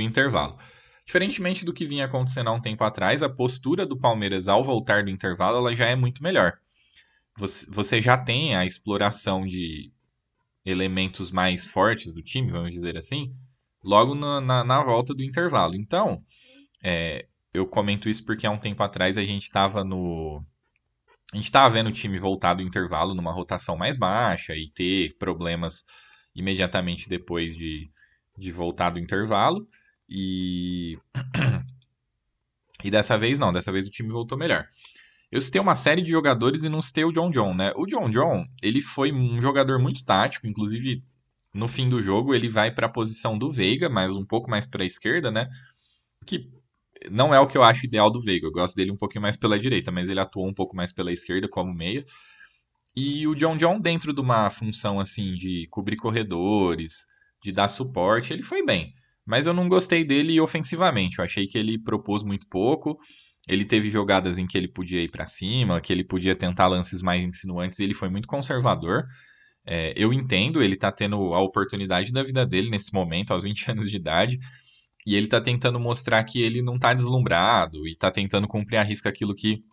intervalo. 0.00 0.58
Diferentemente 1.06 1.64
do 1.64 1.72
que 1.72 1.86
vinha 1.86 2.04
acontecendo 2.04 2.48
há 2.48 2.52
um 2.52 2.60
tempo 2.60 2.84
atrás, 2.84 3.22
a 3.22 3.30
postura 3.30 3.86
do 3.86 3.98
Palmeiras 3.98 4.46
ao 4.46 4.62
voltar 4.62 5.04
do 5.04 5.10
intervalo 5.10 5.56
ela 5.56 5.74
já 5.74 5.86
é 5.86 5.96
muito 5.96 6.22
melhor 6.22 6.59
você 7.68 8.00
já 8.00 8.16
tem 8.16 8.54
a 8.54 8.64
exploração 8.64 9.46
de 9.46 9.92
elementos 10.64 11.30
mais 11.30 11.66
fortes 11.66 12.12
do 12.12 12.22
time, 12.22 12.52
vamos 12.52 12.72
dizer 12.72 12.96
assim, 12.96 13.34
logo 13.82 14.14
na, 14.14 14.40
na, 14.40 14.64
na 14.64 14.82
volta 14.82 15.14
do 15.14 15.22
intervalo. 15.22 15.74
Então, 15.74 16.22
é, 16.82 17.26
eu 17.52 17.66
comento 17.66 18.08
isso 18.08 18.24
porque 18.24 18.46
há 18.46 18.50
um 18.50 18.58
tempo 18.58 18.82
atrás 18.82 19.16
a 19.16 19.24
gente 19.24 19.42
estava 19.42 19.84
no. 19.84 20.44
A 21.32 21.36
gente 21.36 21.46
estava 21.46 21.72
vendo 21.72 21.88
o 21.88 21.92
time 21.92 22.18
voltar 22.18 22.54
do 22.54 22.62
intervalo 22.62 23.14
numa 23.14 23.32
rotação 23.32 23.76
mais 23.76 23.96
baixa 23.96 24.54
e 24.56 24.68
ter 24.70 25.16
problemas 25.16 25.84
imediatamente 26.34 27.08
depois 27.08 27.56
de, 27.56 27.90
de 28.36 28.52
voltar 28.52 28.90
do 28.90 28.98
intervalo. 28.98 29.66
E. 30.08 30.98
E 32.82 32.90
dessa 32.90 33.18
vez 33.18 33.38
não, 33.38 33.52
dessa 33.52 33.70
vez 33.70 33.86
o 33.86 33.90
time 33.90 34.08
voltou 34.10 34.38
melhor. 34.38 34.66
Eu 35.30 35.40
citei 35.40 35.60
uma 35.60 35.76
série 35.76 36.02
de 36.02 36.10
jogadores 36.10 36.64
e 36.64 36.68
não 36.68 36.82
citei 36.82 37.04
o 37.04 37.12
John 37.12 37.30
John, 37.30 37.54
né? 37.54 37.72
O 37.76 37.86
John 37.86 38.10
John, 38.10 38.44
ele 38.60 38.80
foi 38.80 39.12
um 39.12 39.40
jogador 39.40 39.78
muito 39.78 40.04
tático, 40.04 40.46
inclusive 40.46 41.04
no 41.54 41.68
fim 41.68 41.88
do 41.88 42.00
jogo 42.00 42.34
ele 42.34 42.48
vai 42.48 42.72
para 42.72 42.86
a 42.86 42.90
posição 42.90 43.38
do 43.38 43.50
Veiga, 43.50 43.88
mas 43.88 44.12
um 44.12 44.24
pouco 44.24 44.50
mais 44.50 44.66
para 44.66 44.82
a 44.82 44.86
esquerda, 44.86 45.30
né? 45.30 45.48
Que 46.26 46.50
não 47.10 47.32
é 47.32 47.40
o 47.40 47.46
que 47.46 47.56
eu 47.56 47.62
acho 47.62 47.86
ideal 47.86 48.10
do 48.10 48.20
Veiga. 48.20 48.46
Eu 48.46 48.52
gosto 48.52 48.74
dele 48.74 48.90
um 48.90 48.96
pouquinho 48.96 49.22
mais 49.22 49.36
pela 49.36 49.58
direita, 49.58 49.90
mas 49.90 50.08
ele 50.08 50.20
atuou 50.20 50.46
um 50.48 50.54
pouco 50.54 50.76
mais 50.76 50.92
pela 50.92 51.12
esquerda 51.12 51.48
como 51.48 51.72
meia. 51.72 52.04
E 52.94 53.26
o 53.26 53.34
John 53.34 53.56
John 53.56 53.80
dentro 53.80 54.12
de 54.12 54.20
uma 54.20 54.50
função 54.50 54.98
assim 54.98 55.34
de 55.34 55.66
cobrir 55.70 55.96
corredores, 55.96 57.06
de 57.42 57.52
dar 57.52 57.68
suporte, 57.68 58.32
ele 58.32 58.42
foi 58.42 58.64
bem. 58.64 58.92
Mas 59.24 59.46
eu 59.46 59.54
não 59.54 59.68
gostei 59.68 60.04
dele 60.04 60.40
ofensivamente. 60.40 61.18
Eu 61.18 61.24
achei 61.24 61.46
que 61.46 61.56
ele 61.56 61.78
propôs 61.78 62.22
muito 62.24 62.48
pouco. 62.48 62.98
Ele 63.50 63.64
teve 63.64 63.90
jogadas 63.90 64.38
em 64.38 64.46
que 64.46 64.56
ele 64.56 64.68
podia 64.68 65.02
ir 65.02 65.10
para 65.10 65.26
cima, 65.26 65.80
que 65.80 65.92
ele 65.92 66.04
podia 66.04 66.36
tentar 66.36 66.68
lances 66.68 67.02
mais 67.02 67.20
insinuantes, 67.20 67.80
ele 67.80 67.94
foi 67.94 68.08
muito 68.08 68.28
conservador. 68.28 69.06
É, 69.66 69.92
eu 69.96 70.12
entendo, 70.12 70.62
ele 70.62 70.74
está 70.74 70.92
tendo 70.92 71.34
a 71.34 71.40
oportunidade 71.40 72.12
da 72.12 72.22
vida 72.22 72.46
dele 72.46 72.70
nesse 72.70 72.94
momento, 72.94 73.32
aos 73.32 73.42
20 73.44 73.72
anos 73.72 73.90
de 73.90 73.96
idade, 73.96 74.38
e 75.04 75.16
ele 75.16 75.26
está 75.26 75.40
tentando 75.40 75.80
mostrar 75.80 76.22
que 76.22 76.40
ele 76.40 76.62
não 76.62 76.76
está 76.76 76.94
deslumbrado 76.94 77.88
e 77.88 77.92
está 77.92 78.08
tentando 78.08 78.46
cumprir 78.46 78.76
a 78.76 78.84
risca 78.84 79.08
aquilo 79.08 79.34
que 79.34 79.64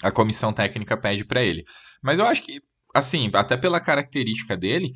a 0.00 0.12
comissão 0.12 0.52
técnica 0.52 0.96
pede 0.96 1.24
para 1.24 1.42
ele. 1.42 1.64
Mas 2.00 2.20
eu 2.20 2.26
acho 2.26 2.44
que, 2.44 2.62
assim, 2.94 3.28
até 3.34 3.56
pela 3.56 3.80
característica 3.80 4.56
dele, 4.56 4.92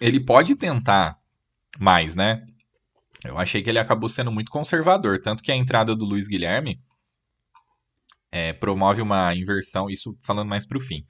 ele 0.00 0.20
pode 0.20 0.54
tentar 0.54 1.18
mais, 1.76 2.14
né? 2.14 2.44
Eu 3.24 3.38
achei 3.38 3.62
que 3.62 3.68
ele 3.68 3.78
acabou 3.78 4.08
sendo 4.08 4.30
muito 4.30 4.50
conservador, 4.50 5.20
tanto 5.20 5.42
que 5.42 5.50
a 5.50 5.56
entrada 5.56 5.94
do 5.94 6.04
Luiz 6.04 6.28
Guilherme 6.28 6.80
é, 8.30 8.52
promove 8.52 9.02
uma 9.02 9.34
inversão, 9.34 9.90
isso 9.90 10.16
falando 10.22 10.48
mais 10.48 10.66
para 10.66 10.78
o 10.78 10.80
fim. 10.80 11.04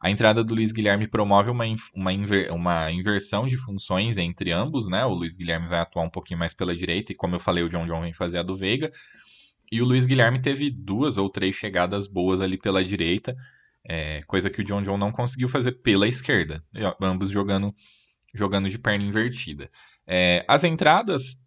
A 0.00 0.10
entrada 0.10 0.44
do 0.44 0.54
Luiz 0.54 0.70
Guilherme 0.70 1.08
promove 1.08 1.50
uma, 1.50 1.64
uma, 1.94 2.12
inver, 2.12 2.52
uma, 2.52 2.92
inversão 2.92 3.48
de 3.48 3.56
funções 3.56 4.18
entre 4.18 4.52
ambos, 4.52 4.86
né? 4.86 5.02
O 5.06 5.14
Luiz 5.14 5.34
Guilherme 5.34 5.66
vai 5.66 5.80
atuar 5.80 6.02
um 6.02 6.10
pouquinho 6.10 6.38
mais 6.38 6.52
pela 6.52 6.76
direita, 6.76 7.12
e 7.12 7.14
como 7.14 7.34
eu 7.34 7.40
falei, 7.40 7.64
o 7.64 7.70
John 7.70 7.86
John 7.86 8.02
vem 8.02 8.12
fazer 8.12 8.38
a 8.38 8.42
do 8.42 8.54
Veiga. 8.54 8.92
E 9.72 9.80
o 9.80 9.84
Luiz 9.86 10.04
Guilherme 10.04 10.42
teve 10.42 10.70
duas 10.70 11.16
ou 11.16 11.30
três 11.30 11.56
chegadas 11.56 12.06
boas 12.06 12.42
ali 12.42 12.58
pela 12.58 12.84
direita, 12.84 13.34
é, 13.82 14.22
coisa 14.24 14.50
que 14.50 14.60
o 14.60 14.64
John 14.64 14.82
John 14.82 14.98
não 14.98 15.10
conseguiu 15.10 15.48
fazer 15.48 15.72
pela 15.72 16.06
esquerda, 16.06 16.62
ambos 17.00 17.30
jogando, 17.30 17.74
jogando 18.34 18.68
de 18.68 18.78
perna 18.78 19.04
invertida. 19.04 19.70
É, 20.06 20.44
as 20.46 20.64
entradas 20.64 21.42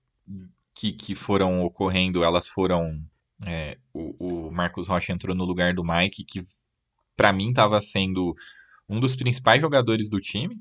que, 0.74 0.92
que 0.92 1.16
foram 1.16 1.63
ocorrendo, 1.63 2.24
elas 2.24 2.48
foram 2.48 3.02
É, 3.46 3.78
o, 3.94 4.48
o 4.48 4.52
Marcos 4.52 4.88
Rocha 4.88 5.13
entrou 5.13 5.36
no 5.36 5.46
lugar 5.46 5.74
do 5.74 5.84
Mike, 5.84 6.26
que 6.26 6.42
para 7.18 7.34
mim 7.34 7.50
estava 7.50 7.82
sendo 7.82 8.36
um 8.90 9.00
dos 9.00 9.16
principais 9.16 9.62
jogadores 9.62 10.10
do 10.10 10.22
time 10.22 10.58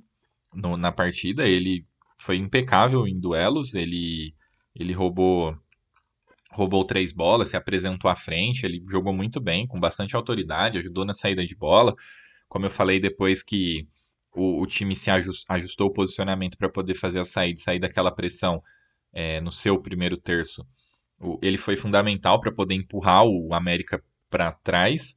no, 0.55 0.77
na 0.77 0.93
partida. 0.93 1.47
Ele 1.49 1.87
foi 2.19 2.37
impecável 2.39 3.07
em 3.09 3.21
duelos, 3.21 3.75
ele, 3.75 4.35
ele 4.75 4.93
roubou 4.95 5.57
roubou 6.51 6.85
três 6.85 7.13
bolas, 7.13 7.49
se 7.49 7.57
apresentou 7.57 8.11
à 8.11 8.17
frente, 8.17 8.65
ele 8.65 8.83
jogou 8.91 9.13
muito 9.13 9.41
bem, 9.41 9.67
com 9.67 9.79
bastante 9.79 10.17
autoridade, 10.17 10.79
ajudou 10.79 11.05
na 11.05 11.13
saída 11.15 11.45
de 11.47 11.55
bola. 11.55 11.95
Como 12.49 12.67
eu 12.67 12.71
falei 12.71 13.01
depois 13.01 13.43
que 13.43 13.87
o, 14.35 14.63
o 14.63 14.67
time 14.67 14.97
se 14.97 15.11
ajustou 15.49 15.89
o 15.89 15.93
posicionamento 15.93 16.57
para 16.59 16.69
poder 16.69 16.95
fazer 16.95 17.21
a 17.21 17.25
saída, 17.25 17.61
sair 17.61 17.79
daquela 17.81 18.11
pressão 18.13 18.63
é, 19.17 19.41
no 19.41 19.51
seu 19.51 19.81
primeiro 19.81 20.19
terço, 20.19 20.63
o, 21.19 21.39
ele 21.41 21.57
foi 21.57 21.75
fundamental 21.75 22.39
para 22.39 22.53
poder 22.53 22.75
empurrar 22.75 23.25
o 23.25 23.55
América 23.55 24.05
para 24.29 24.53
trás. 24.53 25.17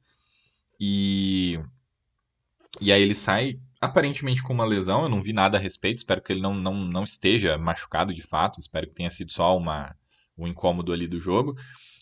E, 0.80 1.58
e 2.80 2.90
aí 2.90 3.02
ele 3.02 3.14
sai 3.14 3.60
aparentemente 3.78 4.42
com 4.42 4.54
uma 4.54 4.64
lesão, 4.64 5.02
eu 5.02 5.08
não 5.10 5.22
vi 5.22 5.34
nada 5.34 5.58
a 5.58 5.60
respeito, 5.60 5.98
espero 5.98 6.22
que 6.22 6.32
ele 6.32 6.40
não, 6.40 6.54
não, 6.54 6.74
não 6.74 7.04
esteja 7.04 7.58
machucado 7.58 8.14
de 8.14 8.22
fato, 8.22 8.58
espero 8.58 8.86
que 8.86 8.94
tenha 8.94 9.10
sido 9.10 9.32
só 9.32 9.54
uma, 9.54 9.94
um 10.36 10.48
incômodo 10.48 10.92
ali 10.92 11.06
do 11.06 11.20
jogo. 11.20 11.54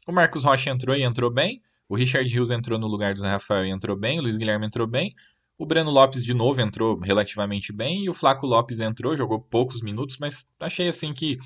O 0.06 0.12
Marcos 0.12 0.44
Rocha 0.44 0.70
entrou 0.70 0.94
e 0.94 1.02
entrou 1.02 1.32
bem, 1.32 1.60
o 1.88 1.96
Richard 1.96 2.32
Hughes 2.32 2.50
entrou 2.50 2.78
no 2.78 2.86
lugar 2.86 3.14
do 3.14 3.20
Zé 3.20 3.28
Rafael 3.28 3.66
e 3.66 3.70
entrou 3.70 3.96
bem, 3.96 4.20
o 4.20 4.22
Luiz 4.22 4.36
Guilherme 4.36 4.66
entrou 4.66 4.86
bem, 4.86 5.14
o 5.56 5.66
Breno 5.66 5.90
Lopes 5.90 6.24
de 6.24 6.32
novo 6.32 6.60
entrou 6.60 6.96
relativamente 6.98 7.72
bem 7.72 8.04
e 8.04 8.10
o 8.10 8.14
Flaco 8.14 8.46
Lopes 8.46 8.78
entrou, 8.78 9.16
jogou 9.16 9.40
poucos 9.40 9.82
minutos, 9.82 10.16
mas 10.18 10.48
achei 10.60 10.88
assim 10.88 11.12
que, 11.12 11.38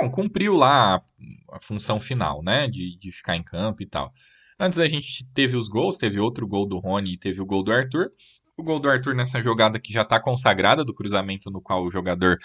bom, 0.00 0.10
cumpriu 0.10 0.54
lá 0.54 1.02
a, 1.50 1.60
função 1.60 1.98
final, 1.98 2.42
né, 2.42 2.68
de, 2.68 2.96
de 2.98 3.12
ficar 3.12 3.36
em 3.36 3.42
campo 3.42 3.82
e 3.82 3.86
tal. 3.86 4.12
Antes 4.58 4.78
a 4.78 4.88
gente 4.88 5.26
teve 5.32 5.56
os 5.56 5.68
gols, 5.68 5.96
teve 5.96 6.20
outro 6.20 6.46
gol 6.46 6.66
do 6.66 6.78
Rony 6.78 7.14
e 7.14 7.18
teve 7.18 7.40
o 7.40 7.46
gol 7.46 7.62
do 7.62 7.72
Arthur. 7.72 8.10
O 8.56 8.62
gol 8.62 8.80
do 8.80 8.88
Arthur 8.88 9.14
nessa 9.14 9.42
jogada 9.42 9.78
que 9.78 9.92
já 9.92 10.02
está 10.02 10.20
consagrada, 10.20 10.84
do 10.84 10.94
cruzamento 10.94 11.50
no 11.50 11.60
qual 11.60 11.84
o 11.84 11.90
jogador. 11.90 12.38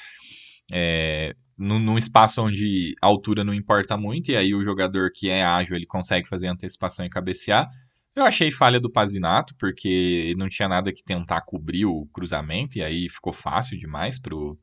É, 0.72 1.36
num 1.58 1.98
espaço 1.98 2.42
onde 2.42 2.96
a 3.02 3.06
altura 3.06 3.44
não 3.44 3.54
importa 3.54 3.96
muito, 3.96 4.32
e 4.32 4.36
aí 4.36 4.54
o 4.56 4.64
jogador 4.64 5.12
que 5.14 5.30
é 5.30 5.44
ágil 5.44 5.76
ele 5.76 5.86
consegue 5.86 6.28
fazer 6.28 6.48
antecipação 6.48 7.06
e 7.06 7.10
cabecear. 7.10 7.68
Eu 8.16 8.24
achei 8.26 8.52
falha 8.52 8.80
do 8.80 8.92
Pazinato, 8.92 9.56
porque 9.58 10.34
não 10.38 10.50
tinha 10.50 10.68
nada 10.68 10.92
que 10.92 11.04
tentar 11.04 11.42
cobrir 11.42 11.86
o 11.86 12.08
cruzamento, 12.14 12.78
e 12.78 12.84
aí 12.84 13.08
ficou 13.08 13.32
fácil 13.32 13.78
demais 13.78 14.20
pro, 14.20 14.58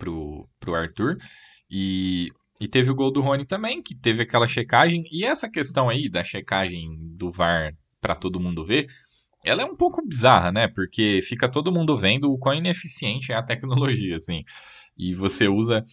pro, 0.00 0.48
pro 0.58 0.74
Arthur. 0.74 1.18
E, 1.70 2.30
e 2.60 2.66
teve 2.66 2.90
o 2.90 2.94
gol 2.94 3.12
do 3.12 3.20
Rony 3.20 3.44
também, 3.44 3.82
que 3.82 3.94
teve 3.94 4.22
aquela 4.22 4.48
checagem. 4.48 5.04
E 5.12 5.24
essa 5.24 5.48
questão 5.48 5.88
aí 5.88 6.08
da 6.08 6.24
checagem 6.24 6.98
do 7.16 7.30
VAR 7.30 7.76
para 8.00 8.16
todo 8.16 8.40
mundo 8.40 8.64
ver, 8.64 8.88
ela 9.44 9.62
é 9.62 9.64
um 9.64 9.76
pouco 9.76 10.04
bizarra, 10.04 10.50
né? 10.50 10.66
Porque 10.66 11.20
fica 11.22 11.48
todo 11.48 11.70
mundo 11.70 11.96
vendo 11.96 12.32
o 12.32 12.38
quão 12.38 12.54
ineficiente 12.54 13.30
é 13.30 13.36
a 13.36 13.42
tecnologia, 13.42 14.16
assim. 14.16 14.42
E 14.96 15.14
você 15.14 15.46
usa, 15.46 15.84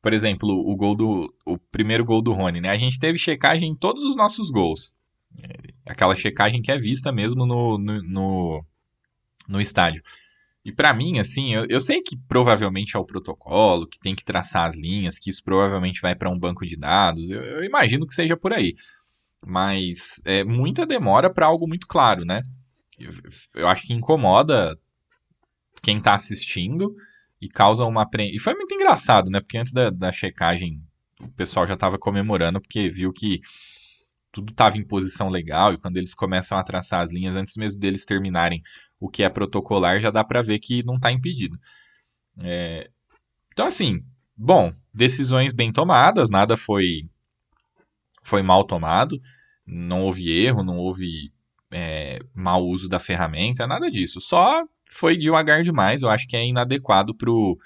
por 0.00 0.12
exemplo, 0.12 0.50
o 0.50 0.76
gol 0.76 0.94
do 0.94 1.34
o 1.44 1.58
primeiro 1.58 2.04
gol 2.04 2.22
do 2.22 2.32
Rony, 2.32 2.60
né? 2.60 2.70
A 2.70 2.76
gente 2.76 2.98
teve 2.98 3.18
checagem 3.18 3.70
em 3.70 3.76
todos 3.76 4.04
os 4.04 4.14
nossos 4.14 4.50
gols. 4.50 4.94
É, 5.42 5.90
aquela 5.90 6.14
checagem 6.14 6.62
que 6.62 6.70
é 6.70 6.78
vista 6.78 7.10
mesmo 7.12 7.44
no, 7.44 7.76
no, 7.78 8.02
no, 8.02 8.64
no 9.48 9.60
estádio. 9.60 10.02
E 10.66 10.72
para 10.72 10.92
mim, 10.92 11.20
assim, 11.20 11.54
eu, 11.54 11.64
eu, 11.68 11.80
sei 11.80 12.02
que 12.02 12.16
provavelmente 12.26 12.96
é 12.96 12.98
o 12.98 13.04
protocolo, 13.04 13.86
que 13.86 14.00
tem 14.00 14.16
que 14.16 14.24
traçar 14.24 14.66
as 14.66 14.74
linhas, 14.74 15.16
que 15.16 15.30
isso 15.30 15.40
provavelmente 15.44 16.00
vai 16.00 16.16
para 16.16 16.28
um 16.28 16.36
banco 16.36 16.66
de 16.66 16.76
dados. 16.76 17.30
Eu, 17.30 17.40
eu, 17.40 17.62
imagino 17.62 18.04
que 18.04 18.12
seja 18.12 18.36
por 18.36 18.52
aí. 18.52 18.74
Mas 19.46 20.20
é 20.24 20.42
muita 20.42 20.84
demora 20.84 21.32
para 21.32 21.46
algo 21.46 21.68
muito 21.68 21.86
claro, 21.86 22.24
né? 22.24 22.42
Eu, 22.98 23.12
eu 23.54 23.68
acho 23.68 23.86
que 23.86 23.92
incomoda 23.92 24.76
quem 25.80 25.98
está 25.98 26.14
assistindo 26.14 26.96
e 27.40 27.48
causa 27.48 27.84
uma. 27.84 28.04
E 28.18 28.40
foi 28.40 28.54
muito 28.54 28.74
engraçado, 28.74 29.30
né? 29.30 29.38
Porque 29.38 29.58
antes 29.58 29.72
da, 29.72 29.88
da 29.88 30.10
checagem 30.10 30.78
o 31.20 31.28
pessoal 31.28 31.64
já 31.64 31.74
estava 31.74 31.96
comemorando, 31.96 32.60
porque 32.60 32.88
viu 32.88 33.12
que 33.12 33.40
tudo 34.36 34.50
estava 34.50 34.76
em 34.76 34.86
posição 34.86 35.30
legal 35.30 35.72
e 35.72 35.78
quando 35.78 35.96
eles 35.96 36.12
começam 36.12 36.58
a 36.58 36.62
traçar 36.62 37.00
as 37.00 37.10
linhas, 37.10 37.34
antes 37.34 37.56
mesmo 37.56 37.80
deles 37.80 38.04
terminarem 38.04 38.62
o 39.00 39.08
que 39.08 39.22
é 39.22 39.30
protocolar, 39.30 39.98
já 39.98 40.10
dá 40.10 40.22
para 40.22 40.42
ver 40.42 40.58
que 40.58 40.84
não 40.84 40.96
está 40.96 41.10
impedido. 41.10 41.58
É... 42.40 42.90
Então, 43.50 43.66
assim, 43.66 44.04
bom, 44.36 44.70
decisões 44.92 45.54
bem 45.54 45.72
tomadas, 45.72 46.28
nada 46.28 46.54
foi, 46.54 47.08
foi 48.22 48.42
mal 48.42 48.62
tomado, 48.64 49.18
não 49.66 50.02
houve 50.02 50.30
erro, 50.30 50.62
não 50.62 50.76
houve 50.76 51.32
é, 51.70 52.18
mau 52.34 52.62
uso 52.62 52.90
da 52.90 52.98
ferramenta, 52.98 53.66
nada 53.66 53.90
disso. 53.90 54.20
Só 54.20 54.62
foi 54.86 55.16
devagar 55.16 55.62
demais, 55.62 56.02
eu 56.02 56.10
acho 56.10 56.28
que 56.28 56.36
é 56.36 56.44
inadequado 56.44 57.14
pro, 57.14 57.56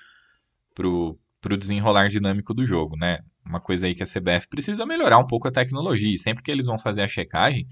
pro, 0.73 1.19
pro 1.41 1.57
desenrolar 1.57 2.09
dinâmico 2.09 2.55
do 2.55 2.65
jogo, 2.65 2.97
né? 2.97 3.19
Uma 3.45 3.61
coisa 3.61 3.87
aí 3.87 3.95
que 3.95 4.03
a 4.03 4.07
CBF 4.07 4.49
precisa 4.49 4.87
melhorar 4.87 5.19
um 5.19 5.27
pouco 5.27 5.49
a 5.49 5.53
tecnologia. 5.53 6.13
E 6.13 6.19
sempre 6.19 6.43
que 6.43 6.51
eles 6.51 6.67
vão 6.67 6.79
fazer 6.79 7.03
a 7.03 7.09
checagem, 7.09 7.67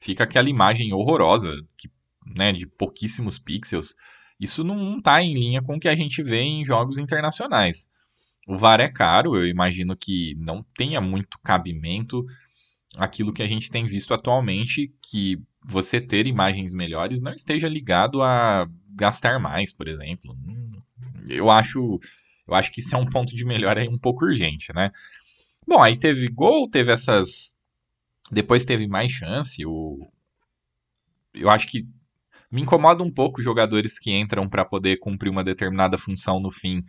fica 0.00 0.24
aquela 0.24 0.48
imagem 0.48 0.92
horrorosa, 0.92 1.54
que, 1.76 1.90
né, 2.36 2.52
de 2.52 2.66
pouquíssimos 2.66 3.38
pixels. 3.38 3.94
Isso 4.38 4.62
não 4.62 4.98
está 4.98 5.22
em 5.22 5.34
linha 5.34 5.62
com 5.62 5.76
o 5.76 5.80
que 5.80 5.88
a 5.88 5.94
gente 5.94 6.22
vê 6.22 6.42
em 6.42 6.64
jogos 6.64 6.98
internacionais. 6.98 7.88
O 8.46 8.56
VAR 8.56 8.80
é 8.80 8.88
caro, 8.88 9.36
eu 9.36 9.46
imagino 9.46 9.96
que 9.96 10.34
não 10.38 10.64
tenha 10.76 11.00
muito 11.00 11.38
cabimento 11.40 12.24
aquilo 12.96 13.32
que 13.32 13.42
a 13.42 13.46
gente 13.46 13.70
tem 13.70 13.84
visto 13.84 14.14
atualmente, 14.14 14.92
que 15.02 15.38
você 15.62 16.00
ter 16.00 16.26
imagens 16.26 16.72
melhores 16.72 17.20
não 17.20 17.32
esteja 17.32 17.68
ligado 17.68 18.22
a 18.22 18.66
gastar 18.94 19.38
mais, 19.38 19.72
por 19.72 19.86
exemplo. 19.86 20.34
Eu 21.28 21.50
acho, 21.50 21.98
eu 22.48 22.54
acho 22.54 22.72
que 22.72 22.80
isso 22.80 22.94
é 22.94 22.98
um 22.98 23.04
ponto 23.04 23.36
de 23.36 23.44
melhora 23.44 23.88
um 23.88 23.98
pouco 23.98 24.24
urgente, 24.24 24.72
né? 24.74 24.90
Bom, 25.66 25.82
aí 25.82 25.96
teve 25.98 26.28
gol, 26.28 26.68
teve 26.68 26.90
essas. 26.90 27.54
Depois 28.30 28.64
teve 28.64 28.88
mais 28.88 29.12
chance. 29.12 29.64
O... 29.66 30.10
Eu 31.34 31.50
acho 31.50 31.68
que 31.68 31.86
me 32.50 32.62
incomoda 32.62 33.04
um 33.04 33.12
pouco 33.12 33.42
jogadores 33.42 33.98
que 33.98 34.10
entram 34.10 34.48
para 34.48 34.64
poder 34.64 34.98
cumprir 34.98 35.28
uma 35.28 35.44
determinada 35.44 35.98
função 35.98 36.40
no 36.40 36.50
fim 36.50 36.82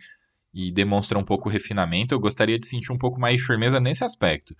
e 0.52 0.72
demonstram 0.72 1.20
um 1.20 1.24
pouco 1.24 1.50
refinamento. 1.50 2.14
Eu 2.14 2.20
gostaria 2.20 2.58
de 2.58 2.66
sentir 2.66 2.90
um 2.90 2.98
pouco 2.98 3.20
mais 3.20 3.38
de 3.38 3.46
firmeza 3.46 3.78
nesse 3.78 4.02
aspecto. 4.02 4.56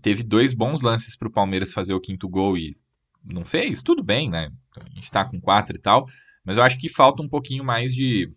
Teve 0.00 0.22
dois 0.22 0.52
bons 0.52 0.80
lances 0.80 1.16
para 1.16 1.26
o 1.26 1.32
Palmeiras 1.32 1.72
fazer 1.72 1.94
o 1.94 2.00
quinto 2.00 2.28
gol 2.28 2.56
e 2.56 2.76
não 3.24 3.44
fez, 3.44 3.82
tudo 3.82 4.04
bem, 4.04 4.30
né? 4.30 4.52
A 4.76 4.88
gente 4.90 5.04
está 5.04 5.24
com 5.24 5.40
quatro 5.40 5.76
e 5.76 5.80
tal, 5.80 6.06
mas 6.44 6.58
eu 6.58 6.62
acho 6.62 6.78
que 6.78 6.88
falta 6.88 7.22
um 7.22 7.28
pouquinho 7.28 7.64
mais 7.64 7.92
de, 7.92 8.30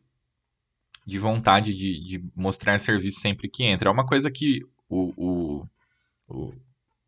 de 1.10 1.20
vontade 1.20 1.74
de, 1.74 2.04
de 2.04 2.24
mostrar 2.36 2.80
serviço 2.80 3.20
sempre 3.20 3.50
que 3.50 3.64
entra. 3.64 3.90
É 3.90 3.92
uma 3.92 4.06
coisa 4.06 4.30
que 4.30 4.62
o, 4.88 5.14
o, 5.18 5.68
o 6.28 6.54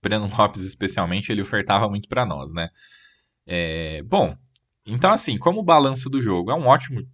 Breno 0.01 0.27
Lopes, 0.35 0.63
especialmente, 0.63 1.31
ele 1.31 1.41
ofertava 1.41 1.87
muito 1.87 2.09
para 2.09 2.25
nós, 2.25 2.51
né? 2.51 2.69
É, 3.45 4.01
bom, 4.03 4.35
então 4.85 5.11
assim, 5.11 5.37
como 5.37 5.63
balanço 5.63 6.09
do 6.09 6.21
jogo, 6.21 6.51
é 6.51 6.55
um 6.55 6.67
ótimo, 6.67 7.07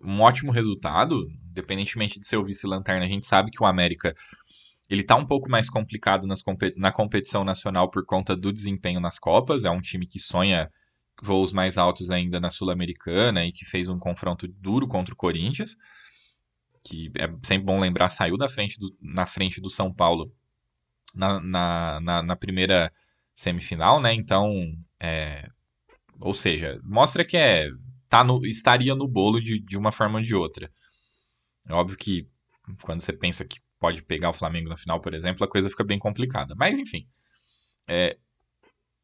um 0.00 0.20
ótimo 0.20 0.52
resultado, 0.52 1.28
independentemente 1.48 2.20
de 2.20 2.26
ser 2.26 2.36
o 2.36 2.44
vice-lanterna, 2.44 3.04
a 3.04 3.08
gente 3.08 3.26
sabe 3.26 3.50
que 3.50 3.62
o 3.62 3.66
América 3.66 4.14
ele 4.88 5.02
está 5.02 5.16
um 5.16 5.26
pouco 5.26 5.48
mais 5.48 5.70
complicado 5.70 6.26
nas, 6.26 6.42
na 6.76 6.92
competição 6.92 7.44
nacional 7.44 7.90
por 7.90 8.04
conta 8.04 8.36
do 8.36 8.52
desempenho 8.52 9.00
nas 9.00 9.18
Copas. 9.18 9.64
É 9.64 9.70
um 9.70 9.80
time 9.80 10.06
que 10.06 10.18
sonha 10.18 10.70
voos 11.22 11.52
mais 11.52 11.78
altos 11.78 12.10
ainda 12.10 12.38
na 12.38 12.50
Sul-Americana 12.50 13.46
e 13.46 13.52
que 13.52 13.64
fez 13.64 13.88
um 13.88 13.98
confronto 13.98 14.46
duro 14.46 14.86
contra 14.86 15.14
o 15.14 15.16
Corinthians. 15.16 15.76
Que 16.84 17.10
é 17.16 17.26
sempre 17.44 17.64
bom 17.66 17.80
lembrar, 17.80 18.08
saiu 18.08 18.36
da 18.36 18.48
frente 18.48 18.78
do, 18.78 18.94
na 19.00 19.26
frente 19.26 19.60
do 19.60 19.70
São 19.70 19.92
Paulo 19.92 20.32
na, 21.14 21.40
na, 21.40 22.00
na, 22.00 22.22
na 22.22 22.36
primeira 22.36 22.92
semifinal, 23.34 24.00
né? 24.00 24.12
Então, 24.12 24.52
é, 25.00 25.48
ou 26.20 26.34
seja, 26.34 26.80
mostra 26.84 27.24
que 27.24 27.36
é, 27.36 27.68
tá 28.08 28.24
no, 28.24 28.44
estaria 28.46 28.94
no 28.94 29.08
bolo 29.08 29.40
de, 29.40 29.58
de 29.60 29.76
uma 29.76 29.92
forma 29.92 30.18
ou 30.18 30.24
de 30.24 30.34
outra. 30.34 30.70
É 31.66 31.72
óbvio 31.72 31.96
que 31.96 32.28
quando 32.82 33.00
você 33.00 33.12
pensa 33.12 33.44
que 33.44 33.60
pode 33.78 34.02
pegar 34.02 34.30
o 34.30 34.34
Flamengo 34.34 34.68
na 34.68 34.76
final, 34.76 35.00
por 35.00 35.14
exemplo, 35.14 35.44
a 35.44 35.48
coisa 35.48 35.70
fica 35.70 35.84
bem 35.84 35.98
complicada. 35.98 36.54
Mas, 36.56 36.78
enfim. 36.78 37.06
É, 37.88 38.16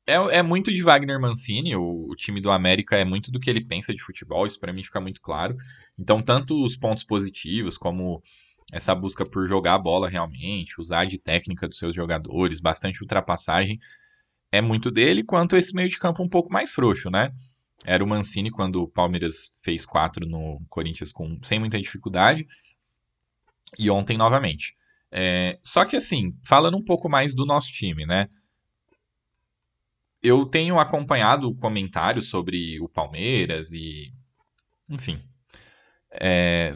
é, 0.08 0.38
é 0.38 0.42
muito 0.42 0.72
de 0.72 0.82
Wagner 0.82 1.20
Mancini, 1.20 1.76
o, 1.76 2.06
o, 2.08 2.16
time 2.16 2.40
do 2.40 2.50
América 2.50 2.96
é 2.96 3.04
muito 3.04 3.30
do 3.30 3.38
que 3.38 3.50
ele 3.50 3.60
pensa 3.60 3.92
de 3.92 4.02
futebol, 4.02 4.46
isso 4.46 4.58
para 4.58 4.72
mim 4.72 4.82
fica 4.82 4.98
muito 4.98 5.20
claro. 5.20 5.54
Então, 5.98 6.22
tanto 6.22 6.64
os 6.64 6.74
pontos 6.74 7.04
positivos, 7.04 7.76
como 7.76 8.22
essa 8.72 8.94
busca 8.94 9.26
por 9.26 9.46
jogar 9.46 9.74
a 9.74 9.78
bola 9.78 10.08
realmente, 10.08 10.80
usar 10.80 11.04
de 11.04 11.18
técnica 11.18 11.68
dos 11.68 11.76
seus 11.76 11.94
jogadores, 11.94 12.58
bastante 12.58 13.02
ultrapassagem, 13.02 13.78
é 14.50 14.62
muito 14.62 14.90
dele, 14.90 15.22
quanto 15.22 15.58
esse 15.58 15.74
meio 15.74 15.90
de 15.90 15.98
campo 15.98 16.22
um 16.22 16.28
pouco 16.28 16.50
mais 16.50 16.72
frouxo, 16.72 17.10
né? 17.10 17.30
Era 17.84 18.02
o 18.02 18.06
Mancini 18.06 18.50
quando 18.50 18.82
o 18.82 18.88
Palmeiras 18.88 19.58
fez 19.62 19.84
quatro 19.84 20.26
no 20.26 20.62
Corinthians 20.70 21.12
com, 21.12 21.38
sem 21.42 21.58
muita 21.58 21.78
dificuldade, 21.78 22.46
e 23.78 23.90
ontem 23.90 24.16
novamente. 24.16 24.74
É, 25.12 25.58
só 25.62 25.84
que 25.84 25.96
assim, 25.96 26.34
falando 26.42 26.78
um 26.78 26.84
pouco 26.84 27.10
mais 27.10 27.34
do 27.34 27.44
nosso 27.44 27.70
time, 27.70 28.06
né? 28.06 28.26
Eu 30.22 30.46
tenho 30.46 30.78
acompanhado 30.78 31.54
comentários 31.56 32.28
sobre 32.28 32.80
o 32.80 32.88
Palmeiras 32.88 33.72
e. 33.72 34.12
Enfim. 34.90 35.22
É, 36.10 36.72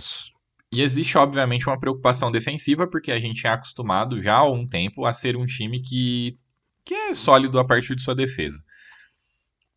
e 0.73 0.81
existe, 0.81 1.19
obviamente, 1.19 1.67
uma 1.67 1.79
preocupação 1.79 2.31
defensiva, 2.31 2.87
porque 2.87 3.13
a 3.13 3.19
gente 3.19 3.47
é 3.47 3.51
acostumado 3.51 4.21
já 4.23 4.37
há 4.37 4.51
um 4.51 4.67
tempo 4.67 5.05
a 5.05 5.13
ser 5.13 5.37
um 5.37 5.45
time 5.45 5.83
que, 5.83 6.35
que 6.85 6.95
é 6.95 7.15
sólido 7.15 7.59
a 7.59 7.65
partir 7.65 7.95
de 7.95 8.03
sua 8.03 8.15
defesa. 8.15 8.63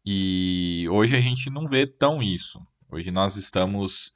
E 0.05 0.87
hoje 0.89 1.17
a 1.17 1.19
gente 1.19 1.49
não 1.49 1.65
vê 1.65 1.87
tão 1.87 2.21
isso. 2.21 2.59
Hoje 2.89 3.11
nós 3.11 3.35
estamos 3.35 4.13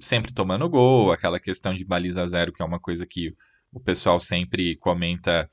sempre 0.00 0.32
tomando 0.34 0.68
gol, 0.68 1.12
aquela 1.12 1.40
questão 1.40 1.72
de 1.72 1.84
baliza 1.84 2.26
zero, 2.26 2.52
que 2.52 2.60
é 2.60 2.64
uma 2.64 2.80
coisa 2.80 3.06
que 3.06 3.34
o 3.72 3.80
pessoal 3.80 4.20
sempre 4.20 4.76
comenta. 4.76 5.48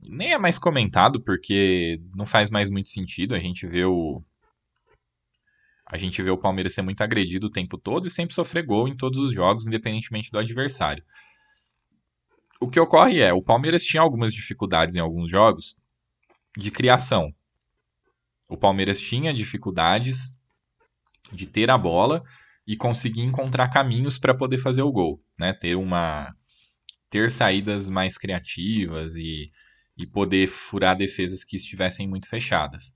Nem 0.00 0.32
é 0.32 0.38
mais 0.38 0.58
comentado, 0.58 1.20
porque 1.20 2.00
não 2.14 2.26
faz 2.26 2.50
mais 2.50 2.70
muito 2.70 2.90
sentido. 2.90 3.34
A 3.34 3.38
gente 3.38 3.66
vê 3.66 3.84
o. 3.84 4.22
A 5.86 5.96
gente 5.96 6.20
vê 6.20 6.30
o 6.30 6.38
Palmeiras 6.38 6.74
ser 6.74 6.82
muito 6.82 7.00
agredido 7.00 7.46
o 7.46 7.50
tempo 7.50 7.78
todo 7.78 8.06
e 8.06 8.10
sempre 8.10 8.34
sofrer 8.34 8.64
gol 8.64 8.88
em 8.88 8.96
todos 8.96 9.18
os 9.18 9.32
jogos, 9.32 9.66
independentemente 9.66 10.30
do 10.30 10.38
adversário. 10.38 11.04
O 12.60 12.68
que 12.68 12.80
ocorre 12.80 13.20
é, 13.20 13.32
o 13.32 13.42
Palmeiras 13.42 13.84
tinha 13.84 14.02
algumas 14.02 14.32
dificuldades 14.32 14.96
em 14.96 15.00
alguns 15.00 15.30
jogos 15.30 15.76
de 16.56 16.70
criação. 16.70 17.32
O 18.48 18.56
Palmeiras 18.56 19.00
tinha 19.00 19.32
dificuldades 19.32 20.38
de 21.32 21.46
ter 21.46 21.70
a 21.70 21.78
bola 21.78 22.24
e 22.66 22.76
conseguir 22.76 23.22
encontrar 23.22 23.68
caminhos 23.68 24.18
para 24.18 24.34
poder 24.34 24.58
fazer 24.58 24.82
o 24.82 24.92
gol, 24.92 25.22
né? 25.38 25.52
Ter 25.52 25.76
uma 25.76 26.34
ter 27.08 27.30
saídas 27.30 27.88
mais 27.88 28.18
criativas 28.18 29.14
e, 29.14 29.52
e 29.96 30.06
poder 30.06 30.46
furar 30.46 30.96
defesas 30.96 31.42
que 31.42 31.56
estivessem 31.56 32.06
muito 32.06 32.28
fechadas. 32.28 32.94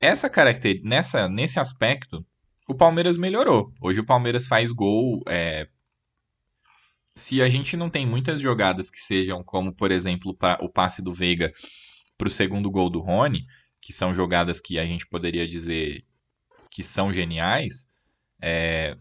Essa 0.00 0.30
característica, 0.30 0.88
nessa 0.88 1.28
nesse 1.28 1.60
aspecto, 1.60 2.26
o 2.66 2.74
Palmeiras 2.74 3.16
melhorou. 3.18 3.72
Hoje 3.80 4.00
o 4.00 4.06
Palmeiras 4.06 4.46
faz 4.46 4.72
gol. 4.72 5.22
É... 5.28 5.68
Se 7.14 7.42
a 7.42 7.48
gente 7.48 7.76
não 7.76 7.90
tem 7.90 8.06
muitas 8.06 8.40
jogadas 8.40 8.90
que 8.90 8.98
sejam 8.98 9.42
como, 9.42 9.74
por 9.74 9.90
exemplo, 9.90 10.36
o 10.60 10.68
passe 10.68 11.02
do 11.02 11.12
Veiga 11.12 11.52
para 12.16 12.28
o 12.28 12.30
segundo 12.30 12.70
gol 12.70 12.88
do 12.88 13.00
Rony, 13.00 13.44
que 13.80 13.92
são 13.92 14.14
jogadas 14.14 14.60
que 14.60 14.78
a 14.78 14.86
gente 14.86 15.06
poderia 15.06 15.46
dizer 15.46 16.04
que 16.70 16.82
são 16.82 17.12
geniais, 17.12 17.88
é... 18.40 18.96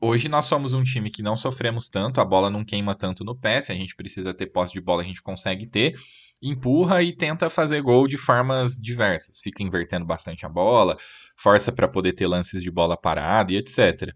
hoje 0.00 0.28
nós 0.28 0.46
somos 0.46 0.72
um 0.72 0.82
time 0.82 1.10
que 1.10 1.22
não 1.22 1.36
sofremos 1.36 1.88
tanto, 1.88 2.20
a 2.20 2.24
bola 2.24 2.50
não 2.50 2.64
queima 2.64 2.94
tanto 2.94 3.24
no 3.24 3.36
pé, 3.36 3.60
se 3.60 3.72
a 3.72 3.74
gente 3.74 3.94
precisa 3.94 4.34
ter 4.34 4.46
posse 4.46 4.72
de 4.72 4.80
bola, 4.80 5.02
a 5.02 5.04
gente 5.04 5.22
consegue 5.22 5.66
ter, 5.66 5.96
empurra 6.42 7.02
e 7.02 7.12
tenta 7.14 7.48
fazer 7.48 7.80
gol 7.82 8.06
de 8.06 8.16
formas 8.16 8.76
diversas, 8.76 9.40
fica 9.40 9.62
invertendo 9.62 10.04
bastante 10.04 10.44
a 10.44 10.48
bola, 10.48 10.96
força 11.36 11.72
para 11.72 11.88
poder 11.88 12.12
ter 12.12 12.26
lances 12.26 12.62
de 12.62 12.70
bola 12.70 12.96
parada 12.96 13.52
e 13.52 13.56
etc. 13.56 14.12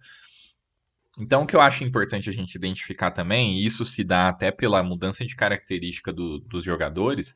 Então, 1.18 1.42
o 1.42 1.46
que 1.46 1.56
eu 1.56 1.60
acho 1.60 1.84
importante 1.84 2.30
a 2.30 2.32
gente 2.32 2.54
identificar 2.54 3.10
também, 3.10 3.58
e 3.58 3.66
isso 3.66 3.84
se 3.84 4.04
dá 4.04 4.28
até 4.28 4.50
pela 4.50 4.82
mudança 4.82 5.24
de 5.24 5.34
característica 5.34 6.12
do, 6.12 6.38
dos 6.38 6.62
jogadores, 6.62 7.34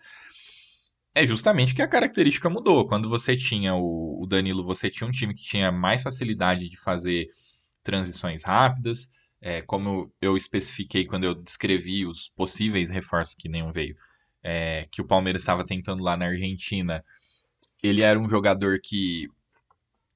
é 1.15 1.25
justamente 1.27 1.75
que 1.75 1.83
a 1.83 1.89
característica 1.89 2.49
mudou. 2.49 2.87
Quando 2.87 3.09
você 3.09 3.37
tinha 3.37 3.75
o, 3.75 4.23
o 4.23 4.27
Danilo, 4.27 4.65
você 4.65 4.91
tinha 4.91 5.07
um 5.07 5.13
time 5.13 5.35
que 5.35 5.43
tinha 5.43 5.71
mais 5.71 6.03
facilidade 6.03 6.69
de 6.69 6.77
fazer 6.77 7.29
transições 7.85 8.43
rápidas. 8.43 9.11
É, 9.41 9.61
como 9.61 10.11
eu 10.21 10.37
especifiquei 10.37 11.05
quando 11.05 11.25
eu 11.25 11.35
descrevi 11.35 12.07
os 12.07 12.31
possíveis 12.31 12.89
reforços 12.89 13.35
que 13.35 13.49
nenhum 13.49 13.71
veio, 13.71 13.95
é, 14.43 14.89
que 14.91 15.03
o 15.03 15.07
Palmeiras 15.07 15.43
estava 15.43 15.65
tentando 15.67 16.03
lá 16.03 16.17
na 16.17 16.27
Argentina, 16.27 17.05
ele 17.83 18.01
era 18.01 18.19
um 18.19 18.27
jogador 18.27 18.79
que, 18.83 19.29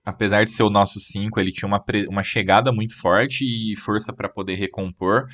apesar 0.03 0.45
de 0.45 0.53
ser 0.53 0.63
o 0.63 0.71
nosso 0.71 0.99
5, 0.99 1.39
ele 1.39 1.53
tinha 1.53 1.69
uma, 1.69 1.85
uma 2.09 2.23
chegada 2.23 2.73
muito 2.73 2.99
forte 2.99 3.45
e 3.45 3.77
força 3.77 4.13
para 4.15 4.31
poder 4.31 4.55
recompor. 4.55 5.27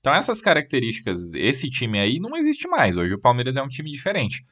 Então, 0.00 0.14
essas 0.14 0.40
características, 0.40 1.32
esse 1.34 1.68
time 1.68 2.00
aí 2.00 2.18
não 2.18 2.36
existe 2.36 2.66
mais. 2.66 2.96
Hoje 2.96 3.14
o 3.14 3.20
Palmeiras 3.20 3.56
é 3.56 3.62
um 3.62 3.68
time 3.68 3.90
diferente. 3.90 4.44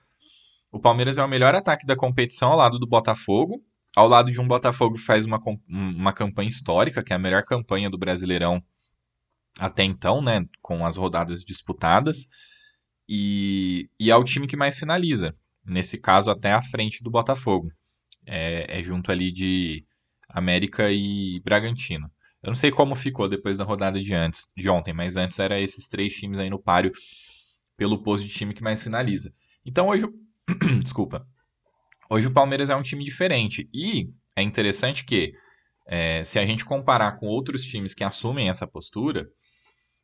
O 0.70 0.78
Palmeiras 0.78 1.18
é 1.18 1.24
o 1.24 1.28
melhor 1.28 1.54
ataque 1.54 1.84
da 1.84 1.96
competição 1.96 2.50
ao 2.52 2.58
lado 2.58 2.78
do 2.78 2.86
Botafogo. 2.86 3.60
Ao 3.96 4.08
lado 4.08 4.30
de 4.30 4.40
um 4.40 4.46
Botafogo 4.46 4.94
que 4.94 5.02
faz 5.02 5.24
uma, 5.24 5.40
uma 5.68 6.12
campanha 6.12 6.48
histórica, 6.48 7.02
que 7.02 7.12
é 7.12 7.16
a 7.16 7.18
melhor 7.18 7.42
campanha 7.44 7.90
do 7.90 7.98
Brasileirão 7.98 8.62
até 9.58 9.82
então, 9.82 10.22
né? 10.22 10.46
Com 10.62 10.86
as 10.86 10.96
rodadas 10.96 11.44
disputadas. 11.44 12.28
E, 13.08 13.90
e 13.98 14.10
é 14.10 14.16
o 14.16 14.24
time 14.24 14.46
que 14.46 14.56
mais 14.56 14.78
finaliza. 14.78 15.32
Nesse 15.64 15.98
caso, 15.98 16.30
até 16.30 16.52
à 16.52 16.62
frente 16.62 17.02
do 17.02 17.10
Botafogo. 17.10 17.70
É, 18.26 18.78
é 18.78 18.82
junto 18.82 19.10
ali 19.10 19.32
de 19.32 19.84
América 20.28 20.90
e 20.92 21.40
Bragantino. 21.40 22.10
Eu 22.42 22.48
não 22.48 22.54
sei 22.54 22.70
como 22.70 22.94
ficou 22.94 23.28
depois 23.28 23.58
da 23.58 23.64
rodada 23.64 24.00
de 24.00 24.14
antes, 24.14 24.50
de 24.56 24.70
ontem, 24.70 24.94
mas 24.94 25.16
antes 25.16 25.38
era 25.38 25.60
esses 25.60 25.88
três 25.88 26.14
times 26.14 26.38
aí 26.38 26.48
no 26.48 26.62
páreo 26.62 26.92
pelo 27.76 28.02
posto 28.02 28.26
de 28.26 28.32
time 28.32 28.54
que 28.54 28.62
mais 28.62 28.82
finaliza. 28.82 29.32
Então 29.64 29.88
hoje 29.88 30.06
Desculpa. 30.82 31.26
Hoje 32.12 32.26
o 32.26 32.32
Palmeiras 32.32 32.70
é 32.70 32.74
um 32.74 32.82
time 32.82 33.04
diferente. 33.04 33.70
E 33.72 34.10
é 34.34 34.42
interessante 34.42 35.04
que, 35.04 35.32
é, 35.86 36.24
se 36.24 36.40
a 36.40 36.44
gente 36.44 36.64
comparar 36.64 37.12
com 37.12 37.26
outros 37.26 37.62
times 37.62 37.94
que 37.94 38.02
assumem 38.02 38.48
essa 38.48 38.66
postura, 38.66 39.28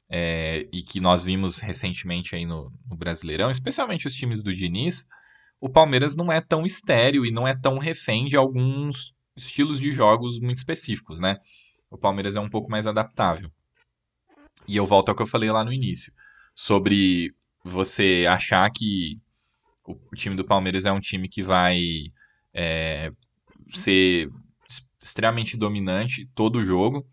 é, 0.08 0.68
e 0.72 0.84
que 0.84 1.00
nós 1.00 1.24
vimos 1.24 1.58
recentemente 1.58 2.36
aí 2.36 2.46
no, 2.46 2.72
no, 2.88 2.96
Brasileirão, 2.96 3.50
especialmente 3.50 4.06
os 4.06 4.14
times 4.14 4.40
do 4.40 4.54
Diniz, 4.54 5.04
o 5.60 5.68
Palmeiras 5.68 6.14
não 6.14 6.30
é 6.30 6.40
tão 6.40 6.64
estéreo 6.64 7.26
e 7.26 7.32
não 7.32 7.48
é 7.48 7.58
tão 7.58 7.76
refém 7.76 8.26
de 8.26 8.36
alguns 8.36 9.12
estilos 9.36 9.80
de 9.80 9.90
jogos 9.90 10.38
muito 10.38 10.58
específicos, 10.58 11.18
né? 11.18 11.38
O 11.90 11.98
Palmeiras 11.98 12.36
é 12.36 12.40
um 12.40 12.48
pouco 12.48 12.70
mais 12.70 12.86
adaptável. 12.86 13.50
E 14.68 14.76
eu 14.76 14.86
volto 14.86 15.08
ao 15.08 15.16
que 15.16 15.22
eu 15.22 15.26
falei 15.26 15.50
lá 15.50 15.64
no 15.64 15.72
início, 15.72 16.12
sobre 16.54 17.34
você 17.64 18.26
achar 18.28 18.70
que 18.70 19.14
o 19.86 20.16
time 20.16 20.36
do 20.36 20.44
Palmeiras 20.44 20.84
é 20.84 20.92
um 20.92 21.00
time 21.00 21.28
que 21.28 21.42
vai 21.42 22.04
é, 22.52 23.10
ser 23.74 24.30
extremamente 25.00 25.56
dominante 25.56 26.28
todo 26.34 26.56
o 26.56 26.64
jogo 26.64 27.06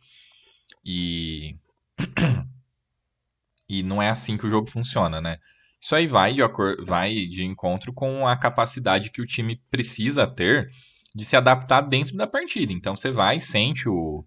e 0.84 1.56
e 3.70 3.84
não 3.84 4.02
é 4.02 4.10
assim 4.10 4.38
que 4.38 4.46
o 4.46 4.50
jogo 4.50 4.70
funciona, 4.70 5.22
né? 5.22 5.38
Isso 5.80 5.96
aí 5.96 6.08
vai 6.08 6.34
de, 6.34 6.42
vai 6.80 7.14
de 7.28 7.44
encontro 7.44 7.92
com 7.92 8.26
a 8.28 8.38
capacidade 8.38 9.12
que 9.12 9.22
o 9.22 9.26
time 9.26 9.62
precisa 9.70 10.26
ter 10.26 10.70
de 11.14 11.26
se 11.26 11.36
adaptar 11.36 11.82
dentro 11.82 12.16
da 12.16 12.26
partida. 12.26 12.72
Então 12.74 12.96
você 12.96 13.12
vai, 13.12 13.40
sente 13.40 13.88
o, 13.88 14.26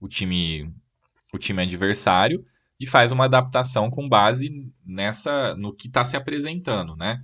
o 0.00 0.08
time 0.08 0.72
o 1.32 1.38
time 1.38 1.62
adversário 1.62 2.44
e 2.78 2.86
faz 2.86 3.10
uma 3.10 3.24
adaptação 3.24 3.90
com 3.90 4.08
base 4.08 4.50
nessa 4.84 5.54
no 5.56 5.74
que 5.74 5.88
está 5.88 6.04
se 6.04 6.16
apresentando, 6.16 6.96
né? 6.96 7.22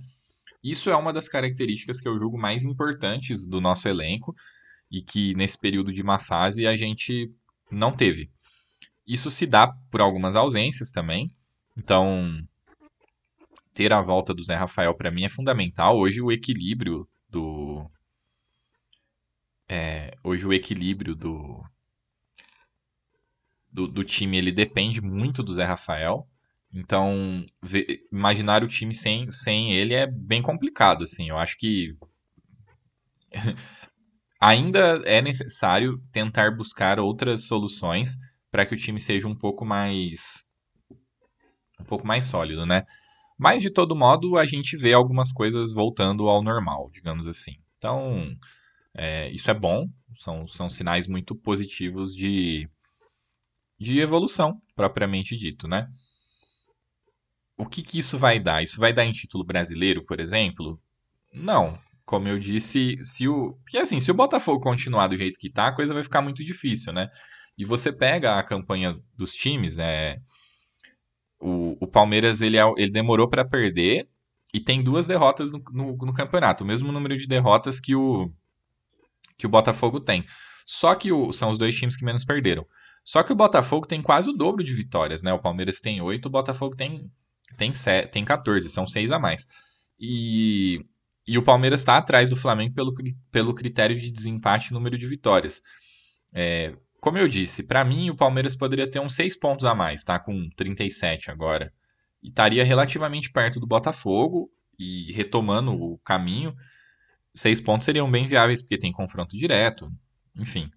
Isso 0.63 0.89
é 0.89 0.95
uma 0.95 1.13
das 1.13 1.29
características 1.29 2.01
que 2.01 2.07
eu 2.07 2.17
julgo 2.19 2.37
mais 2.37 2.63
importantes 2.63 3.45
do 3.45 3.61
nosso 3.61 3.87
elenco 3.87 4.35
e 4.91 5.01
que 5.01 5.33
nesse 5.35 5.57
período 5.57 5.93
de 5.93 6.03
má 6.03 6.19
fase 6.19 6.67
a 6.67 6.75
gente 6.75 7.31
não 7.71 7.91
teve. 7.91 8.29
Isso 9.07 9.31
se 9.31 9.45
dá 9.45 9.67
por 9.89 10.01
algumas 10.01 10.35
ausências 10.35 10.91
também. 10.91 11.31
Então, 11.77 12.37
ter 13.73 13.93
a 13.93 14.01
volta 14.01 14.33
do 14.33 14.43
Zé 14.43 14.55
Rafael 14.55 14.93
para 14.93 15.09
mim 15.09 15.23
é 15.23 15.29
fundamental. 15.29 15.97
Hoje 15.97 16.21
o 16.21 16.31
equilíbrio 16.31 17.07
do 17.29 17.89
é, 19.67 20.11
hoje 20.23 20.45
o 20.45 20.53
equilíbrio 20.53 21.15
do, 21.15 21.63
do, 23.71 23.87
do 23.87 24.03
time 24.03 24.37
ele 24.37 24.51
depende 24.51 24.99
muito 25.01 25.41
do 25.41 25.53
Zé 25.53 25.63
Rafael. 25.63 26.27
Então, 26.73 27.45
ver, 27.61 28.01
imaginar 28.11 28.63
o 28.63 28.67
time 28.67 28.93
sem, 28.93 29.31
sem 29.31 29.73
ele 29.73 29.93
é 29.93 30.05
bem 30.05 30.41
complicado, 30.41 31.03
assim. 31.03 31.29
Eu 31.29 31.37
acho 31.37 31.57
que 31.57 31.95
ainda 34.39 35.01
é 35.05 35.21
necessário 35.21 36.01
tentar 36.11 36.55
buscar 36.55 36.99
outras 36.99 37.47
soluções 37.47 38.15
para 38.51 38.65
que 38.65 38.75
o 38.75 38.77
time 38.77 38.99
seja 38.99 39.27
um 39.27 39.35
pouco 39.35 39.65
mais 39.65 40.45
um 41.79 41.83
pouco 41.83 42.05
mais 42.05 42.25
sólido, 42.25 42.65
né? 42.65 42.85
Mas 43.37 43.61
de 43.61 43.69
todo 43.69 43.95
modo 43.95 44.37
a 44.37 44.45
gente 44.45 44.75
vê 44.75 44.93
algumas 44.93 45.31
coisas 45.31 45.71
voltando 45.73 46.27
ao 46.27 46.43
normal, 46.43 46.89
digamos 46.91 47.25
assim. 47.25 47.55
Então 47.77 48.29
é, 48.93 49.29
isso 49.31 49.49
é 49.49 49.53
bom, 49.53 49.87
são, 50.17 50.47
são 50.47 50.69
sinais 50.69 51.07
muito 51.07 51.35
positivos 51.35 52.13
de, 52.13 52.69
de 53.79 53.99
evolução 53.99 54.61
propriamente 54.75 55.37
dito, 55.37 55.67
né? 55.67 55.87
O 57.59 57.65
que, 57.65 57.83
que 57.83 57.99
isso 57.99 58.17
vai 58.17 58.39
dar? 58.39 58.63
Isso 58.63 58.79
vai 58.79 58.93
dar 58.93 59.05
em 59.05 59.11
título 59.11 59.43
brasileiro, 59.43 60.05
por 60.05 60.19
exemplo? 60.19 60.81
Não. 61.33 61.77
Como 62.05 62.27
eu 62.27 62.39
disse, 62.39 62.95
se 63.03 63.27
o. 63.27 63.53
Porque 63.63 63.77
assim, 63.77 63.99
se 63.99 64.09
o 64.09 64.13
Botafogo 64.13 64.61
continuar 64.61 65.07
do 65.07 65.17
jeito 65.17 65.37
que 65.37 65.51
tá, 65.51 65.67
a 65.67 65.75
coisa 65.75 65.93
vai 65.93 66.01
ficar 66.01 66.21
muito 66.21 66.43
difícil, 66.43 66.93
né? 66.93 67.09
E 67.57 67.65
você 67.65 67.91
pega 67.91 68.39
a 68.39 68.43
campanha 68.43 68.97
dos 69.13 69.33
times, 69.33 69.77
é. 69.77 70.17
o, 71.39 71.77
o 71.81 71.85
Palmeiras 71.85 72.41
ele, 72.41 72.57
é 72.57 72.63
ele 72.77 72.91
demorou 72.91 73.29
para 73.29 73.43
perder 73.43 74.07
e 74.53 74.61
tem 74.61 74.81
duas 74.81 75.05
derrotas 75.05 75.51
no, 75.51 75.61
no, 75.71 75.97
no, 75.97 76.13
campeonato, 76.13 76.63
o 76.63 76.67
mesmo 76.67 76.91
número 76.93 77.17
de 77.17 77.27
derrotas 77.27 77.79
que 77.79 77.93
o, 77.93 78.31
que 79.37 79.45
o 79.45 79.49
Botafogo 79.49 79.99
tem. 79.99 80.25
Só 80.65 80.95
que 80.95 81.11
o, 81.11 81.33
são 81.33 81.49
os 81.49 81.57
dois 81.57 81.75
times 81.75 81.97
que 81.97 82.05
menos 82.05 82.23
perderam. 82.23 82.65
Só 83.03 83.23
que 83.23 83.33
o 83.33 83.35
Botafogo 83.35 83.87
tem 83.87 84.01
quase 84.01 84.29
o 84.29 84.33
dobro 84.33 84.63
de 84.63 84.73
vitórias, 84.73 85.23
né? 85.23 85.33
O 85.33 85.41
Palmeiras 85.41 85.79
tem 85.79 86.01
8, 86.01 86.25
o 86.25 86.29
Botafogo 86.29 86.75
tem, 86.75 87.11
tem, 87.57 87.73
7, 87.73 88.11
tem 88.11 88.23
14, 88.23 88.69
são 88.69 88.87
6 88.87 89.11
a 89.11 89.19
mais. 89.19 89.47
E, 89.99 90.85
e 91.27 91.37
o 91.37 91.43
Palmeiras 91.43 91.81
está 91.81 91.97
atrás 91.97 92.29
do 92.29 92.35
Flamengo 92.35 92.73
pelo, 92.73 92.93
pelo 93.31 93.53
critério 93.53 93.99
de 93.99 94.11
desempate 94.11 94.69
e 94.69 94.73
número 94.73 94.97
de 94.97 95.07
vitórias. 95.07 95.61
É, 96.33 96.75
como 96.99 97.17
eu 97.17 97.27
disse, 97.27 97.63
para 97.63 97.83
mim 97.83 98.09
o 98.09 98.15
Palmeiras 98.15 98.55
poderia 98.55 98.89
ter 98.89 98.99
uns 98.99 99.15
6 99.15 99.37
pontos 99.37 99.65
a 99.65 99.73
mais, 99.73 100.03
tá? 100.03 100.19
Com 100.19 100.49
37 100.55 101.31
agora. 101.31 101.73
E 102.21 102.29
estaria 102.29 102.63
relativamente 102.63 103.31
perto 103.31 103.59
do 103.59 103.67
Botafogo 103.67 104.49
e 104.77 105.11
retomando 105.13 105.71
o 105.71 105.97
caminho. 105.99 106.55
6 107.33 107.61
pontos 107.61 107.85
seriam 107.85 108.09
bem 108.09 108.25
viáveis, 108.25 108.61
porque 108.61 108.77
tem 108.77 108.91
confronto 108.91 109.37
direto, 109.37 109.91
enfim. 110.37 110.69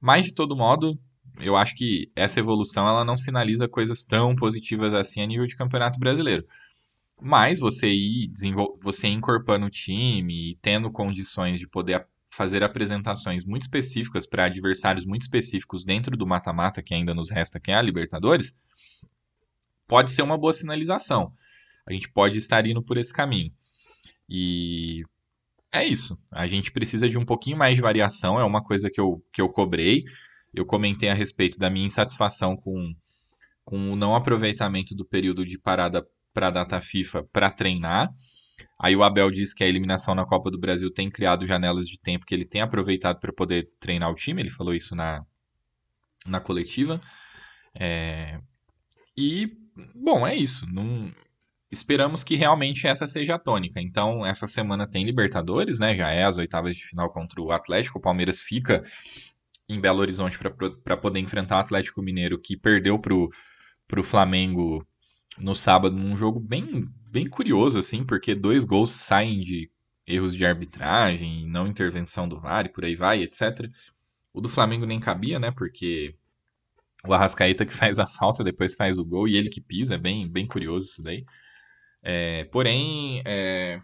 Mas, 0.00 0.26
de 0.26 0.34
todo 0.34 0.56
modo, 0.56 0.98
eu 1.40 1.56
acho 1.56 1.74
que 1.74 2.10
essa 2.14 2.40
evolução 2.40 2.88
ela 2.88 3.04
não 3.04 3.16
sinaliza 3.16 3.68
coisas 3.68 4.04
tão 4.04 4.34
positivas 4.34 4.94
assim 4.94 5.22
a 5.22 5.26
nível 5.26 5.46
de 5.46 5.56
campeonato 5.56 5.98
brasileiro. 5.98 6.46
Mas 7.20 7.60
você 7.60 7.88
ir, 7.88 8.32
você 8.80 9.06
ir 9.06 9.12
incorporando 9.12 9.66
o 9.66 9.70
time 9.70 10.50
e 10.50 10.56
tendo 10.56 10.90
condições 10.90 11.58
de 11.58 11.68
poder 11.68 12.06
fazer 12.30 12.62
apresentações 12.62 13.44
muito 13.44 13.62
específicas 13.62 14.26
para 14.26 14.46
adversários 14.46 15.04
muito 15.04 15.22
específicos 15.22 15.84
dentro 15.84 16.16
do 16.16 16.26
mata-mata 16.26 16.82
que 16.82 16.94
ainda 16.94 17.14
nos 17.14 17.30
resta, 17.30 17.60
que 17.60 17.70
é 17.70 17.74
a 17.74 17.82
Libertadores, 17.82 18.54
pode 19.86 20.10
ser 20.10 20.22
uma 20.22 20.38
boa 20.38 20.52
sinalização. 20.52 21.32
A 21.86 21.92
gente 21.92 22.08
pode 22.10 22.38
estar 22.38 22.66
indo 22.66 22.82
por 22.82 22.96
esse 22.96 23.12
caminho. 23.12 23.52
E 24.28 25.04
é 25.70 25.86
isso. 25.86 26.16
A 26.30 26.46
gente 26.46 26.72
precisa 26.72 27.08
de 27.08 27.18
um 27.18 27.24
pouquinho 27.24 27.56
mais 27.56 27.76
de 27.76 27.82
variação, 27.82 28.40
é 28.40 28.44
uma 28.44 28.62
coisa 28.62 28.90
que 28.90 29.00
eu, 29.00 29.22
que 29.32 29.40
eu 29.40 29.48
cobrei. 29.48 30.04
Eu 30.54 30.66
comentei 30.66 31.08
a 31.08 31.14
respeito 31.14 31.58
da 31.58 31.70
minha 31.70 31.86
insatisfação 31.86 32.56
com, 32.56 32.94
com 33.64 33.92
o 33.92 33.96
não 33.96 34.14
aproveitamento 34.14 34.94
do 34.94 35.04
período 35.04 35.46
de 35.46 35.58
parada 35.58 36.06
para 36.32 36.48
a 36.48 36.50
data 36.50 36.80
FIFA 36.80 37.24
para 37.32 37.50
treinar. 37.50 38.12
Aí 38.78 38.96
o 38.96 39.02
Abel 39.02 39.30
diz 39.30 39.52
que 39.54 39.64
a 39.64 39.68
eliminação 39.68 40.14
na 40.14 40.26
Copa 40.26 40.50
do 40.50 40.58
Brasil 40.58 40.92
tem 40.92 41.10
criado 41.10 41.46
janelas 41.46 41.86
de 41.86 41.98
tempo 41.98 42.26
que 42.26 42.34
ele 42.34 42.44
tem 42.44 42.60
aproveitado 42.60 43.20
para 43.20 43.32
poder 43.32 43.70
treinar 43.78 44.10
o 44.10 44.14
time. 44.14 44.42
Ele 44.42 44.50
falou 44.50 44.74
isso 44.74 44.94
na, 44.94 45.24
na 46.26 46.40
coletiva. 46.40 47.00
É... 47.74 48.40
E, 49.16 49.52
bom, 49.94 50.26
é 50.26 50.34
isso. 50.34 50.66
Não... 50.72 51.12
Esperamos 51.70 52.22
que 52.22 52.36
realmente 52.36 52.86
essa 52.86 53.06
seja 53.06 53.36
a 53.36 53.38
tônica. 53.38 53.80
Então, 53.80 54.26
essa 54.26 54.46
semana 54.46 54.86
tem 54.86 55.04
Libertadores, 55.04 55.78
né? 55.78 55.94
Já 55.94 56.10
é 56.10 56.24
as 56.24 56.36
oitavas 56.36 56.76
de 56.76 56.84
final 56.84 57.10
contra 57.10 57.40
o 57.40 57.50
Atlético. 57.50 57.98
O 57.98 58.02
Palmeiras 58.02 58.42
fica 58.42 58.82
em 59.72 59.80
Belo 59.80 60.00
Horizonte 60.00 60.38
para 60.38 60.96
poder 60.96 61.20
enfrentar 61.20 61.56
o 61.56 61.60
Atlético 61.60 62.02
Mineiro, 62.02 62.38
que 62.38 62.56
perdeu 62.56 62.98
para 62.98 63.14
o 63.14 64.02
Flamengo 64.02 64.86
no 65.38 65.54
sábado, 65.54 65.94
num 65.94 66.16
jogo 66.16 66.38
bem 66.38 66.86
bem 67.10 67.28
curioso, 67.28 67.78
assim, 67.78 68.04
porque 68.04 68.34
dois 68.34 68.64
gols 68.64 68.90
saem 68.90 69.40
de 69.40 69.70
erros 70.06 70.34
de 70.34 70.46
arbitragem, 70.46 71.46
não 71.46 71.66
intervenção 71.66 72.28
do 72.28 72.40
VAR 72.40 72.66
e 72.66 72.70
por 72.70 72.84
aí 72.84 72.96
vai, 72.96 73.22
etc. 73.22 73.68
O 74.32 74.40
do 74.40 74.48
Flamengo 74.48 74.86
nem 74.86 74.98
cabia, 74.98 75.38
né? 75.38 75.50
Porque 75.50 76.14
o 77.06 77.12
Arrascaeta 77.12 77.66
que 77.66 77.72
faz 77.74 77.98
a 77.98 78.06
falta, 78.06 78.42
depois 78.42 78.74
faz 78.74 78.98
o 78.98 79.04
gol 79.04 79.28
e 79.28 79.36
ele 79.36 79.50
que 79.50 79.60
pisa, 79.60 79.94
é 79.94 79.98
bem, 79.98 80.28
bem 80.30 80.46
curioso 80.46 80.86
isso 80.86 81.02
daí. 81.02 81.24
É, 82.02 82.44
porém, 82.46 83.22
é, 83.26 83.78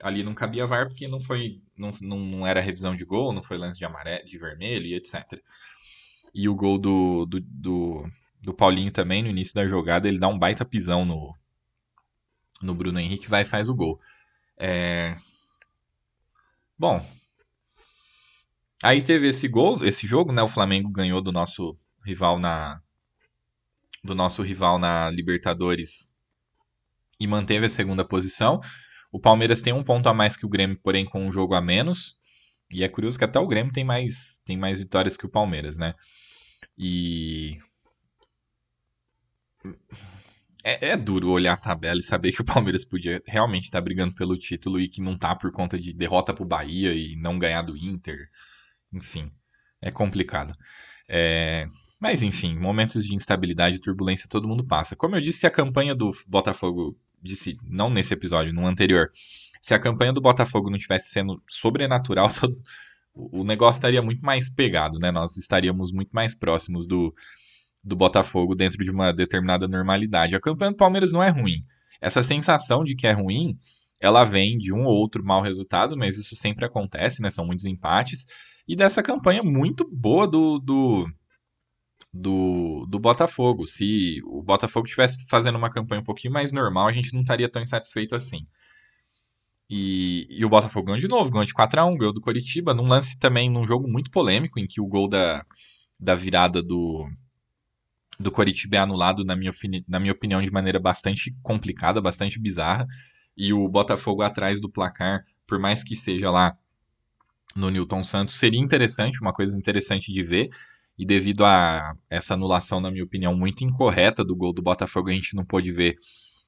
ali 0.00 0.22
não 0.22 0.34
cabia 0.34 0.66
VAR 0.66 0.88
porque 0.88 1.08
não 1.08 1.20
foi, 1.20 1.60
não, 1.76 1.92
não 2.00 2.46
era 2.46 2.60
revisão 2.60 2.96
de 2.96 3.04
gol, 3.04 3.32
não 3.32 3.42
foi 3.42 3.56
lance 3.56 3.78
de 3.78 3.84
amarelo, 3.84 4.26
de 4.26 4.38
vermelho 4.38 4.86
e 4.86 4.94
etc. 4.94 5.40
E 6.34 6.48
o 6.48 6.54
gol 6.54 6.78
do, 6.78 7.26
do, 7.26 7.40
do, 7.40 8.08
do 8.42 8.54
Paulinho 8.54 8.90
também, 8.90 9.22
no 9.22 9.28
início 9.28 9.54
da 9.54 9.66
jogada, 9.66 10.08
ele 10.08 10.18
dá 10.18 10.28
um 10.28 10.38
baita 10.38 10.64
pisão 10.64 11.04
no, 11.04 11.34
no 12.60 12.74
Bruno 12.74 12.98
Henrique, 12.98 13.28
vai 13.28 13.42
e 13.42 13.46
faz 13.46 13.68
o 13.68 13.74
gol. 13.74 13.98
É... 14.58 15.16
Bom, 16.78 17.00
aí 18.82 19.00
teve 19.02 19.28
esse 19.28 19.46
gol, 19.48 19.84
esse 19.84 20.06
jogo, 20.06 20.32
né? 20.32 20.42
O 20.42 20.48
Flamengo 20.48 20.90
ganhou 20.90 21.22
do 21.22 21.32
nosso 21.32 21.76
rival 22.04 22.38
na 22.38 22.80
do 24.02 24.14
nosso 24.14 24.42
rival 24.42 24.78
na 24.78 25.08
Libertadores 25.10 26.14
e 27.18 27.26
manteve 27.26 27.66
a 27.66 27.70
segunda 27.70 28.04
posição. 28.04 28.60
O 29.14 29.20
Palmeiras 29.20 29.62
tem 29.62 29.72
um 29.72 29.84
ponto 29.84 30.08
a 30.08 30.12
mais 30.12 30.36
que 30.36 30.44
o 30.44 30.48
Grêmio, 30.48 30.76
porém 30.82 31.04
com 31.04 31.24
um 31.24 31.30
jogo 31.30 31.54
a 31.54 31.60
menos. 31.60 32.16
E 32.68 32.82
é 32.82 32.88
curioso 32.88 33.16
que 33.16 33.22
até 33.22 33.38
o 33.38 33.46
Grêmio 33.46 33.72
tem 33.72 33.84
mais, 33.84 34.40
tem 34.44 34.56
mais 34.56 34.80
vitórias 34.80 35.16
que 35.16 35.24
o 35.24 35.28
Palmeiras, 35.28 35.78
né? 35.78 35.94
E 36.76 37.56
é, 40.64 40.88
é, 40.88 40.96
duro 40.96 41.30
olhar 41.30 41.52
a 41.52 41.56
tabela 41.56 42.00
e 42.00 42.02
saber 42.02 42.32
que 42.32 42.40
o 42.40 42.44
Palmeiras 42.44 42.84
podia 42.84 43.22
realmente 43.24 43.66
estar 43.66 43.78
tá 43.78 43.84
brigando 43.84 44.16
pelo 44.16 44.36
título 44.36 44.80
e 44.80 44.88
que 44.88 45.00
não 45.00 45.16
tá 45.16 45.32
por 45.36 45.52
conta 45.52 45.78
de 45.78 45.94
derrota 45.94 46.34
pro 46.34 46.44
Bahia 46.44 46.92
e 46.92 47.14
não 47.14 47.38
ganhar 47.38 47.62
do 47.62 47.76
Inter. 47.76 48.28
Enfim, 48.92 49.30
é 49.80 49.92
complicado. 49.92 50.56
É... 51.08 51.68
Mas 52.00 52.24
enfim, 52.24 52.58
momentos 52.58 53.06
de 53.06 53.14
instabilidade 53.14 53.76
e 53.76 53.80
turbulência 53.80 54.28
todo 54.28 54.48
mundo 54.48 54.66
passa. 54.66 54.96
Como 54.96 55.14
eu 55.14 55.20
disse, 55.20 55.38
se 55.38 55.46
a 55.46 55.52
campanha 55.52 55.94
do 55.94 56.10
Botafogo, 56.26 56.98
disse 57.24 57.56
não 57.64 57.90
nesse 57.90 58.12
episódio, 58.14 58.52
no 58.52 58.66
anterior, 58.66 59.10
se 59.60 59.72
a 59.72 59.78
campanha 59.78 60.12
do 60.12 60.20
Botafogo 60.20 60.70
não 60.70 60.78
tivesse 60.78 61.08
sendo 61.08 61.42
sobrenatural, 61.48 62.28
todo... 62.32 62.54
o 63.14 63.42
negócio 63.42 63.78
estaria 63.78 64.02
muito 64.02 64.20
mais 64.24 64.48
pegado, 64.48 64.98
né? 65.00 65.10
Nós 65.10 65.36
estaríamos 65.36 65.90
muito 65.90 66.10
mais 66.12 66.34
próximos 66.34 66.86
do, 66.86 67.14
do 67.82 67.96
Botafogo 67.96 68.54
dentro 68.54 68.84
de 68.84 68.90
uma 68.90 69.12
determinada 69.12 69.66
normalidade. 69.66 70.36
A 70.36 70.40
campanha 70.40 70.72
do 70.72 70.76
Palmeiras 70.76 71.12
não 71.12 71.22
é 71.22 71.30
ruim. 71.30 71.64
Essa 72.00 72.22
sensação 72.22 72.84
de 72.84 72.94
que 72.94 73.06
é 73.06 73.12
ruim, 73.12 73.58
ela 73.98 74.24
vem 74.24 74.58
de 74.58 74.72
um 74.72 74.84
ou 74.84 74.94
outro 74.94 75.24
mau 75.24 75.40
resultado, 75.40 75.96
mas 75.96 76.18
isso 76.18 76.36
sempre 76.36 76.66
acontece, 76.66 77.22
né? 77.22 77.30
São 77.30 77.46
muitos 77.46 77.64
empates. 77.64 78.26
E 78.68 78.76
dessa 78.76 79.02
campanha 79.02 79.42
muito 79.42 79.88
boa 79.90 80.26
do, 80.26 80.58
do, 80.58 81.06
do, 82.14 82.86
do 82.88 83.00
Botafogo. 83.00 83.66
Se 83.66 84.22
o 84.24 84.40
Botafogo 84.40 84.86
tivesse 84.86 85.26
fazendo 85.26 85.58
uma 85.58 85.68
campanha 85.68 86.00
um 86.00 86.04
pouquinho 86.04 86.32
mais 86.32 86.52
normal, 86.52 86.86
a 86.86 86.92
gente 86.92 87.12
não 87.12 87.22
estaria 87.22 87.48
tão 87.48 87.60
insatisfeito 87.60 88.14
assim. 88.14 88.46
E, 89.68 90.26
e 90.30 90.44
o 90.44 90.48
Botafogo 90.48 90.86
ganhou 90.86 91.00
de 91.00 91.08
novo, 91.08 91.30
ganhou 91.30 91.44
de 91.44 91.52
4x1, 91.52 91.96
ganhou 91.96 92.12
do 92.12 92.20
Coritiba, 92.20 92.72
num 92.72 92.86
lance 92.86 93.18
também, 93.18 93.50
num 93.50 93.66
jogo 93.66 93.88
muito 93.88 94.10
polêmico, 94.12 94.60
em 94.60 94.66
que 94.66 94.80
o 94.80 94.86
gol 94.86 95.08
da, 95.08 95.44
da 95.98 96.14
virada 96.14 96.62
do, 96.62 97.08
do 98.20 98.30
Coritiba 98.30 98.76
é 98.76 98.78
anulado, 98.78 99.24
na 99.24 99.34
minha, 99.34 99.52
na 99.88 99.98
minha 99.98 100.12
opinião, 100.12 100.40
de 100.40 100.52
maneira 100.52 100.78
bastante 100.78 101.34
complicada, 101.42 102.00
bastante 102.00 102.38
bizarra. 102.38 102.86
E 103.36 103.52
o 103.52 103.68
Botafogo 103.68 104.22
atrás 104.22 104.60
do 104.60 104.70
placar, 104.70 105.24
por 105.48 105.58
mais 105.58 105.82
que 105.82 105.96
seja 105.96 106.30
lá 106.30 106.56
no 107.56 107.70
Newton 107.70 108.04
Santos, 108.04 108.36
seria 108.36 108.60
interessante, 108.60 109.20
uma 109.20 109.32
coisa 109.32 109.56
interessante 109.56 110.12
de 110.12 110.22
ver. 110.22 110.50
E 110.96 111.04
devido 111.04 111.44
a 111.44 111.94
essa 112.08 112.34
anulação, 112.34 112.80
na 112.80 112.90
minha 112.90 113.04
opinião, 113.04 113.34
muito 113.34 113.64
incorreta 113.64 114.24
do 114.24 114.36
gol 114.36 114.52
do 114.52 114.62
Botafogo, 114.62 115.08
a 115.08 115.12
gente 115.12 115.34
não 115.34 115.44
pôde 115.44 115.72
ver 115.72 115.96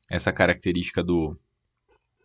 essa 0.09 0.32
característica 0.32 1.02
do, 1.02 1.37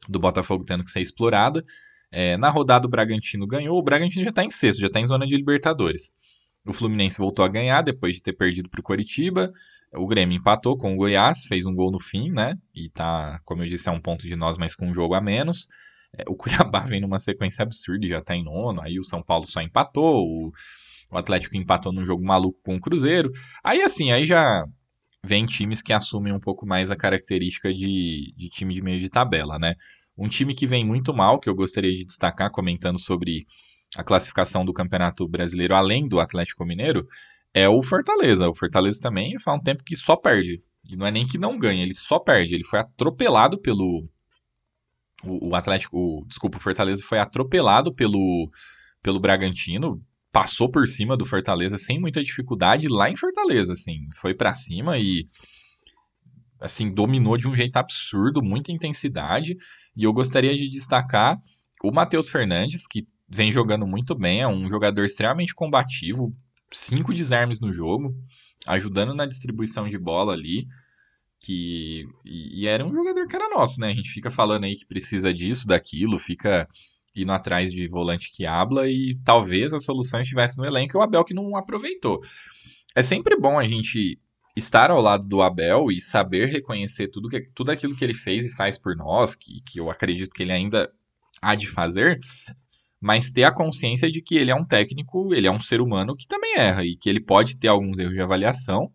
do 0.08 0.20
Botafogo 0.20 0.64
tendo 0.64 0.84
que 0.84 0.92
ser 0.92 1.02
explorada. 1.02 1.64
É, 2.12 2.38
na 2.38 2.50
rodada, 2.50 2.88
o 2.88 2.90
Bragantino 2.90 3.48
ganhou. 3.48 3.78
O 3.78 3.84
Bragantino 3.84 4.24
já 4.24 4.30
está 4.30 4.44
em 4.44 4.52
sexto, 4.52 4.82
já 4.82 4.88
está 4.88 5.00
em 5.00 5.06
zona 5.06 5.26
de 5.26 5.36
Libertadores. 5.36 6.12
O 6.66 6.74
Fluminense 6.74 7.18
voltou 7.18 7.44
a 7.44 7.48
ganhar 7.48 7.82
depois 7.82 8.16
de 8.16 8.22
ter 8.22 8.34
perdido 8.34 8.70
para 8.70 8.80
o 8.80 8.84
Coritiba. 8.84 9.52
O 9.94 10.06
Grêmio 10.06 10.38
empatou 10.38 10.78
com 10.78 10.94
o 10.94 10.96
Goiás, 10.96 11.46
fez 11.46 11.66
um 11.66 11.74
gol 11.74 11.92
no 11.92 12.00
fim, 12.00 12.30
né? 12.30 12.56
E 12.74 12.90
tá, 12.90 13.42
como 13.44 13.64
eu 13.64 13.68
disse, 13.68 13.90
é 13.90 13.92
um 13.92 14.00
ponto 14.00 14.28
de 14.28 14.36
nós, 14.36 14.58
mas 14.58 14.76
com 14.76 14.88
um 14.88 14.94
jogo 14.94 15.16
a 15.16 15.22
menos. 15.22 15.68
É, 16.16 16.24
o 16.28 16.36
Cuiabá 16.36 16.80
vem 16.86 17.02
numa 17.02 17.18
sequência 17.18 17.64
absurda 17.64 18.06
já 18.06 18.22
tá 18.22 18.36
em 18.36 18.44
nono. 18.44 18.82
Aí 18.82 19.00
o 19.00 19.04
São 19.04 19.24
Paulo 19.24 19.48
só 19.48 19.62
empatou. 19.62 20.24
O, 20.24 20.52
o 21.12 21.18
Atlético 21.18 21.58
empatou 21.58 21.92
num 21.92 22.04
jogo 22.04 22.24
maluco 22.24 22.60
com 22.64 22.76
o 22.76 22.80
Cruzeiro. 22.80 23.32
Aí 23.64 23.82
assim, 23.82 24.12
aí 24.12 24.26
já 24.26 24.64
vem 25.24 25.46
times 25.46 25.82
que 25.82 25.94
assumem 25.94 26.34
um 26.34 26.40
pouco 26.40 26.66
mais 26.66 26.90
a 26.90 26.96
característica 26.96 27.74
de, 27.74 28.34
de 28.36 28.50
time 28.50 28.74
de 28.74 28.82
meio 28.82 29.00
de 29.00 29.10
tabela, 29.10 29.60
né? 29.60 29.76
Um 30.18 30.28
time 30.28 30.56
que 30.56 30.66
vem 30.66 30.86
muito 30.86 31.14
mal, 31.14 31.40
que 31.40 31.50
eu 31.50 31.56
gostaria 31.56 31.94
de 31.94 32.06
destacar 32.06 32.52
comentando 32.52 33.00
sobre 33.00 33.46
a 33.96 34.04
classificação 34.04 34.64
do 34.64 34.74
Campeonato 34.74 35.28
Brasileiro, 35.28 35.76
além 35.76 36.08
do 36.08 36.20
Atlético 36.20 36.66
Mineiro, 36.66 37.06
é 37.54 37.68
o 37.68 37.82
Fortaleza. 37.82 38.50
O 38.50 38.56
Fortaleza 38.56 39.00
também 39.02 39.38
faz 39.40 39.60
um 39.60 39.64
tempo 39.64 39.84
que 39.84 39.96
só 39.96 40.16
perde. 40.16 40.62
E 40.90 40.96
não 40.96 41.06
é 41.06 41.12
nem 41.12 41.28
que 41.28 41.38
não 41.38 41.58
ganha, 41.58 41.84
ele 41.84 41.94
só 41.94 42.20
perde. 42.20 42.56
Ele 42.56 42.64
foi 42.64 42.80
atropelado 42.80 43.60
pelo. 43.60 44.08
O, 45.24 45.50
o 45.50 45.56
Atlético. 45.56 45.98
O, 45.98 46.26
desculpa, 46.26 46.58
o 46.58 46.62
Fortaleza 46.62 47.04
foi 47.04 47.20
atropelado 47.20 47.94
pelo, 47.94 48.50
pelo 49.02 49.20
Bragantino. 49.20 50.02
Passou 50.32 50.70
por 50.70 50.88
cima 50.88 51.18
do 51.18 51.26
Fortaleza 51.26 51.78
sem 51.78 52.00
muita 52.00 52.24
dificuldade 52.24 52.88
lá 52.88 53.10
em 53.10 53.16
Fortaleza, 53.16 53.74
assim. 53.74 54.08
Foi 54.16 54.34
para 54.34 54.56
cima 54.56 54.98
e 54.98 55.28
assim, 56.62 56.94
dominou 56.94 57.38
de 57.38 57.48
um 57.48 57.56
jeito 57.56 57.76
absurdo, 57.78 58.42
muita 58.42 58.72
intensidade. 58.72 59.58
E 59.98 60.04
eu 60.04 60.14
gostaria 60.14 60.56
de 60.56 60.70
destacar 60.70 61.38
o 61.84 61.92
Matheus 61.92 62.30
Fernandes, 62.30 62.86
que 62.88 63.08
vem 63.28 63.52
jogando 63.52 63.88
muito 63.88 64.14
bem, 64.14 64.42
é 64.42 64.48
um 64.48 64.70
jogador 64.70 65.04
extremamente 65.04 65.56
combativo, 65.56 66.32
cinco 66.72 67.14
desarmes 67.14 67.60
no 67.60 67.74
jogo, 67.74 68.14
ajudando 68.68 69.16
na 69.16 69.26
distribuição 69.26 69.90
de 69.90 69.98
bola 69.98 70.34
ali. 70.34 70.68
Que, 71.40 72.06
e, 72.24 72.62
e 72.62 72.68
era 72.68 72.86
um 72.86 72.94
jogador 72.94 73.28
que 73.28 73.36
era 73.36 73.50
nosso, 73.50 73.80
né? 73.82 73.90
A 73.90 73.96
gente 73.96 74.12
fica 74.12 74.30
falando 74.30 74.66
aí 74.66 74.76
que 74.76 74.86
precisa 74.86 75.34
disso, 75.34 75.66
daquilo, 75.66 76.20
fica 76.20 76.68
indo 77.16 77.32
atrás 77.32 77.72
de 77.72 77.88
volante 77.88 78.32
que 78.32 78.46
habla 78.46 78.88
e 78.88 79.18
talvez 79.24 79.74
a 79.74 79.80
solução 79.80 80.22
estivesse 80.22 80.58
no 80.58 80.66
elenco 80.66 80.96
e 80.96 80.98
o 80.98 81.02
Abel 81.02 81.26
que 81.26 81.34
não 81.34 81.56
aproveitou. 81.56 82.22
É 82.96 83.02
sempre 83.02 83.38
bom 83.38 83.60
a 83.60 83.68
gente 83.68 84.20
estar 84.56 84.92
ao 84.92 85.02
lado 85.02 85.26
do 85.26 85.42
Abel 85.42 85.92
e 85.92 86.02
saber 86.02 86.48
reconhecer 86.48 87.08
tudo, 87.08 87.30
que, 87.30 87.42
tudo 87.54 87.72
aquilo 87.72 87.96
que 87.96 88.04
ele 88.04 88.14
fez 88.14 88.46
e 88.46 88.56
faz 88.56 88.78
por 88.78 88.96
nós, 88.96 89.36
que, 89.36 89.62
que 89.62 89.80
eu 89.80 89.90
acredito 89.90 90.34
que 90.34 90.44
ele 90.44 90.52
ainda 90.52 90.92
há 91.42 91.56
de 91.56 91.68
fazer, 91.68 92.20
mas 93.00 93.32
ter 93.32 93.44
a 93.44 93.52
consciência 93.52 94.12
de 94.12 94.22
que 94.22 94.36
ele 94.36 94.52
é 94.52 94.56
um 94.56 94.66
técnico, 94.66 95.34
ele 95.34 95.48
é 95.48 95.52
um 95.52 95.60
ser 95.60 95.82
humano 95.82 96.16
que 96.16 96.28
também 96.28 96.58
erra 96.58 96.86
e 96.86 96.96
que 96.96 97.10
ele 97.10 97.20
pode 97.20 97.58
ter 97.58 97.68
alguns 97.68 97.98
erros 97.98 98.14
de 98.14 98.22
avaliação 98.22 98.92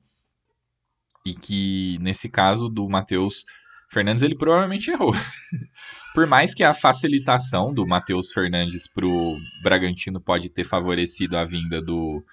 e 1.24 1.34
que 1.34 1.98
nesse 2.00 2.28
caso 2.28 2.68
do 2.68 2.88
Matheus 2.88 3.44
Fernandes 3.90 4.22
ele 4.22 4.36
provavelmente 4.36 4.90
errou. 4.90 5.12
por 6.16 6.26
mais 6.26 6.54
que 6.54 6.64
a 6.64 6.72
facilitação 6.72 7.74
do 7.74 7.86
Matheus 7.86 8.32
Fernandes 8.32 8.88
para 8.88 9.06
o 9.06 9.38
Bragantino 9.62 10.18
pode 10.18 10.48
ter 10.48 10.64
favorecido 10.64 11.36
a 11.36 11.44
vinda 11.44 11.82
do 11.82 12.24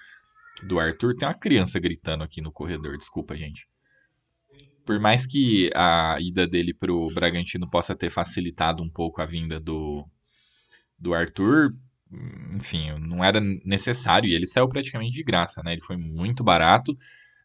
do 0.62 0.80
Arthur. 0.80 1.14
Tem 1.14 1.28
uma 1.28 1.34
criança 1.34 1.78
gritando 1.78 2.24
aqui 2.24 2.40
no 2.40 2.50
corredor, 2.50 2.96
desculpa, 2.96 3.36
gente. 3.36 3.68
Por 4.86 4.98
mais 4.98 5.26
que 5.26 5.68
a 5.74 6.16
ida 6.18 6.48
dele 6.48 6.72
pro 6.72 7.12
Bragantino 7.12 7.68
possa 7.68 7.94
ter 7.94 8.08
facilitado 8.08 8.82
um 8.82 8.88
pouco 8.88 9.20
a 9.20 9.26
vinda 9.26 9.60
do, 9.60 10.08
do 10.98 11.12
Arthur, 11.12 11.76
enfim, 12.54 12.90
não 12.98 13.22
era 13.22 13.38
necessário 13.38 14.30
e 14.30 14.34
ele 14.34 14.46
saiu 14.46 14.66
praticamente 14.66 15.12
de 15.12 15.22
graça, 15.22 15.62
né? 15.62 15.74
Ele 15.74 15.82
foi 15.82 15.98
muito 15.98 16.42
barato 16.42 16.96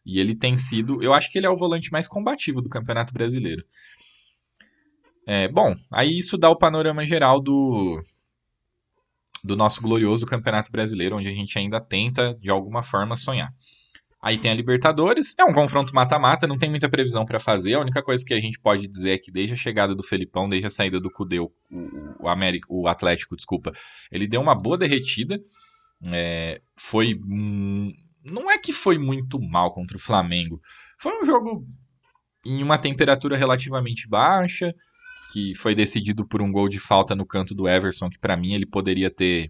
e 0.06 0.18
ele 0.18 0.34
tem 0.34 0.56
sido, 0.56 1.02
eu 1.02 1.12
acho 1.12 1.30
que 1.30 1.36
ele 1.36 1.46
é 1.46 1.50
o 1.50 1.56
volante 1.58 1.92
mais 1.92 2.08
combativo 2.08 2.62
do 2.62 2.70
Campeonato 2.70 3.12
Brasileiro. 3.12 3.62
É, 5.26 5.48
bom, 5.48 5.74
aí 5.92 6.18
isso 6.18 6.36
dá 6.36 6.50
o 6.50 6.56
panorama 6.56 7.04
geral 7.04 7.40
do, 7.40 8.00
do 9.44 9.56
nosso 9.56 9.80
glorioso 9.80 10.26
Campeonato 10.26 10.70
Brasileiro, 10.72 11.16
onde 11.16 11.28
a 11.28 11.32
gente 11.32 11.58
ainda 11.58 11.80
tenta, 11.80 12.34
de 12.40 12.50
alguma 12.50 12.82
forma, 12.82 13.16
sonhar. 13.16 13.52
Aí 14.22 14.36
tem 14.36 14.50
a 14.50 14.54
Libertadores, 14.54 15.34
é 15.38 15.44
um 15.44 15.52
confronto 15.52 15.94
mata-mata, 15.94 16.46
não 16.46 16.58
tem 16.58 16.68
muita 16.68 16.90
previsão 16.90 17.24
para 17.24 17.40
fazer. 17.40 17.74
A 17.74 17.80
única 17.80 18.02
coisa 18.02 18.22
que 18.22 18.34
a 18.34 18.40
gente 18.40 18.60
pode 18.60 18.86
dizer 18.86 19.12
é 19.12 19.18
que 19.18 19.30
desde 19.30 19.54
a 19.54 19.56
chegada 19.56 19.94
do 19.94 20.02
Felipão, 20.02 20.46
desde 20.46 20.66
a 20.66 20.70
saída 20.70 21.00
do 21.00 21.10
Cudê, 21.10 21.38
o, 21.40 21.50
o 22.68 22.86
Atlético, 22.86 23.34
desculpa, 23.34 23.72
ele 24.12 24.28
deu 24.28 24.42
uma 24.42 24.54
boa 24.54 24.76
derretida. 24.76 25.40
É, 26.04 26.60
foi. 26.76 27.14
Hum, 27.14 27.94
não 28.22 28.50
é 28.50 28.58
que 28.58 28.74
foi 28.74 28.98
muito 28.98 29.40
mal 29.40 29.72
contra 29.72 29.96
o 29.96 30.00
Flamengo. 30.00 30.60
Foi 30.98 31.22
um 31.22 31.24
jogo 31.24 31.66
em 32.44 32.62
uma 32.62 32.76
temperatura 32.76 33.38
relativamente 33.38 34.06
baixa 34.06 34.74
que 35.30 35.54
foi 35.54 35.74
decidido 35.74 36.26
por 36.26 36.42
um 36.42 36.50
gol 36.50 36.68
de 36.68 36.78
falta 36.78 37.14
no 37.14 37.24
canto 37.24 37.54
do 37.54 37.68
Everson, 37.68 38.10
que 38.10 38.18
para 38.18 38.36
mim 38.36 38.52
ele 38.52 38.66
poderia 38.66 39.10
ter, 39.10 39.48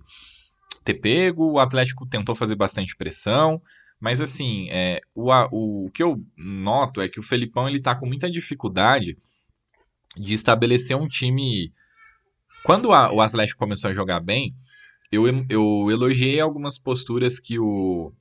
ter 0.85 0.95
pego. 0.95 1.53
O 1.53 1.59
Atlético 1.59 2.07
tentou 2.07 2.35
fazer 2.35 2.55
bastante 2.55 2.95
pressão, 2.97 3.61
mas 3.99 4.21
assim, 4.21 4.69
é, 4.71 5.01
o, 5.15 5.31
o, 5.31 5.87
o, 5.87 5.91
que 5.91 6.03
eu 6.03 6.23
noto 6.37 7.01
é 7.01 7.09
que 7.09 7.19
o 7.19 7.23
Felipão 7.23 7.69
ele 7.69 7.81
tá 7.81 7.95
com 7.95 8.07
muita 8.07 8.31
dificuldade 8.31 9.17
de 10.17 10.35
estabelecer 10.35 10.97
um 10.97 11.09
time. 11.09 11.73
Quando 12.63 12.93
a, 12.93 13.13
o 13.13 13.21
Atlético 13.21 13.59
começou 13.59 13.89
a 13.89 13.95
jogar 13.95 14.21
bem, 14.21 14.55
eu, 15.11 15.25
eu 15.49 15.89
elogiei 15.91 16.41
algumas 16.41 16.79
posturas 16.79 17.39
que 17.39 17.59
o, 17.59 18.13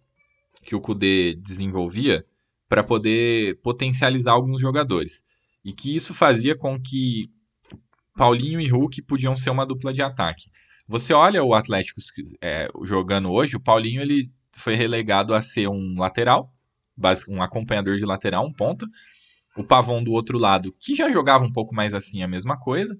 que 0.63 0.75
o 0.75 0.81
Kudê 0.81 1.35
desenvolvia 1.35 2.25
para 2.69 2.83
poder 2.83 3.59
potencializar 3.61 4.31
alguns 4.31 4.61
jogadores. 4.61 5.23
E 5.65 5.73
que 5.73 5.93
isso 5.93 6.13
fazia 6.13 6.55
com 6.55 6.79
que 6.79 7.29
Paulinho 8.15 8.59
e 8.59 8.67
Hulk 8.67 9.01
podiam 9.03 9.35
ser 9.35 9.49
uma 9.49 9.65
dupla 9.65 9.93
de 9.93 10.01
ataque. 10.01 10.49
Você 10.87 11.13
olha 11.13 11.43
o 11.43 11.53
Atlético 11.53 11.99
é, 12.41 12.67
jogando 12.83 13.31
hoje, 13.31 13.55
o 13.55 13.59
Paulinho 13.59 14.01
ele 14.01 14.31
foi 14.53 14.75
relegado 14.75 15.33
a 15.33 15.41
ser 15.41 15.67
um 15.69 15.95
lateral, 15.97 16.51
um 17.27 17.41
acompanhador 17.41 17.97
de 17.97 18.05
lateral, 18.05 18.45
um 18.45 18.53
ponta. 18.53 18.85
O 19.55 19.63
Pavon 19.63 20.03
do 20.03 20.11
outro 20.11 20.37
lado, 20.37 20.73
que 20.79 20.95
já 20.95 21.09
jogava 21.09 21.43
um 21.43 21.51
pouco 21.51 21.75
mais 21.75 21.93
assim, 21.93 22.23
a 22.23 22.27
mesma 22.27 22.57
coisa. 22.57 22.97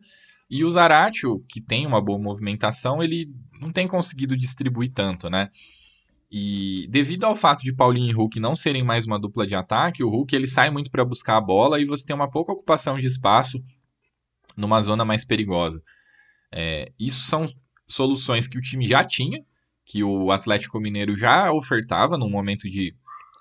E 0.49 0.64
o 0.64 0.70
Zaratio, 0.70 1.43
que 1.47 1.62
tem 1.62 1.86
uma 1.86 2.01
boa 2.01 2.18
movimentação, 2.18 3.03
ele 3.03 3.32
não 3.62 3.72
tem 3.72 3.88
conseguido 3.88 4.36
distribuir 4.36 4.91
tanto, 4.91 5.30
né? 5.30 5.49
E 6.32 6.88
devido 6.89 7.24
ao 7.24 7.36
fato 7.36 7.64
de 7.64 7.74
Paulinho 7.74 8.10
e 8.10 8.14
Hulk 8.14 8.39
não 8.39 8.55
serem 8.55 8.84
mais 8.84 9.05
uma 9.05 9.20
dupla 9.20 9.47
de 9.47 9.55
ataque, 9.55 10.03
o 10.03 10.10
Hulk 10.10 10.36
ele 10.36 10.47
sai 10.47 10.70
muito 10.70 10.91
para 10.91 11.05
buscar 11.05 11.38
a 11.38 11.41
bola 11.41 11.80
e 11.80 11.86
você 11.86 12.05
tem 12.05 12.16
uma 12.16 12.30
pouca 12.30 12.51
ocupação 12.51 12.99
de 12.99 13.07
espaço 13.07 13.64
numa 14.60 14.82
zona 14.82 15.05
mais 15.05 15.24
perigosa. 15.24 15.82
É, 16.51 16.91
isso 16.99 17.26
são 17.26 17.45
soluções 17.88 18.47
que 18.47 18.57
o 18.57 18.62
time 18.62 18.88
já 18.88 19.03
tinha, 19.03 19.43
que 19.86 20.03
o 20.03 20.32
Atlético 20.32 20.80
Mineiro 20.80 21.16
já 21.16 21.51
ofertava 21.51 22.18
no 22.18 22.30
momento 22.30 22.70
de, 22.70 22.93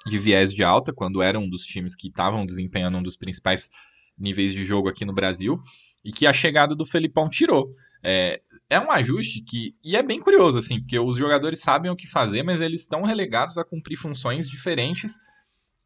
de 0.06 0.18
viés 0.18 0.54
de 0.54 0.62
alta, 0.62 0.92
quando 0.92 1.20
era 1.20 1.38
um 1.38 1.48
dos 1.48 1.64
times 1.64 1.94
que 1.94 2.08
estavam 2.08 2.46
desempenhando 2.46 2.98
um 2.98 3.02
dos 3.02 3.16
principais 3.16 3.68
níveis 4.16 4.52
de 4.52 4.64
jogo 4.64 4.88
aqui 4.88 5.04
no 5.04 5.12
Brasil, 5.12 5.60
e 6.04 6.12
que 6.12 6.26
a 6.26 6.32
chegada 6.32 6.74
do 6.74 6.86
Felipão 6.86 7.28
tirou. 7.28 7.74
É, 8.02 8.40
é 8.70 8.78
um 8.78 8.90
ajuste 8.90 9.42
que. 9.42 9.74
E 9.82 9.96
é 9.96 10.02
bem 10.02 10.20
curioso, 10.20 10.58
assim, 10.58 10.78
porque 10.80 10.98
os 10.98 11.16
jogadores 11.16 11.58
sabem 11.58 11.90
o 11.90 11.96
que 11.96 12.06
fazer, 12.06 12.44
mas 12.44 12.60
eles 12.60 12.82
estão 12.82 13.02
relegados 13.02 13.58
a 13.58 13.64
cumprir 13.64 13.96
funções 13.96 14.48
diferentes 14.48 15.18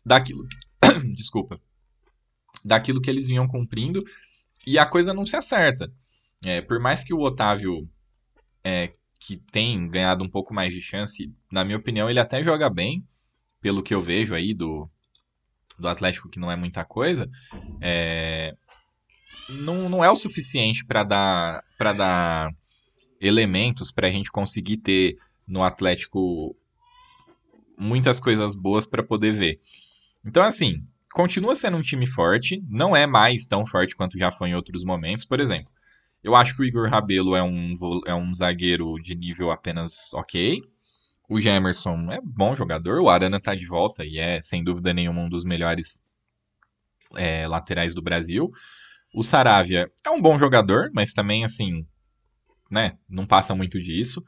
daquilo. 0.04 0.46
Desculpa. 1.16 1.58
Daquilo 2.62 3.00
que 3.00 3.08
eles 3.08 3.26
vinham 3.26 3.48
cumprindo 3.48 4.04
e 4.66 4.78
a 4.78 4.86
coisa 4.86 5.12
não 5.12 5.26
se 5.26 5.36
acerta. 5.36 5.92
É, 6.44 6.60
por 6.60 6.80
mais 6.80 7.04
que 7.04 7.14
o 7.14 7.20
Otávio, 7.20 7.88
é, 8.64 8.92
que 9.20 9.36
tem 9.36 9.88
ganhado 9.88 10.24
um 10.24 10.28
pouco 10.28 10.52
mais 10.52 10.72
de 10.74 10.80
chance, 10.80 11.32
na 11.50 11.64
minha 11.64 11.78
opinião, 11.78 12.10
ele 12.10 12.18
até 12.18 12.42
joga 12.42 12.68
bem, 12.68 13.04
pelo 13.60 13.82
que 13.82 13.94
eu 13.94 14.02
vejo 14.02 14.34
aí 14.34 14.52
do, 14.52 14.90
do 15.78 15.86
Atlético, 15.86 16.28
que 16.28 16.40
não 16.40 16.50
é 16.50 16.56
muita 16.56 16.84
coisa, 16.84 17.30
é, 17.80 18.56
não, 19.48 19.88
não 19.88 20.04
é 20.04 20.10
o 20.10 20.16
suficiente 20.16 20.84
para 20.84 21.04
dar, 21.04 21.64
dar 21.78 22.50
elementos 23.20 23.92
para 23.92 24.08
a 24.08 24.10
gente 24.10 24.30
conseguir 24.30 24.78
ter 24.78 25.16
no 25.46 25.62
Atlético 25.62 26.56
muitas 27.78 28.18
coisas 28.18 28.54
boas 28.54 28.86
para 28.86 29.02
poder 29.02 29.32
ver. 29.32 29.60
Então, 30.24 30.42
assim, 30.44 30.84
continua 31.12 31.54
sendo 31.54 31.76
um 31.76 31.82
time 31.82 32.06
forte, 32.06 32.62
não 32.68 32.96
é 32.96 33.06
mais 33.06 33.46
tão 33.46 33.66
forte 33.66 33.94
quanto 33.94 34.18
já 34.18 34.30
foi 34.30 34.50
em 34.50 34.54
outros 34.54 34.84
momentos. 34.84 35.24
Por 35.24 35.40
exemplo, 35.40 35.70
eu 36.22 36.34
acho 36.34 36.54
que 36.54 36.62
o 36.62 36.64
Igor 36.64 36.88
Rabelo 36.88 37.34
é 37.34 37.42
um, 37.42 37.74
é 38.06 38.14
um 38.14 38.34
zagueiro 38.34 38.94
de 39.00 39.14
nível 39.14 39.50
apenas 39.50 40.12
ok. 40.12 40.62
O 41.28 41.40
Gemerson 41.40 42.10
é 42.12 42.20
bom 42.22 42.54
jogador, 42.54 43.00
o 43.00 43.08
Arana 43.08 43.40
tá 43.40 43.54
de 43.54 43.66
volta 43.66 44.04
e 44.04 44.18
é, 44.18 44.40
sem 44.40 44.62
dúvida 44.62 44.92
nenhuma, 44.92 45.22
um 45.22 45.28
dos 45.28 45.44
melhores 45.44 46.00
é, 47.16 47.46
laterais 47.46 47.94
do 47.94 48.02
Brasil. 48.02 48.50
O 49.14 49.22
Saravia 49.22 49.90
é 50.04 50.10
um 50.10 50.20
bom 50.20 50.38
jogador, 50.38 50.90
mas 50.92 51.12
também, 51.12 51.44
assim, 51.44 51.86
né, 52.70 52.96
não 53.08 53.26
passa 53.26 53.54
muito 53.54 53.80
disso. 53.80 54.24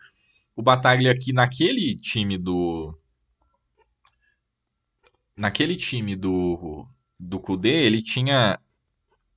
O 0.57 0.62
Bataglia 0.62 1.11
aqui 1.11 1.32
naquele 1.32 1.97
time 1.97 2.37
do, 2.37 2.97
naquele 5.37 5.76
time 5.76 6.16
do, 6.16 6.87
do 7.18 7.41
Kudê, 7.41 7.85
ele 7.85 8.03
tinha 8.03 8.59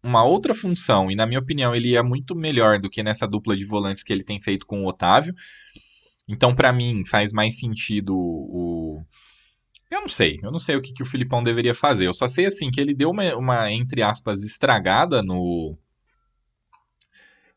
uma 0.02 0.24
outra 0.24 0.54
função, 0.54 1.12
e 1.12 1.16
na 1.16 1.26
minha 1.26 1.40
opinião 1.40 1.76
ele 1.76 1.96
é 1.96 2.02
muito 2.02 2.36
melhor 2.36 2.80
do 2.80 2.90
que 2.90 3.04
nessa 3.04 3.28
dupla 3.28 3.58
de 3.58 3.66
volantes 3.66 4.04
que 4.04 4.14
ele 4.14 4.24
tem 4.24 4.40
feito 4.40 4.66
com 4.66 4.84
o 4.84 4.88
Otávio. 4.88 5.34
Então, 6.28 6.54
para 6.54 6.74
mim, 6.74 7.06
faz 7.06 7.32
mais 7.32 7.58
sentido 7.60 8.16
o. 8.16 9.04
Eu 9.90 10.02
não 10.02 10.10
sei, 10.10 10.40
eu 10.44 10.52
não 10.52 10.60
sei 10.60 10.76
o 10.76 10.82
que, 10.82 10.94
que 10.94 11.02
o 11.02 11.06
Filipão 11.06 11.42
deveria 11.42 11.74
fazer. 11.74 12.08
Eu 12.08 12.14
só 12.14 12.28
sei 12.28 12.46
assim 12.46 12.70
que 12.70 12.82
ele 12.82 12.94
deu 12.94 13.10
uma, 13.10 13.36
uma 13.36 13.72
entre 13.72 14.02
aspas, 14.02 14.44
estragada 14.44 15.24
no. 15.24 15.78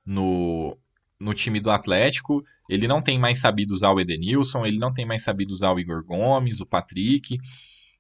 No, 0.07 0.79
no 1.19 1.35
time 1.35 1.61
do 1.61 1.71
Atlético. 1.71 2.43
Ele 2.69 2.87
não 2.87 3.03
tem 3.03 3.19
mais 3.19 3.41
sabido 3.41 3.73
usar 3.75 3.91
o 3.91 4.01
Edenilson, 4.01 4.65
ele 4.65 4.79
não 4.79 4.93
tem 4.93 5.05
mais 5.05 5.23
sabido 5.23 5.51
usar 5.51 5.73
o 5.73 5.81
Igor 5.81 6.05
Gomes, 6.05 6.61
o 6.61 6.67
Patrick. 6.67 7.39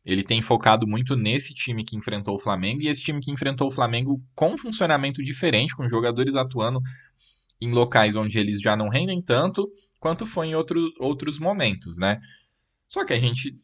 Ele 0.04 0.22
tem 0.22 0.40
focado 0.40 0.86
muito 0.86 1.14
nesse 1.14 1.52
time 1.54 1.84
que 1.84 1.96
enfrentou 1.96 2.34
o 2.36 2.38
Flamengo 2.38 2.80
e 2.80 2.88
esse 2.88 3.02
time 3.02 3.20
que 3.20 3.30
enfrentou 3.30 3.68
o 3.68 3.70
Flamengo 3.70 4.22
com 4.34 4.54
um 4.54 4.58
funcionamento 4.58 5.22
diferente, 5.22 5.76
com 5.76 5.86
jogadores 5.86 6.34
atuando 6.34 6.80
em 7.60 7.70
locais 7.70 8.16
onde 8.16 8.38
eles 8.38 8.60
já 8.60 8.74
não 8.74 8.88
rendem 8.88 9.20
tanto 9.20 9.70
quanto 10.00 10.24
foi 10.24 10.48
em 10.48 10.54
outro, 10.54 10.80
outros 10.98 11.38
momentos, 11.38 11.98
né? 11.98 12.20
Só 12.88 13.04
que 13.04 13.12
a 13.12 13.20
gente, 13.20 13.54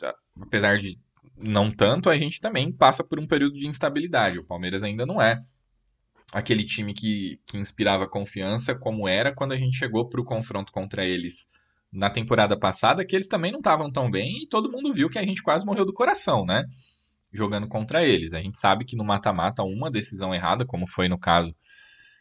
apesar 0.41 0.79
de 0.79 0.99
não 1.37 1.71
tanto, 1.71 2.11
a 2.11 2.17
gente 2.17 2.41
também 2.41 2.71
passa 2.71 3.03
por 3.03 3.19
um 3.19 3.27
período 3.27 3.59
de 3.59 3.67
instabilidade. 3.67 4.39
O 4.39 4.45
Palmeiras 4.45 4.83
ainda 4.83 5.07
não 5.07 5.21
é 5.21 5.43
aquele 6.33 6.65
time 6.65 6.93
que, 6.93 7.41
que 7.47 7.57
inspirava 7.57 8.07
confiança 8.07 8.75
como 8.75 9.09
era 9.09 9.35
quando 9.35 9.53
a 9.53 9.57
gente 9.57 9.77
chegou 9.77 10.09
para 10.09 10.21
o 10.21 10.25
confronto 10.25 10.71
contra 10.71 11.05
eles 11.05 11.49
na 11.93 12.11
temporada 12.11 12.59
passada, 12.59 13.05
que 13.05 13.17
eles 13.17 13.29
também 13.29 13.51
não 13.51 13.61
estavam 13.61 13.91
tão 13.91 14.11
bem 14.11 14.43
e 14.43 14.49
todo 14.49 14.71
mundo 14.71 14.93
viu 14.93 15.09
que 15.09 15.19
a 15.19 15.25
gente 15.25 15.43
quase 15.43 15.65
morreu 15.65 15.85
do 15.85 15.93
coração, 15.93 16.45
né? 16.45 16.65
Jogando 17.33 17.69
contra 17.69 18.05
eles. 18.05 18.33
A 18.33 18.41
gente 18.41 18.59
sabe 18.59 18.85
que 18.85 18.97
no 18.97 19.05
mata-mata 19.05 19.63
uma 19.63 19.91
decisão 19.91 20.35
errada, 20.35 20.67
como 20.67 20.89
foi 20.89 21.09
no 21.09 21.19
caso 21.19 21.55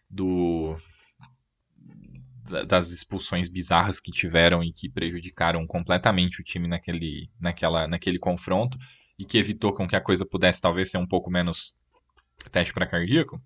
do 0.09 0.75
das 2.67 2.91
expulsões 2.91 3.49
bizarras 3.49 3.99
que 3.99 4.11
tiveram 4.11 4.63
e 4.63 4.71
que 4.71 4.87
prejudicaram 4.87 5.65
completamente 5.65 6.41
o 6.41 6.43
time 6.43 6.67
naquele, 6.67 7.27
naquela, 7.39 7.87
naquele 7.87 8.19
confronto 8.19 8.77
e 9.17 9.25
que 9.25 9.39
evitou 9.39 9.73
com 9.73 9.87
que 9.87 9.95
a 9.95 10.01
coisa 10.01 10.25
pudesse 10.25 10.61
talvez 10.61 10.91
ser 10.91 10.99
um 10.99 11.07
pouco 11.07 11.31
menos 11.31 11.75
teste 12.51 12.71
para 12.71 12.85
cardíaco. 12.85 13.41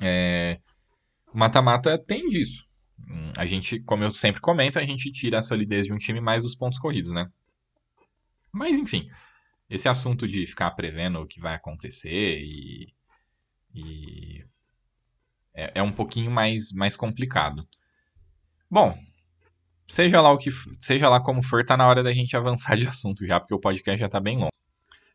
É, 0.00 0.58
mata-mata 1.32 1.96
tem 1.96 2.28
disso. 2.28 2.66
Hum, 3.08 3.32
a 3.36 3.46
gente, 3.46 3.80
como 3.80 4.04
eu 4.04 4.10
sempre 4.10 4.40
comento, 4.40 4.78
a 4.78 4.84
gente 4.84 5.10
tira 5.10 5.38
a 5.38 5.42
solidez 5.42 5.86
de 5.86 5.92
um 5.92 5.98
time 5.98 6.20
mais 6.20 6.42
dos 6.42 6.54
pontos 6.54 6.78
corridos, 6.78 7.12
né? 7.12 7.30
Mas 8.52 8.76
enfim, 8.76 9.08
esse 9.68 9.88
assunto 9.88 10.28
de 10.28 10.46
ficar 10.46 10.70
prevendo 10.72 11.20
o 11.20 11.26
que 11.26 11.40
vai 11.40 11.54
acontecer 11.54 12.42
e, 12.42 12.92
e 13.74 14.44
é, 15.54 15.72
é, 15.76 15.82
um 15.82 15.92
pouquinho 15.92 16.30
mais, 16.30 16.72
mais 16.72 16.96
complicado. 16.96 17.66
Bom, 18.70 18.96
seja 19.88 20.20
lá 20.20 20.30
o 20.30 20.38
que 20.38 20.50
seja 20.80 21.08
lá 21.08 21.20
como 21.20 21.42
for, 21.42 21.64
tá 21.64 21.76
na 21.76 21.86
hora 21.86 22.02
da 22.02 22.12
gente 22.12 22.36
avançar 22.36 22.76
de 22.76 22.86
assunto 22.86 23.26
já, 23.26 23.40
porque 23.40 23.54
o 23.54 23.60
podcast 23.60 24.00
já 24.00 24.08
tá 24.08 24.20
bem 24.20 24.36
longo. 24.36 24.52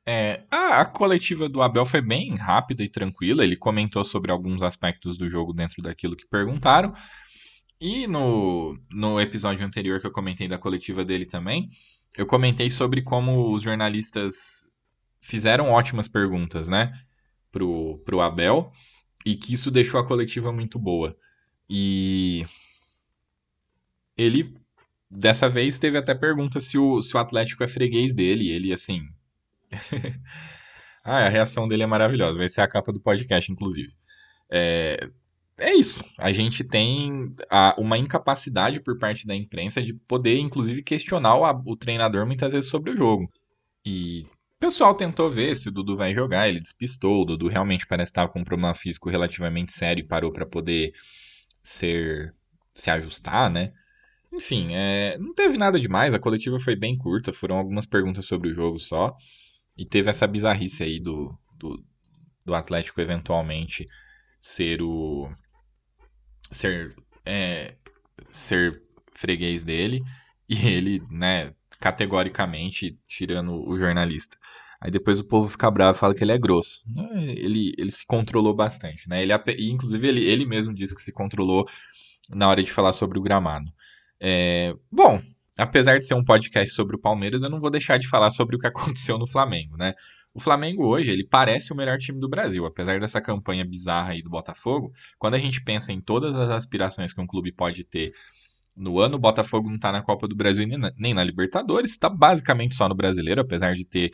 É, 0.09 0.43
a, 0.49 0.81
a, 0.81 0.85
coletiva 0.85 1.49
do 1.49 1.61
Abel 1.61 1.85
foi 1.85 1.99
bem 1.99 2.33
rápida 2.35 2.81
e 2.81 2.87
tranquila. 2.87 3.43
Ele 3.43 3.57
comentou 3.57 4.05
sobre 4.05 4.31
alguns 4.31 4.63
aspectos 4.63 5.17
do 5.17 5.29
jogo 5.29 5.51
dentro 5.51 5.83
daquilo 5.83 6.15
que 6.15 6.25
perguntaram. 6.25 6.93
E 7.79 8.07
no, 8.07 8.77
no 8.89 9.21
episódio 9.21 9.65
anterior 9.65 10.01
que 10.01 10.07
eu 10.07 10.11
comentei 10.11 10.47
da 10.47 10.57
coletiva 10.57 11.05
dele 11.05 11.25
também, 11.25 11.69
eu 12.17 12.25
comentei 12.25 12.69
sobre 12.69 13.03
como 13.03 13.53
os 13.53 13.61
jornalistas 13.61 14.71
fizeram 15.21 15.69
ótimas 15.69 16.07
perguntas, 16.07 16.67
né, 16.67 16.91
pro, 17.51 17.99
pro 17.99 18.21
Abel, 18.21 18.71
e 19.25 19.35
que 19.35 19.53
isso 19.53 19.69
deixou 19.69 19.99
a 19.99 20.07
coletiva 20.07 20.51
muito 20.51 20.79
boa. 20.79 21.15
E 21.69 22.45
ele, 24.17 24.55
dessa 25.09 25.47
vez, 25.47 25.77
teve 25.77 25.97
até 25.97 26.15
pergunta 26.15 26.59
se 26.59 26.77
o, 26.77 27.01
se 27.01 27.15
o 27.15 27.19
Atlético 27.19 27.63
é 27.63 27.67
freguês 27.67 28.15
dele. 28.15 28.49
Ele, 28.49 28.73
assim, 28.73 29.01
ah, 31.03 31.25
a 31.25 31.29
reação 31.29 31.67
dele 31.67 31.83
é 31.83 31.87
maravilhosa. 31.87 32.37
Vai 32.37 32.49
ser 32.49 32.61
a 32.61 32.67
capa 32.67 32.91
do 32.91 33.01
podcast, 33.01 33.51
inclusive. 33.51 33.91
É, 34.49 35.09
é 35.57 35.73
isso. 35.75 36.03
A 36.17 36.31
gente 36.31 36.63
tem 36.63 37.33
a, 37.49 37.75
uma 37.77 37.97
incapacidade 37.97 38.79
por 38.79 38.97
parte 38.97 39.25
da 39.25 39.35
imprensa 39.35 39.81
de 39.81 39.93
poder, 39.93 40.37
inclusive, 40.39 40.83
questionar 40.83 41.35
o, 41.35 41.71
o, 41.71 41.75
treinador 41.75 42.25
muitas 42.25 42.53
vezes 42.53 42.69
sobre 42.69 42.91
o 42.91 42.97
jogo. 42.97 43.29
E 43.85 44.21
o 44.21 44.59
pessoal 44.59 44.93
tentou 44.93 45.29
ver 45.29 45.55
se 45.55 45.69
o 45.69 45.71
Dudu 45.71 45.97
vai 45.97 46.13
jogar, 46.13 46.47
ele 46.47 46.59
despistou. 46.59 47.21
O 47.21 47.25
Dudu 47.25 47.47
realmente 47.47 47.87
parece 47.87 48.11
estar 48.11 48.27
com 48.27 48.39
um 48.39 48.43
problema 48.43 48.73
físico 48.73 49.09
relativamente 49.09 49.71
sério 49.71 50.03
e 50.03 50.07
parou 50.07 50.31
para 50.31 50.45
poder 50.45 50.93
ser 51.61 52.33
se 52.75 52.91
ajustar, 52.91 53.49
né? 53.49 53.73
Enfim, 54.31 54.69
é, 54.73 55.17
não 55.17 55.33
teve 55.33 55.57
nada 55.57 55.79
demais. 55.79 56.13
A 56.13 56.19
coletiva 56.19 56.59
foi 56.59 56.75
bem 56.75 56.97
curta, 56.97 57.33
foram 57.33 57.57
algumas 57.57 57.85
perguntas 57.85 58.25
sobre 58.25 58.49
o 58.49 58.53
jogo 58.53 58.79
só. 58.79 59.15
E 59.75 59.85
teve 59.85 60.09
essa 60.09 60.27
bizarrice 60.27 60.83
aí 60.83 60.99
do, 60.99 61.35
do, 61.57 61.83
do 62.45 62.53
Atlético 62.53 63.01
eventualmente 63.01 63.85
ser 64.39 64.81
o. 64.81 65.29
ser. 66.51 66.95
É, 67.25 67.75
ser 68.29 68.81
freguês 69.13 69.63
dele. 69.63 70.03
E 70.49 70.67
ele, 70.67 71.01
né, 71.11 71.53
categoricamente 71.79 72.97
tirando 73.07 73.51
o 73.67 73.77
jornalista. 73.77 74.37
Aí 74.79 74.91
depois 74.91 75.19
o 75.19 75.27
povo 75.27 75.49
fica 75.49 75.69
bravo 75.71 75.97
e 75.97 75.99
fala 75.99 76.15
que 76.15 76.23
ele 76.23 76.31
é 76.31 76.37
grosso. 76.37 76.81
Ele, 77.15 77.73
ele 77.77 77.91
se 77.91 78.05
controlou 78.05 78.55
bastante, 78.55 79.09
né? 79.09 79.23
Ele, 79.23 79.33
inclusive 79.71 80.07
ele, 80.07 80.23
ele 80.23 80.45
mesmo 80.45 80.73
disse 80.73 80.95
que 80.95 81.01
se 81.01 81.11
controlou 81.11 81.67
na 82.29 82.47
hora 82.47 82.61
de 82.61 82.71
falar 82.71 82.93
sobre 82.93 83.17
o 83.17 83.21
gramado. 83.21 83.71
É, 84.19 84.73
bom, 84.91 85.19
apesar 85.57 85.97
de 85.97 86.05
ser 86.05 86.13
um 86.13 86.23
podcast 86.23 86.73
sobre 86.73 86.95
o 86.95 86.99
Palmeiras, 86.99 87.43
eu 87.43 87.49
não 87.49 87.59
vou 87.59 87.71
deixar 87.71 87.97
de 87.97 88.07
falar 88.07 88.29
sobre 88.31 88.55
o 88.55 88.59
que 88.59 88.67
aconteceu 88.67 89.17
no 89.17 89.27
Flamengo, 89.27 89.77
né? 89.77 89.93
O 90.37 90.39
Flamengo 90.39 90.85
hoje, 90.85 91.09
ele 91.09 91.23
parece 91.23 91.73
o 91.73 91.75
melhor 91.75 91.97
time 91.97 92.19
do 92.19 92.29
Brasil, 92.29 92.63
apesar 92.63 92.99
dessa 92.99 93.19
campanha 93.19 93.65
bizarra 93.65 94.11
aí 94.11 94.21
do 94.21 94.29
Botafogo. 94.29 94.93
Quando 95.17 95.33
a 95.33 95.39
gente 95.39 95.63
pensa 95.63 95.91
em 95.91 95.99
todas 95.99 96.35
as 96.35 96.51
aspirações 96.51 97.11
que 97.11 97.19
um 97.19 97.25
clube 97.25 97.51
pode 97.51 97.83
ter 97.83 98.13
no 98.75 98.99
ano, 98.99 99.15
o 99.15 99.19
Botafogo 99.19 99.67
não 99.67 99.77
está 99.77 99.91
na 99.91 100.03
Copa 100.03 100.27
do 100.27 100.35
Brasil 100.35 100.67
nem 100.67 100.77
na, 100.77 100.91
nem 100.95 101.11
na 101.11 101.23
Libertadores, 101.23 101.89
está 101.89 102.07
basicamente 102.07 102.75
só 102.75 102.87
no 102.87 102.93
Brasileiro, 102.93 103.41
apesar 103.41 103.73
de 103.73 103.83
ter 103.83 104.11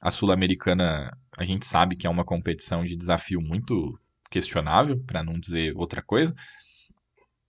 a 0.00 0.08
Sul-Americana, 0.08 1.10
a 1.36 1.44
gente 1.44 1.66
sabe 1.66 1.96
que 1.96 2.06
é 2.06 2.10
uma 2.10 2.24
competição 2.24 2.84
de 2.84 2.94
desafio 2.94 3.40
muito 3.40 3.98
questionável, 4.30 5.02
para 5.04 5.24
não 5.24 5.32
dizer 5.36 5.72
outra 5.74 6.00
coisa. 6.00 6.32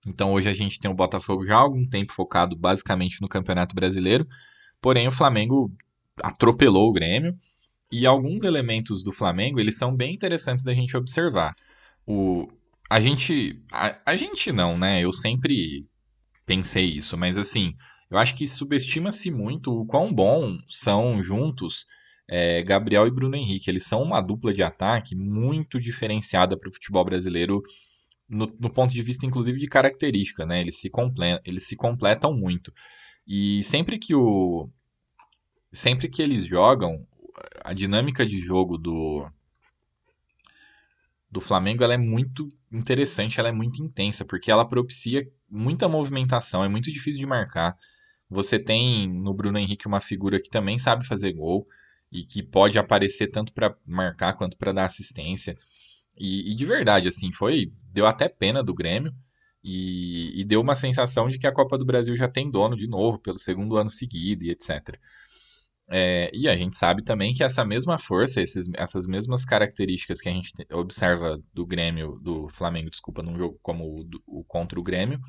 Então 0.08 0.34
hoje 0.34 0.50
a 0.50 0.54
gente 0.54 0.80
tem 0.80 0.90
o 0.90 0.96
Botafogo 0.96 1.46
já 1.46 1.54
há 1.54 1.60
algum 1.60 1.88
tempo 1.88 2.14
focado 2.14 2.56
basicamente 2.56 3.22
no 3.22 3.28
Campeonato 3.28 3.76
Brasileiro, 3.76 4.28
porém 4.82 5.06
o 5.06 5.12
Flamengo 5.12 5.72
atropelou 6.24 6.90
o 6.90 6.94
Grêmio 6.94 7.38
e 7.92 8.06
alguns 8.06 8.44
elementos 8.44 9.04
do 9.04 9.12
Flamengo 9.12 9.60
eles 9.60 9.78
são 9.78 9.96
bem 9.96 10.14
interessantes 10.14 10.64
da 10.64 10.74
gente 10.74 10.96
observar. 10.98 11.56
O, 12.06 12.48
a 12.90 13.00
gente, 13.00 13.62
a, 13.72 13.98
a 14.06 14.16
gente 14.16 14.52
não, 14.52 14.78
né? 14.78 15.04
Eu 15.04 15.12
sempre 15.12 15.86
pensei 16.46 16.86
isso, 16.86 17.18
mas 17.18 17.38
assim, 17.38 17.76
eu 18.10 18.18
acho 18.18 18.36
que 18.36 18.48
subestima-se 18.48 19.30
muito 19.30 19.82
o 19.82 19.86
quão 19.86 20.14
bom 20.14 20.58
são 20.68 21.22
juntos 21.22 21.86
é, 22.30 22.62
Gabriel 22.62 23.08
e 23.08 23.12
Bruno 23.12 23.36
Henrique. 23.36 23.70
Eles 23.70 23.86
são 23.86 24.02
uma 24.02 24.22
dupla 24.22 24.54
de 24.54 24.64
ataque 24.64 25.16
muito 25.16 25.80
diferenciada 25.80 26.58
para 26.58 26.70
o 26.70 26.74
futebol 26.74 27.04
brasileiro 27.04 27.62
no, 28.28 28.46
no, 28.60 28.70
ponto 28.70 28.94
de 28.94 29.02
vista, 29.02 29.26
inclusive, 29.26 29.60
de 29.60 29.68
característica, 29.68 30.46
né? 30.46 30.60
Eles 30.60 30.80
se, 30.80 30.90
completam, 30.90 31.42
eles 31.46 31.68
se 31.68 31.76
completam 31.76 32.34
muito. 32.34 32.74
E 33.26 33.64
sempre 33.64 33.98
que 33.98 34.14
o. 34.14 34.70
Sempre 35.72 36.10
que 36.10 36.22
eles 36.22 36.46
jogam, 36.46 37.06
a 37.64 37.74
dinâmica 37.74 38.26
de 38.26 38.40
jogo 38.40 38.78
do. 38.78 39.30
Do 41.30 41.42
Flamengo 41.42 41.84
ela 41.84 41.94
é 41.94 41.98
muito 41.98 42.48
interessante, 42.72 43.40
ela 43.40 43.50
é 43.50 43.52
muito 43.52 43.84
intensa, 43.84 44.24
porque 44.24 44.50
ela 44.50 44.68
propicia 44.68 45.28
muita 45.50 45.88
movimentação, 45.90 46.64
é 46.64 46.70
muito 46.70 46.92
difícil 46.92 47.20
de 47.20 47.26
marcar. 47.26 47.76
Você 48.30 48.58
tem 48.58 49.08
no 49.08 49.34
Bruno 49.34 49.58
Henrique 49.58 49.88
uma 49.88 50.00
figura 50.00 50.42
que 50.42 50.50
também 50.50 50.80
sabe 50.80 51.06
fazer 51.06 51.34
gol 51.34 51.68
e 52.12 52.24
que 52.24 52.42
pode 52.42 52.80
aparecer 52.80 53.28
tanto 53.28 53.54
para 53.54 53.76
marcar 53.86 54.34
quanto 54.34 54.58
para 54.58 54.72
dar 54.72 54.86
assistência. 54.86 55.58
E, 56.18 56.52
e, 56.52 56.56
de 56.56 56.66
verdade, 56.66 57.08
assim, 57.08 57.32
foi. 57.32 57.72
Deu 57.92 58.08
até 58.08 58.28
pena 58.28 58.64
do 58.64 58.74
Grêmio. 58.74 59.14
E, 59.64 60.40
e, 60.42 60.46
deu 60.46 60.62
uma 60.62 60.76
sensação 60.76 61.28
de 61.28 61.38
que 61.38 61.48
a 61.48 61.52
Copa 61.52 61.78
do 61.78 61.86
Brasil 61.86 62.16
já 62.16 62.28
tem 62.28 62.50
dono 62.50 62.76
de 62.78 62.88
novo, 62.88 63.20
pelo 63.20 63.38
segundo 63.38 63.76
ano 63.76 63.90
seguido 63.90 64.44
e 64.44 64.50
etc. 64.50 64.98
É, 65.90 66.30
e 66.34 66.50
a 66.50 66.58
gente 66.58 66.76
sabe 66.76 67.02
também 67.02 67.34
que 67.34 67.44
essa 67.44 67.64
mesma 67.64 67.98
força, 67.98 68.42
esses, 68.42 68.68
essas 68.74 69.08
mesmas 69.08 69.46
características 69.46 70.20
que 70.20 70.28
a 70.28 70.32
gente 70.34 70.52
observa 70.72 71.42
do 71.54 71.66
Grêmio, 71.66 72.20
do 72.22 72.50
Flamengo, 72.50 72.90
desculpa, 72.90 73.24
num 73.24 73.38
jogo 73.38 73.58
como 73.62 73.86
o, 73.86 74.40
o 74.40 74.44
contra 74.44 74.78
o 74.80 74.84
Grêmio, 74.84 75.20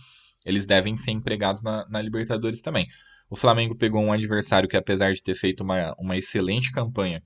eles 0.44 0.66
devem 0.66 0.96
ser 0.96 1.12
empregados 1.12 1.62
na, 1.62 1.86
na, 1.88 2.02
Libertadores 2.02 2.60
também. 2.60 2.88
O 3.30 3.36
Flamengo 3.36 3.76
pegou 3.76 4.02
um 4.02 4.12
adversário 4.12 4.68
que, 4.68 4.76
apesar 4.76 5.12
de 5.12 5.22
ter 5.22 5.34
feito 5.34 5.62
uma, 5.62 5.94
uma 5.98 6.16
excelente 6.16 6.72
campanha 6.72 7.22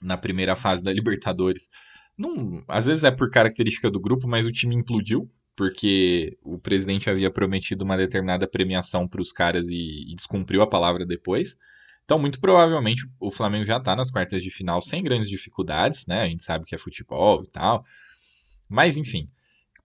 na 0.00 0.16
primeira 0.16 0.56
fase 0.56 0.82
da 0.82 0.92
Libertadores, 0.92 1.68
não, 2.16 2.64
às 2.66 2.86
vezes 2.86 3.04
é 3.04 3.10
por 3.10 3.30
característica 3.30 3.90
do 3.90 4.00
grupo, 4.00 4.26
mas 4.26 4.46
o 4.46 4.52
time 4.52 4.74
implodiu, 4.74 5.30
porque 5.54 6.36
o 6.42 6.58
presidente 6.58 7.10
havia 7.10 7.30
prometido 7.30 7.84
uma 7.84 7.96
determinada 7.96 8.48
premiação 8.48 9.06
para 9.08 9.20
os 9.20 9.32
caras 9.32 9.68
e, 9.68 10.12
e, 10.12 10.14
descumpriu 10.14 10.62
a 10.62 10.66
palavra 10.68 11.04
depois. 11.04 11.56
Então, 12.08 12.18
muito 12.18 12.40
provavelmente, 12.40 13.06
o 13.20 13.30
Flamengo 13.30 13.66
já 13.66 13.76
está 13.76 13.94
nas 13.94 14.10
quartas 14.10 14.42
de 14.42 14.50
final 14.50 14.80
sem 14.80 15.02
grandes 15.02 15.28
dificuldades, 15.28 16.06
né? 16.06 16.22
A 16.22 16.26
gente 16.26 16.42
sabe 16.42 16.64
que 16.64 16.74
é 16.74 16.78
futebol 16.78 17.42
e 17.44 17.50
tal. 17.50 17.84
Mas, 18.66 18.96
enfim, 18.96 19.28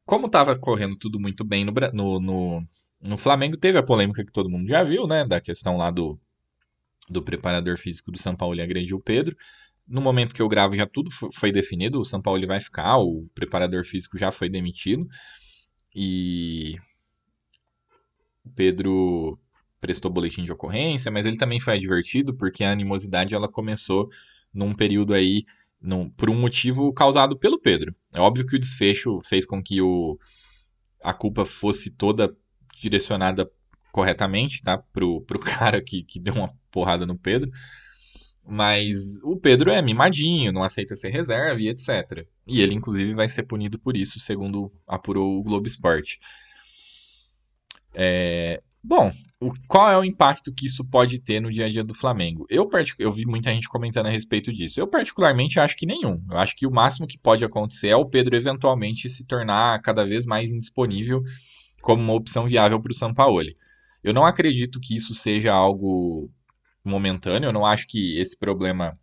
como 0.06 0.28
estava 0.28 0.58
correndo 0.58 0.96
tudo 0.96 1.20
muito 1.20 1.44
bem 1.44 1.66
no, 1.66 1.74
no, 1.92 2.20
no, 2.22 2.60
no, 3.02 3.18
Flamengo, 3.18 3.58
teve 3.58 3.78
a 3.78 3.84
polêmica 3.84 4.24
que 4.24 4.32
todo 4.32 4.50
mundo 4.50 4.70
já 4.70 4.86
viu, 4.86 5.06
né? 5.06 5.28
Da 5.28 5.42
questão 5.42 5.76
lá 5.76 5.92
do, 5.92 6.18
do 7.10 7.22
preparador 7.22 7.78
físico 7.78 8.10
do 8.10 8.18
São 8.18 8.38
Paulo 8.38 8.56
e 8.56 8.62
agrediu 8.62 8.96
o 8.96 9.04
Pedro. 9.04 9.36
No 9.86 10.00
momento 10.00 10.34
que 10.34 10.42
eu 10.42 10.48
gravo, 10.48 10.78
já 10.78 10.86
tudo 10.86 11.12
foi 11.12 11.52
definido. 11.52 12.00
O 12.00 12.06
São 12.06 12.22
Paulo 12.22 12.48
vai 12.48 12.62
ficar, 12.62 13.00
o 13.00 13.28
preparador 13.36 13.84
físico 13.84 14.18
já 14.18 14.32
foi 14.32 14.48
demitido. 14.48 15.06
E 15.94 16.78
o 18.46 18.50
Pedro 18.52 19.38
prestou 19.84 20.10
boletim 20.10 20.46
de 20.46 20.52
ocorrência, 20.54 21.12
mas 21.12 21.26
ele 21.26 21.36
também 21.36 21.60
foi 21.60 21.74
advertido 21.74 22.34
porque 22.34 22.64
a 22.64 22.72
animosidade 22.72 23.36
ela 23.36 23.50
começou 23.50 24.10
num 24.54 24.74
período 24.74 25.14
aí, 25.14 25.44
num, 25.82 26.10
por 26.10 26.30
um 26.30 26.40
motivo 26.40 26.94
causado 26.94 27.38
pelo 27.38 27.60
Pedro. 27.60 27.94
É 28.14 28.22
óbvio 28.22 28.48
que 28.48 28.56
o 28.56 28.60
desfecho 28.60 29.20
fez 29.22 29.46
com 29.46 29.62
que 29.62 29.82
o, 29.82 30.18
a 31.04 31.14
culpa 31.14 31.44
fosse 31.44 31.92
toda 31.92 32.34
direcionada 32.80 33.46
corretamente, 33.92 34.62
tá? 34.62 34.78
Pro, 34.78 35.20
pro 35.24 35.38
cara 35.44 35.82
que, 35.82 36.02
que 36.02 36.18
deu 36.18 36.34
uma 36.36 36.50
porrada 36.72 37.06
no 37.06 37.18
Pedro. 37.18 37.52
Mas 38.46 39.22
o 39.22 39.36
Pedro 39.36 39.70
é 39.70 39.82
mimadinho, 39.82 40.54
não 40.54 40.64
aceita 40.64 40.96
ser 40.96 41.10
reserva 41.10 41.60
e 41.60 41.68
etc. 41.68 42.26
E 42.48 42.62
ele, 42.62 42.74
inclusive, 42.74 43.14
vai 43.14 43.28
ser 43.28 43.44
punido 43.44 43.78
por 43.78 43.98
isso, 43.98 44.18
segundo 44.18 44.72
apurou 44.88 45.40
o 45.40 45.44
Globo 45.44 45.68
Esporte. 45.68 46.22
É... 47.94 48.64
Bom, 48.84 49.12
o, 49.40 49.54
qual 49.68 49.90
é 49.90 49.98
o 49.98 50.04
impacto 50.04 50.54
que 50.54 50.66
isso 50.66 50.84
pode 50.84 51.20
ter 51.20 51.40
no 51.40 51.52
dia 51.52 51.68
a 51.68 51.70
dia 51.70 51.84
do 51.84 51.94
Flamengo? 51.94 52.46
Eu, 52.50 52.70
eu 53.00 53.12
vi 53.12 53.26
muita 53.26 53.50
gente 53.54 53.70
comentando 53.70 54.08
a 54.08 54.10
respeito 54.10 54.52
disso. 54.52 54.80
Eu, 54.80 54.88
particularmente, 54.88 55.60
acho 55.60 55.78
que 55.78 55.86
nenhum. 55.86 56.22
Eu 56.30 56.38
acho 56.38 56.56
que 56.56 56.68
o 56.68 56.72
máximo 56.72 57.08
que 57.08 57.18
pode 57.18 57.46
acontecer 57.46 57.88
é 57.88 57.96
o 57.96 58.06
Pedro 58.06 58.36
eventualmente 58.36 59.10
se 59.10 59.26
tornar 59.26 59.82
cada 59.82 60.06
vez 60.06 60.26
mais 60.26 60.52
indisponível 60.52 61.24
como 61.82 62.04
uma 62.04 62.14
opção 62.14 62.46
viável 62.46 62.82
para 62.82 62.92
o 62.92 62.96
Sampaoli. 62.96 63.58
Eu 64.04 64.14
não 64.14 64.26
acredito 64.26 64.82
que 64.82 64.96
isso 64.96 65.16
seja 65.16 65.54
algo 65.54 66.30
momentâneo. 66.84 67.48
Eu 67.48 67.54
não 67.54 67.66
acho 67.66 67.88
que 67.88 68.18
esse 68.20 68.38
problema 68.38 69.00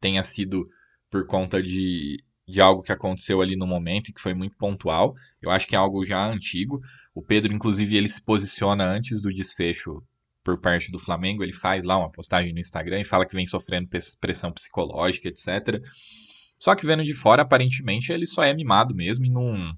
tenha 0.00 0.22
sido 0.22 0.68
por 1.10 1.26
conta 1.26 1.60
de, 1.60 2.22
de 2.46 2.60
algo 2.60 2.82
que 2.82 2.92
aconteceu 2.92 3.40
ali 3.40 3.56
no 3.56 3.66
momento 3.66 4.08
e 4.08 4.12
que 4.12 4.20
foi 4.20 4.34
muito 4.34 4.56
pontual. 4.56 5.14
Eu 5.40 5.50
acho 5.50 5.66
que 5.66 5.74
é 5.74 5.78
algo 5.78 6.04
já 6.04 6.24
antigo. 6.24 6.80
O 7.14 7.22
Pedro, 7.22 7.52
inclusive, 7.52 7.96
ele 7.96 8.08
se 8.08 8.22
posiciona 8.22 8.84
antes 8.84 9.20
do 9.20 9.32
desfecho 9.32 10.02
por 10.42 10.58
parte 10.58 10.90
do 10.90 10.98
Flamengo. 10.98 11.42
Ele 11.42 11.52
faz 11.52 11.84
lá 11.84 11.98
uma 11.98 12.10
postagem 12.10 12.52
no 12.52 12.58
Instagram 12.58 13.00
e 13.00 13.04
fala 13.04 13.26
que 13.26 13.34
vem 13.34 13.46
sofrendo 13.46 13.88
pressão 14.20 14.50
psicológica, 14.52 15.28
etc. 15.28 15.82
Só 16.58 16.74
que 16.74 16.86
vendo 16.86 17.04
de 17.04 17.14
fora, 17.14 17.42
aparentemente, 17.42 18.12
ele 18.12 18.26
só 18.26 18.42
é 18.42 18.54
mimado 18.54 18.94
mesmo 18.94 19.26
e 19.26 19.30
não. 19.30 19.76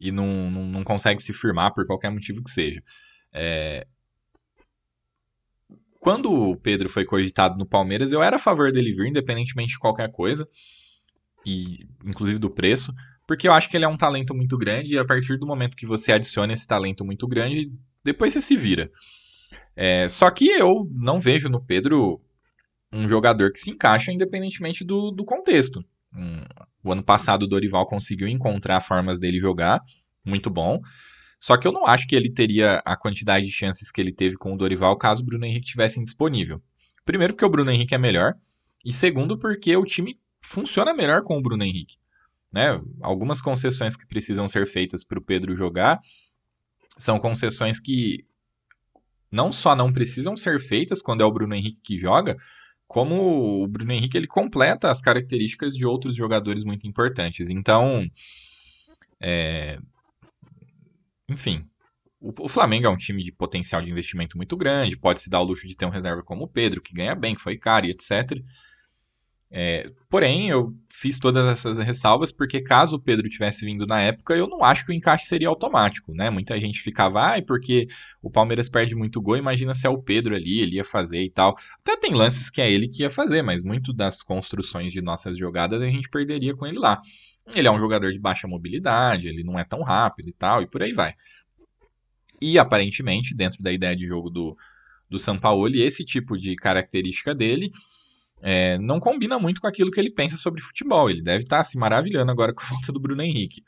E 0.00 0.10
não, 0.10 0.50
não, 0.50 0.64
não 0.64 0.84
consegue 0.84 1.22
se 1.22 1.32
firmar 1.32 1.72
por 1.72 1.86
qualquer 1.86 2.10
motivo 2.10 2.42
que 2.42 2.50
seja. 2.50 2.82
É, 3.32 3.86
quando 6.02 6.32
o 6.32 6.56
Pedro 6.56 6.88
foi 6.88 7.04
cogitado 7.04 7.56
no 7.56 7.64
Palmeiras, 7.64 8.10
eu 8.10 8.20
era 8.20 8.34
a 8.34 8.38
favor 8.38 8.72
dele 8.72 8.90
vir, 8.90 9.06
independentemente 9.06 9.74
de 9.74 9.78
qualquer 9.78 10.10
coisa, 10.10 10.48
e 11.46 11.86
inclusive 12.04 12.40
do 12.40 12.50
preço, 12.50 12.92
porque 13.32 13.48
eu 13.48 13.54
acho 13.54 13.70
que 13.70 13.78
ele 13.78 13.86
é 13.86 13.88
um 13.88 13.96
talento 13.96 14.34
muito 14.34 14.58
grande, 14.58 14.94
e 14.94 14.98
a 14.98 15.06
partir 15.06 15.38
do 15.38 15.46
momento 15.46 15.74
que 15.74 15.86
você 15.86 16.12
adiciona 16.12 16.52
esse 16.52 16.66
talento 16.66 17.02
muito 17.02 17.26
grande, 17.26 17.72
depois 18.04 18.34
você 18.34 18.42
se 18.42 18.54
vira. 18.54 18.90
É, 19.74 20.06
só 20.06 20.30
que 20.30 20.48
eu 20.48 20.86
não 20.92 21.18
vejo 21.18 21.48
no 21.48 21.58
Pedro 21.58 22.20
um 22.92 23.08
jogador 23.08 23.50
que 23.50 23.58
se 23.58 23.70
encaixa 23.70 24.12
independentemente 24.12 24.84
do, 24.84 25.10
do 25.10 25.24
contexto. 25.24 25.82
O 26.84 26.92
ano 26.92 27.02
passado 27.02 27.44
o 27.44 27.46
Dorival 27.46 27.86
conseguiu 27.86 28.28
encontrar 28.28 28.82
formas 28.82 29.18
dele 29.18 29.38
jogar, 29.38 29.80
muito 30.22 30.50
bom. 30.50 30.82
Só 31.40 31.56
que 31.56 31.66
eu 31.66 31.72
não 31.72 31.86
acho 31.86 32.06
que 32.06 32.14
ele 32.14 32.30
teria 32.30 32.82
a 32.84 32.94
quantidade 32.98 33.46
de 33.46 33.50
chances 33.50 33.90
que 33.90 33.98
ele 33.98 34.12
teve 34.12 34.36
com 34.36 34.52
o 34.52 34.58
Dorival 34.58 34.94
caso 34.98 35.22
o 35.22 35.24
Bruno 35.24 35.46
Henrique 35.46 35.68
tivesse 35.68 35.98
disponível. 36.04 36.60
Primeiro, 37.02 37.32
porque 37.32 37.46
o 37.46 37.50
Bruno 37.50 37.70
Henrique 37.70 37.94
é 37.94 37.98
melhor. 37.98 38.34
E 38.84 38.92
segundo, 38.92 39.38
porque 39.38 39.74
o 39.74 39.86
time 39.86 40.20
funciona 40.42 40.92
melhor 40.92 41.22
com 41.22 41.38
o 41.38 41.42
Bruno 41.42 41.64
Henrique. 41.64 42.01
Né? 42.52 42.80
Algumas 43.00 43.40
concessões 43.40 43.96
que 43.96 44.06
precisam 44.06 44.46
ser 44.46 44.66
feitas 44.66 45.02
para 45.02 45.18
o 45.18 45.24
Pedro 45.24 45.54
jogar 45.54 46.00
são 46.98 47.18
concessões 47.18 47.80
que 47.80 48.26
não 49.30 49.50
só 49.50 49.74
não 49.74 49.92
precisam 49.92 50.36
ser 50.36 50.60
feitas 50.60 51.00
quando 51.00 51.22
é 51.22 51.24
o 51.24 51.32
Bruno 51.32 51.54
Henrique 51.54 51.80
que 51.82 51.98
joga, 51.98 52.36
como 52.86 53.62
o 53.62 53.66
Bruno 53.66 53.92
Henrique 53.92 54.18
ele 54.18 54.26
completa 54.26 54.90
as 54.90 55.00
características 55.00 55.74
de 55.74 55.86
outros 55.86 56.14
jogadores 56.14 56.62
muito 56.62 56.86
importantes. 56.86 57.48
Então, 57.48 58.06
é, 59.18 59.78
enfim, 61.26 61.66
o, 62.20 62.48
Flamengo 62.48 62.86
é 62.86 62.90
um 62.90 62.96
time 62.96 63.22
de 63.22 63.32
potencial 63.32 63.80
de 63.82 63.90
investimento 63.90 64.36
muito 64.36 64.56
grande, 64.56 64.96
pode 64.96 65.20
se 65.20 65.30
dar 65.30 65.40
o 65.40 65.44
luxo 65.44 65.66
de 65.66 65.76
ter 65.76 65.86
um 65.86 65.90
reserva 65.90 66.22
como 66.22 66.44
o 66.44 66.48
Pedro, 66.48 66.82
que 66.82 66.94
ganha 66.94 67.14
bem, 67.14 67.34
que 67.34 67.40
foi 67.40 67.56
caro 67.56 67.86
e 67.86 67.90
etc. 67.90 68.40
É, 69.54 69.90
porém, 70.08 70.48
eu 70.48 70.74
fiz 70.88 71.18
todas 71.18 71.46
essas 71.46 71.76
ressalvas 71.76 72.32
porque 72.32 72.62
caso 72.62 72.96
o 72.96 72.98
Pedro 72.98 73.28
tivesse 73.28 73.66
vindo 73.66 73.86
na 73.86 74.00
época, 74.00 74.34
eu 74.34 74.48
não 74.48 74.64
acho 74.64 74.86
que 74.86 74.92
o 74.92 74.94
encaixe 74.94 75.26
seria 75.26 75.48
automático, 75.48 76.14
né? 76.14 76.30
Muita 76.30 76.58
gente 76.58 76.80
ficava, 76.80 77.20
ai, 77.20 77.42
porque 77.42 77.86
o 78.22 78.30
Palmeiras 78.30 78.70
perde 78.70 78.94
muito 78.94 79.20
gol, 79.20 79.36
imagina 79.36 79.74
se 79.74 79.86
é 79.86 79.90
o 79.90 80.02
Pedro 80.02 80.34
ali, 80.34 80.60
ele 80.60 80.76
ia 80.76 80.84
fazer 80.84 81.22
e 81.22 81.30
tal. 81.30 81.54
Até 81.80 81.98
tem 81.98 82.14
lances 82.14 82.48
que 82.48 82.62
é 82.62 82.72
ele 82.72 82.88
que 82.88 83.02
ia 83.02 83.10
fazer, 83.10 83.42
mas 83.42 83.62
muito 83.62 83.92
das 83.92 84.22
construções 84.22 84.90
de 84.90 85.02
nossas 85.02 85.36
jogadas 85.36 85.82
a 85.82 85.86
gente 85.86 86.08
perderia 86.08 86.56
com 86.56 86.66
ele 86.66 86.78
lá. 86.78 86.98
Ele 87.54 87.68
é 87.68 87.70
um 87.70 87.78
jogador 87.78 88.10
de 88.10 88.18
baixa 88.18 88.48
mobilidade, 88.48 89.28
ele 89.28 89.44
não 89.44 89.58
é 89.58 89.64
tão 89.64 89.82
rápido 89.82 90.30
e 90.30 90.32
tal, 90.32 90.62
e 90.62 90.66
por 90.66 90.82
aí 90.82 90.92
vai. 90.92 91.12
E 92.40 92.58
aparentemente, 92.58 93.36
dentro 93.36 93.62
da 93.62 93.70
ideia 93.70 93.94
de 93.94 94.06
jogo 94.06 94.30
do, 94.30 94.56
do 95.10 95.18
Sampaoli, 95.18 95.82
esse 95.82 96.06
tipo 96.06 96.38
de 96.38 96.56
característica 96.56 97.34
dele 97.34 97.70
é, 98.42 98.76
não 98.78 98.98
combina 98.98 99.38
muito 99.38 99.60
com 99.60 99.68
aquilo 99.68 99.90
que 99.90 100.00
ele 100.00 100.10
pensa 100.10 100.36
sobre 100.36 100.60
futebol. 100.60 101.08
Ele 101.08 101.22
deve 101.22 101.44
estar 101.44 101.62
se 101.62 101.78
maravilhando 101.78 102.32
agora 102.32 102.52
com 102.54 102.62
a 102.62 102.68
volta 102.68 102.92
do 102.92 103.00
Bruno 103.00 103.22
Henrique. 103.22 103.62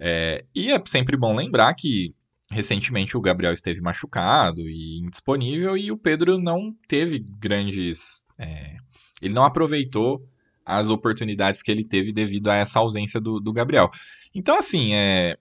É, 0.00 0.44
e 0.54 0.72
é 0.72 0.82
sempre 0.86 1.16
bom 1.16 1.34
lembrar 1.34 1.72
que 1.74 2.14
recentemente 2.50 3.16
o 3.16 3.20
Gabriel 3.20 3.52
esteve 3.52 3.80
machucado 3.80 4.68
e 4.68 4.98
indisponível 4.98 5.76
e 5.76 5.92
o 5.92 5.98
Pedro 5.98 6.38
não 6.38 6.74
teve 6.88 7.24
grandes. 7.38 8.24
É, 8.36 8.76
ele 9.22 9.34
não 9.34 9.44
aproveitou 9.44 10.26
as 10.64 10.90
oportunidades 10.90 11.62
que 11.62 11.70
ele 11.70 11.84
teve 11.84 12.12
devido 12.12 12.48
a 12.48 12.54
essa 12.54 12.78
ausência 12.78 13.20
do, 13.20 13.40
do 13.40 13.52
Gabriel. 13.52 13.90
Então, 14.34 14.58
assim, 14.58 14.92
é, 14.94 15.38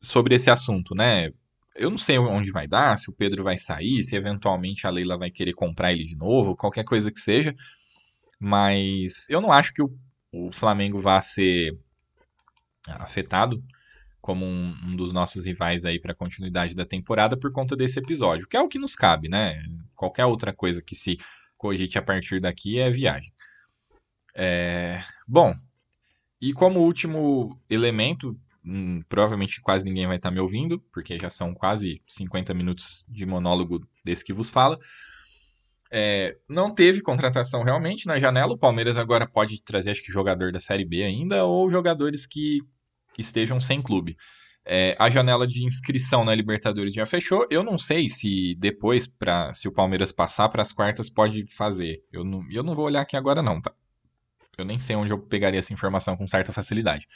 sobre 0.00 0.34
esse 0.34 0.50
assunto, 0.50 0.94
né? 0.94 1.32
Eu 1.76 1.90
não 1.90 1.98
sei 1.98 2.18
onde 2.18 2.50
vai 2.50 2.66
dar, 2.66 2.96
se 2.96 3.10
o 3.10 3.12
Pedro 3.12 3.42
vai 3.42 3.58
sair, 3.58 4.02
se 4.02 4.16
eventualmente 4.16 4.86
a 4.86 4.90
Leila 4.90 5.18
vai 5.18 5.30
querer 5.30 5.52
comprar 5.52 5.92
ele 5.92 6.04
de 6.04 6.16
novo, 6.16 6.56
qualquer 6.56 6.84
coisa 6.84 7.10
que 7.10 7.20
seja. 7.20 7.54
Mas 8.38 9.28
eu 9.28 9.40
não 9.40 9.52
acho 9.52 9.72
que 9.72 9.82
o, 9.82 9.90
o 10.32 10.52
Flamengo 10.52 10.98
vá 10.98 11.20
ser 11.20 11.78
afetado 12.86 13.62
como 14.20 14.44
um, 14.44 14.74
um 14.84 14.96
dos 14.96 15.12
nossos 15.12 15.46
rivais 15.46 15.84
aí 15.84 16.00
para 16.00 16.12
a 16.12 16.16
continuidade 16.16 16.74
da 16.74 16.84
temporada 16.84 17.36
por 17.36 17.52
conta 17.52 17.76
desse 17.76 17.98
episódio, 17.98 18.48
que 18.48 18.56
é 18.56 18.60
o 18.60 18.68
que 18.68 18.78
nos 18.78 18.96
cabe, 18.96 19.28
né? 19.28 19.62
Qualquer 19.94 20.24
outra 20.24 20.52
coisa 20.52 20.82
que 20.82 20.96
se 20.96 21.16
cogite 21.56 21.96
a 21.96 22.02
partir 22.02 22.40
daqui 22.40 22.78
é 22.78 22.90
viagem. 22.90 23.32
É, 24.34 25.00
bom, 25.26 25.54
e 26.40 26.52
como 26.52 26.80
último 26.80 27.58
elemento, 27.70 28.38
hum, 28.66 29.02
provavelmente 29.08 29.60
quase 29.60 29.84
ninguém 29.84 30.06
vai 30.06 30.16
estar 30.16 30.30
me 30.30 30.40
ouvindo, 30.40 30.80
porque 30.92 31.18
já 31.18 31.30
são 31.30 31.54
quase 31.54 32.02
50 32.08 32.52
minutos 32.52 33.06
de 33.08 33.24
monólogo 33.24 33.86
desse 34.04 34.24
que 34.24 34.32
vos 34.32 34.50
fala. 34.50 34.78
É, 35.90 36.36
não 36.48 36.74
teve 36.74 37.00
contratação 37.00 37.62
realmente 37.62 38.06
na 38.06 38.18
janela. 38.18 38.54
O 38.54 38.58
Palmeiras 38.58 38.98
agora 38.98 39.26
pode 39.26 39.62
trazer, 39.62 39.90
acho 39.90 40.02
que, 40.02 40.12
jogador 40.12 40.50
da 40.52 40.58
Série 40.58 40.84
B 40.84 41.02
ainda, 41.02 41.44
ou 41.44 41.70
jogadores 41.70 42.26
que 42.26 42.58
estejam 43.16 43.60
sem 43.60 43.80
clube. 43.80 44.16
É, 44.68 44.96
a 44.98 45.08
janela 45.08 45.46
de 45.46 45.64
inscrição 45.64 46.24
na 46.24 46.34
Libertadores 46.34 46.92
já 46.92 47.06
fechou. 47.06 47.46
Eu 47.48 47.62
não 47.62 47.78
sei 47.78 48.08
se 48.08 48.56
depois, 48.56 49.06
pra, 49.06 49.54
se 49.54 49.68
o 49.68 49.72
Palmeiras 49.72 50.10
passar 50.10 50.48
para 50.48 50.62
as 50.62 50.72
quartas, 50.72 51.08
pode 51.08 51.46
fazer. 51.54 52.02
Eu 52.12 52.24
não, 52.24 52.44
eu 52.50 52.64
não 52.64 52.74
vou 52.74 52.86
olhar 52.86 53.02
aqui 53.02 53.16
agora, 53.16 53.40
não, 53.40 53.60
tá? 53.60 53.72
Eu 54.58 54.64
nem 54.64 54.78
sei 54.78 54.96
onde 54.96 55.12
eu 55.12 55.18
pegaria 55.18 55.60
essa 55.60 55.72
informação 55.72 56.16
com 56.16 56.26
certa 56.26 56.52
facilidade. 56.52 57.06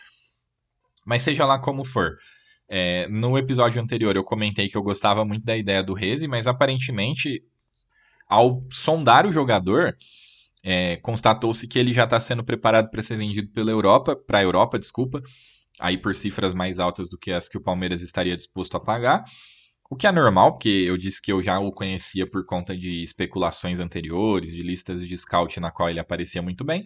Mas 1.04 1.22
seja 1.22 1.44
lá 1.44 1.58
como 1.58 1.84
for. 1.84 2.16
É, 2.68 3.08
no 3.08 3.36
episódio 3.36 3.82
anterior 3.82 4.14
eu 4.14 4.22
comentei 4.22 4.68
que 4.68 4.76
eu 4.76 4.82
gostava 4.82 5.24
muito 5.24 5.44
da 5.44 5.56
ideia 5.56 5.82
do 5.82 5.92
Reze, 5.92 6.28
mas 6.28 6.46
aparentemente, 6.46 7.42
ao 8.28 8.64
sondar 8.70 9.26
o 9.26 9.32
jogador, 9.32 9.96
é, 10.62 10.96
constatou-se 10.98 11.66
que 11.66 11.78
ele 11.78 11.92
já 11.92 12.04
está 12.04 12.20
sendo 12.20 12.44
preparado 12.44 12.90
para 12.90 13.02
ser 13.02 13.16
vendido 13.16 13.48
pela 13.50 13.70
Europa, 13.70 14.14
para 14.14 14.38
a 14.38 14.42
Europa, 14.42 14.78
desculpa, 14.78 15.20
aí 15.80 15.98
por 15.98 16.14
cifras 16.14 16.54
mais 16.54 16.78
altas 16.78 17.10
do 17.10 17.18
que 17.18 17.32
as 17.32 17.48
que 17.48 17.58
o 17.58 17.62
Palmeiras 17.62 18.02
estaria 18.02 18.36
disposto 18.36 18.76
a 18.76 18.80
pagar. 18.80 19.24
O 19.90 19.96
que 19.96 20.06
é 20.06 20.12
normal, 20.12 20.52
porque 20.52 20.68
eu 20.68 20.96
disse 20.96 21.20
que 21.20 21.32
eu 21.32 21.42
já 21.42 21.58
o 21.58 21.72
conhecia 21.72 22.24
por 22.24 22.46
conta 22.46 22.76
de 22.76 23.02
especulações 23.02 23.80
anteriores, 23.80 24.52
de 24.52 24.62
listas 24.62 25.04
de 25.04 25.16
scout 25.16 25.58
na 25.58 25.72
qual 25.72 25.90
ele 25.90 25.98
aparecia 25.98 26.40
muito 26.40 26.62
bem. 26.62 26.84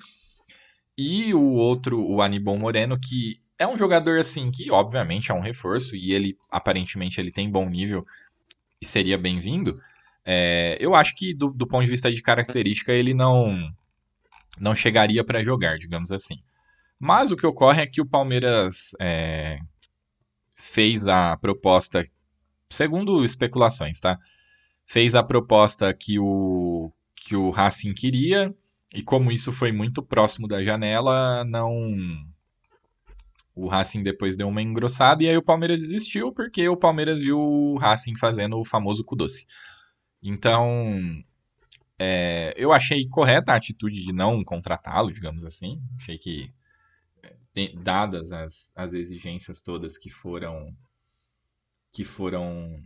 E 0.96 1.34
o 1.34 1.52
outro, 1.52 2.00
o 2.00 2.22
Anibon 2.22 2.56
Moreno, 2.56 2.98
que 2.98 3.43
é 3.58 3.66
um 3.66 3.78
jogador 3.78 4.18
assim 4.18 4.50
que 4.50 4.70
obviamente 4.70 5.30
é 5.30 5.34
um 5.34 5.40
reforço 5.40 5.94
e 5.96 6.12
ele 6.12 6.36
aparentemente 6.50 7.20
ele 7.20 7.30
tem 7.30 7.50
bom 7.50 7.68
nível 7.68 8.04
e 8.80 8.86
seria 8.86 9.16
bem-vindo. 9.16 9.80
É, 10.24 10.76
eu 10.80 10.94
acho 10.94 11.14
que 11.14 11.34
do, 11.34 11.50
do, 11.50 11.66
ponto 11.66 11.84
de 11.84 11.90
vista 11.90 12.10
de 12.10 12.22
característica 12.22 12.92
ele 12.92 13.12
não 13.12 13.56
não 14.58 14.74
chegaria 14.74 15.24
para 15.24 15.42
jogar, 15.42 15.78
digamos 15.78 16.10
assim. 16.10 16.42
Mas 16.98 17.30
o 17.30 17.36
que 17.36 17.46
ocorre 17.46 17.82
é 17.82 17.86
que 17.86 18.00
o 18.00 18.06
Palmeiras 18.06 18.90
é, 19.00 19.58
fez 20.54 21.06
a 21.06 21.36
proposta 21.36 22.06
segundo 22.68 23.24
especulações, 23.24 24.00
tá? 24.00 24.18
Fez 24.86 25.14
a 25.14 25.22
proposta 25.22 25.92
que 25.94 26.18
o, 26.18 26.92
que 27.16 27.34
o 27.36 27.50
Racing 27.50 27.94
queria, 27.94 28.54
e 28.92 29.02
como 29.02 29.32
isso 29.32 29.52
foi 29.52 29.72
muito 29.72 30.02
próximo 30.02 30.46
da 30.46 30.62
janela, 30.62 31.44
não. 31.44 31.96
O 33.54 33.68
Racing 33.68 34.02
depois 34.02 34.36
deu 34.36 34.48
uma 34.48 34.60
engrossada 34.60 35.22
e 35.22 35.28
aí 35.28 35.36
o 35.36 35.42
Palmeiras 35.42 35.80
desistiu 35.80 36.32
porque 36.32 36.68
o 36.68 36.76
Palmeiras 36.76 37.20
viu 37.20 37.38
o 37.38 37.76
Racing 37.76 38.16
fazendo 38.16 38.58
o 38.58 38.64
famoso 38.64 39.04
cu 39.04 39.14
doce. 39.14 39.46
Então, 40.22 41.22
é, 41.98 42.52
eu 42.56 42.72
achei 42.72 43.08
correta 43.08 43.52
a 43.52 43.56
atitude 43.56 44.02
de 44.02 44.12
não 44.12 44.42
contratá-lo, 44.42 45.12
digamos 45.12 45.44
assim. 45.44 45.80
Achei 45.96 46.18
que, 46.18 46.52
dadas 47.82 48.32
as, 48.32 48.72
as 48.74 48.92
exigências 48.92 49.62
todas 49.62 49.96
que 49.96 50.10
foram 50.10 50.74
que 51.92 52.04
foram 52.04 52.82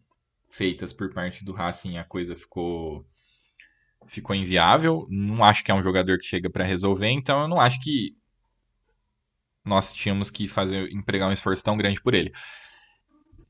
feitas 0.50 0.92
por 0.92 1.14
parte 1.14 1.42
do 1.42 1.52
Racing, 1.52 1.96
a 1.96 2.04
coisa 2.04 2.36
ficou 2.36 3.06
ficou 4.06 4.36
inviável. 4.36 5.06
Não 5.08 5.42
acho 5.42 5.64
que 5.64 5.70
é 5.70 5.74
um 5.74 5.82
jogador 5.82 6.18
que 6.18 6.26
chega 6.26 6.50
para 6.50 6.64
resolver, 6.64 7.08
então 7.08 7.40
eu 7.40 7.48
não 7.48 7.58
acho 7.58 7.80
que 7.80 8.17
nós 9.68 9.92
tínhamos 9.92 10.30
que 10.30 10.48
fazer 10.48 10.90
empregar 10.92 11.28
um 11.28 11.32
esforço 11.32 11.62
tão 11.62 11.76
grande 11.76 12.00
por 12.00 12.14
ele. 12.14 12.32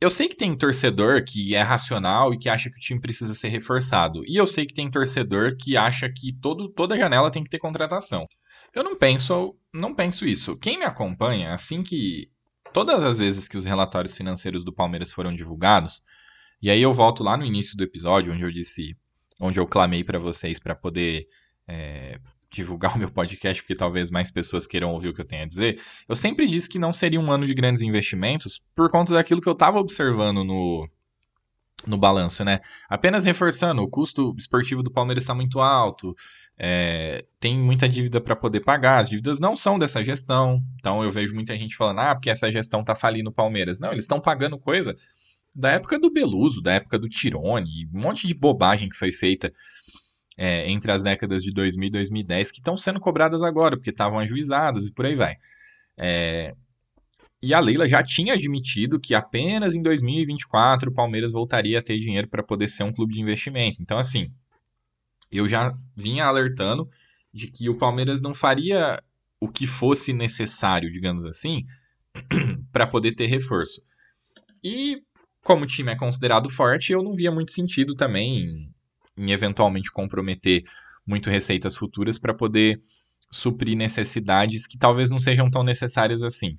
Eu 0.00 0.10
sei 0.10 0.28
que 0.28 0.36
tem 0.36 0.56
torcedor 0.56 1.24
que 1.24 1.54
é 1.54 1.62
racional 1.62 2.32
e 2.32 2.38
que 2.38 2.48
acha 2.48 2.70
que 2.70 2.76
o 2.76 2.80
time 2.80 3.00
precisa 3.00 3.34
ser 3.34 3.48
reforçado. 3.48 4.22
E 4.26 4.36
eu 4.36 4.46
sei 4.46 4.64
que 4.64 4.74
tem 4.74 4.90
torcedor 4.90 5.56
que 5.56 5.76
acha 5.76 6.08
que 6.08 6.32
todo, 6.32 6.68
toda 6.68 6.96
janela 6.96 7.30
tem 7.30 7.42
que 7.42 7.50
ter 7.50 7.58
contratação. 7.58 8.24
Eu 8.74 8.84
não 8.84 8.96
penso, 8.96 9.56
não 9.72 9.94
penso 9.94 10.26
isso. 10.26 10.56
Quem 10.56 10.78
me 10.78 10.84
acompanha, 10.84 11.52
assim 11.52 11.82
que 11.82 12.30
todas 12.72 13.02
as 13.02 13.18
vezes 13.18 13.48
que 13.48 13.56
os 13.56 13.64
relatórios 13.64 14.16
financeiros 14.16 14.62
do 14.62 14.72
Palmeiras 14.72 15.12
foram 15.12 15.34
divulgados, 15.34 16.02
e 16.62 16.70
aí 16.70 16.82
eu 16.82 16.92
volto 16.92 17.24
lá 17.24 17.36
no 17.36 17.44
início 17.44 17.76
do 17.76 17.82
episódio 17.82 18.32
onde 18.32 18.42
eu 18.42 18.52
disse, 18.52 18.96
onde 19.40 19.58
eu 19.58 19.66
clamei 19.66 20.04
para 20.04 20.18
vocês 20.18 20.60
para 20.60 20.76
poder 20.76 21.26
é, 21.66 22.20
divulgar 22.50 22.94
o 22.96 22.98
meu 22.98 23.10
podcast, 23.10 23.62
porque 23.62 23.74
talvez 23.74 24.10
mais 24.10 24.30
pessoas 24.30 24.66
queiram 24.66 24.92
ouvir 24.92 25.08
o 25.08 25.14
que 25.14 25.20
eu 25.20 25.26
tenho 25.26 25.42
a 25.42 25.46
dizer, 25.46 25.80
eu 26.08 26.16
sempre 26.16 26.46
disse 26.46 26.68
que 26.68 26.78
não 26.78 26.92
seria 26.92 27.20
um 27.20 27.30
ano 27.30 27.46
de 27.46 27.54
grandes 27.54 27.82
investimentos 27.82 28.62
por 28.74 28.90
conta 28.90 29.12
daquilo 29.12 29.40
que 29.40 29.48
eu 29.48 29.52
estava 29.52 29.78
observando 29.78 30.44
no, 30.44 30.88
no 31.86 31.98
balanço, 31.98 32.44
né? 32.44 32.60
Apenas 32.88 33.24
reforçando, 33.24 33.82
o 33.82 33.88
custo 33.88 34.34
esportivo 34.38 34.82
do 34.82 34.90
Palmeiras 34.90 35.24
está 35.24 35.34
muito 35.34 35.60
alto, 35.60 36.14
é, 36.58 37.24
tem 37.38 37.56
muita 37.56 37.88
dívida 37.88 38.20
para 38.20 38.34
poder 38.34 38.60
pagar, 38.60 38.98
as 38.98 39.08
dívidas 39.08 39.38
não 39.38 39.54
são 39.54 39.78
dessa 39.78 40.02
gestão, 40.02 40.60
então 40.76 41.04
eu 41.04 41.10
vejo 41.10 41.32
muita 41.32 41.56
gente 41.56 41.76
falando, 41.76 42.00
ah, 42.00 42.14
porque 42.14 42.30
essa 42.30 42.50
gestão 42.50 42.82
tá 42.82 42.94
falindo 42.94 43.30
o 43.30 43.32
Palmeiras. 43.32 43.78
Não, 43.78 43.92
eles 43.92 44.04
estão 44.04 44.20
pagando 44.20 44.58
coisa 44.58 44.96
da 45.54 45.72
época 45.72 45.98
do 45.98 46.10
Beluso, 46.10 46.60
da 46.60 46.72
época 46.72 46.98
do 46.98 47.08
Tirone, 47.08 47.88
um 47.92 48.00
monte 48.00 48.26
de 48.26 48.34
bobagem 48.34 48.88
que 48.88 48.96
foi 48.96 49.12
feita 49.12 49.52
é, 50.38 50.70
entre 50.70 50.92
as 50.92 51.02
décadas 51.02 51.42
de 51.42 51.50
2000 51.50 51.88
e 51.88 51.90
2010 51.90 52.52
que 52.52 52.58
estão 52.58 52.76
sendo 52.76 53.00
cobradas 53.00 53.42
agora, 53.42 53.76
porque 53.76 53.90
estavam 53.90 54.20
ajuizadas 54.20 54.86
e 54.86 54.92
por 54.92 55.04
aí 55.04 55.16
vai. 55.16 55.36
É, 55.96 56.54
e 57.42 57.52
a 57.52 57.58
Leila 57.58 57.88
já 57.88 58.02
tinha 58.04 58.34
admitido 58.34 59.00
que 59.00 59.14
apenas 59.14 59.74
em 59.74 59.82
2024 59.82 60.90
o 60.90 60.94
Palmeiras 60.94 61.32
voltaria 61.32 61.80
a 61.80 61.82
ter 61.82 61.98
dinheiro 61.98 62.28
para 62.28 62.42
poder 62.42 62.68
ser 62.68 62.84
um 62.84 62.92
clube 62.92 63.14
de 63.14 63.20
investimento. 63.20 63.82
Então, 63.82 63.98
assim, 63.98 64.30
eu 65.30 65.48
já 65.48 65.74
vinha 65.96 66.24
alertando 66.24 66.88
de 67.34 67.48
que 67.50 67.68
o 67.68 67.76
Palmeiras 67.76 68.22
não 68.22 68.32
faria 68.32 69.02
o 69.40 69.48
que 69.48 69.66
fosse 69.66 70.12
necessário, 70.12 70.90
digamos 70.90 71.24
assim, 71.24 71.64
para 72.72 72.86
poder 72.86 73.12
ter 73.12 73.26
reforço. 73.26 73.82
E 74.62 75.00
como 75.42 75.64
o 75.64 75.66
time 75.66 75.92
é 75.92 75.96
considerado 75.96 76.50
forte, 76.50 76.92
eu 76.92 77.02
não 77.02 77.14
via 77.14 77.30
muito 77.30 77.52
sentido 77.52 77.94
também 77.94 78.72
em 79.18 79.30
eventualmente 79.30 79.90
comprometer 79.90 80.62
muito 81.06 81.30
receitas 81.30 81.76
futuras 81.76 82.18
para 82.18 82.34
poder 82.34 82.80
suprir 83.30 83.76
necessidades 83.76 84.66
que 84.66 84.78
talvez 84.78 85.10
não 85.10 85.18
sejam 85.18 85.50
tão 85.50 85.62
necessárias 85.62 86.22
assim. 86.22 86.58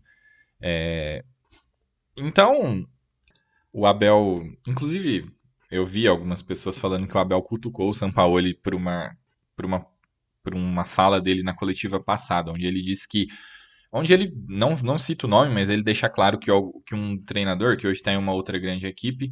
É... 0.62 1.24
Então, 2.18 2.84
o 3.72 3.86
Abel, 3.86 4.44
inclusive, 4.68 5.26
eu 5.72 5.86
vi 5.86 6.08
algumas 6.08 6.42
pessoas 6.42 6.78
falando 6.78 7.08
que 7.08 7.16
o 7.16 7.20
Abel 7.20 7.42
cutucou 7.42 7.90
o 7.90 7.94
Sampaoli 7.94 8.54
por 8.56 8.76
uma, 8.76 9.16
por 9.56 9.66
uma, 9.66 9.86
por 10.44 10.56
uma 10.56 10.86
fala 10.86 11.22
dele 11.22 11.44
na 11.44 11.54
coletiva 11.54 12.00
passada, 12.00 12.52
onde 12.52 12.66
ele 12.66 12.82
disse 12.82 13.08
que 13.08 13.28
onde 13.92 14.14
ele 14.14 14.32
não, 14.48 14.76
não 14.84 14.98
cita 14.98 15.26
o 15.26 15.30
nome, 15.30 15.54
mas 15.54 15.70
ele 15.70 15.84
deixa 15.84 16.10
claro 16.10 16.38
que, 16.38 16.52
que 16.86 16.94
um 16.94 17.18
treinador 17.18 17.76
que 17.76 17.88
hoje 17.88 18.00
está 18.00 18.12
em 18.12 18.18
uma 18.18 18.34
outra 18.34 18.60
grande 18.60 18.86
equipe 18.86 19.32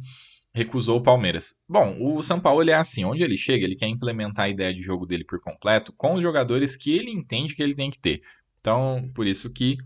recusou 0.58 0.98
o 0.98 1.02
Palmeiras. 1.02 1.54
Bom, 1.68 1.96
o 2.00 2.22
São 2.22 2.40
Paulo 2.40 2.68
é 2.68 2.74
assim, 2.74 3.04
onde 3.04 3.22
ele 3.22 3.36
chega, 3.36 3.64
ele 3.64 3.76
quer 3.76 3.86
implementar 3.86 4.46
a 4.46 4.48
ideia 4.48 4.74
de 4.74 4.82
jogo 4.82 5.06
dele 5.06 5.24
por 5.24 5.40
completo 5.40 5.92
com 5.96 6.14
os 6.14 6.22
jogadores 6.22 6.76
que 6.76 6.90
ele 6.90 7.10
entende 7.10 7.54
que 7.54 7.62
ele 7.62 7.74
tem 7.74 7.90
que 7.90 7.98
ter. 7.98 8.20
Então, 8.60 9.10
por 9.14 9.26
isso 9.26 9.50
que 9.50 9.78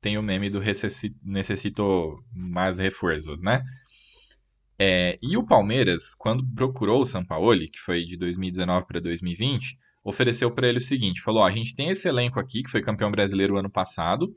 tem 0.00 0.16
o 0.16 0.22
meme 0.22 0.48
do 0.48 0.60
necessito 1.22 2.24
mais 2.32 2.78
reforços, 2.78 3.42
né? 3.42 3.62
É, 4.78 5.16
e 5.22 5.36
o 5.36 5.44
Palmeiras, 5.44 6.14
quando 6.14 6.46
procurou 6.54 7.00
o 7.00 7.04
São 7.04 7.24
Paulo, 7.24 7.58
que 7.68 7.78
foi 7.78 8.04
de 8.04 8.16
2019 8.16 8.86
para 8.86 9.00
2020, 9.00 9.78
ofereceu 10.02 10.50
para 10.50 10.68
ele 10.68 10.78
o 10.78 10.80
seguinte: 10.80 11.20
falou, 11.20 11.44
a 11.44 11.50
gente 11.50 11.74
tem 11.74 11.88
esse 11.88 12.08
elenco 12.08 12.40
aqui 12.40 12.62
que 12.62 12.70
foi 12.70 12.82
campeão 12.82 13.10
brasileiro 13.10 13.56
ano 13.56 13.70
passado 13.70 14.34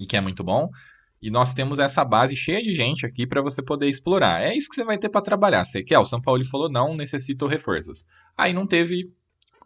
e 0.00 0.06
que 0.06 0.16
é 0.16 0.20
muito 0.20 0.42
bom, 0.42 0.68
e 1.24 1.30
nós 1.30 1.54
temos 1.54 1.78
essa 1.78 2.04
base 2.04 2.36
cheia 2.36 2.62
de 2.62 2.74
gente 2.74 3.06
aqui 3.06 3.26
para 3.26 3.40
você 3.40 3.62
poder 3.62 3.88
explorar. 3.88 4.42
É 4.42 4.54
isso 4.54 4.68
que 4.68 4.74
você 4.74 4.84
vai 4.84 4.98
ter 4.98 5.08
para 5.08 5.22
trabalhar. 5.22 5.64
Você 5.64 5.82
quer? 5.82 5.98
O 5.98 6.04
São 6.04 6.20
Paulo 6.20 6.44
falou: 6.44 6.70
não, 6.70 6.94
necessito 6.94 7.46
reforços. 7.46 8.04
Aí 8.36 8.52
não 8.52 8.66
teve 8.66 9.06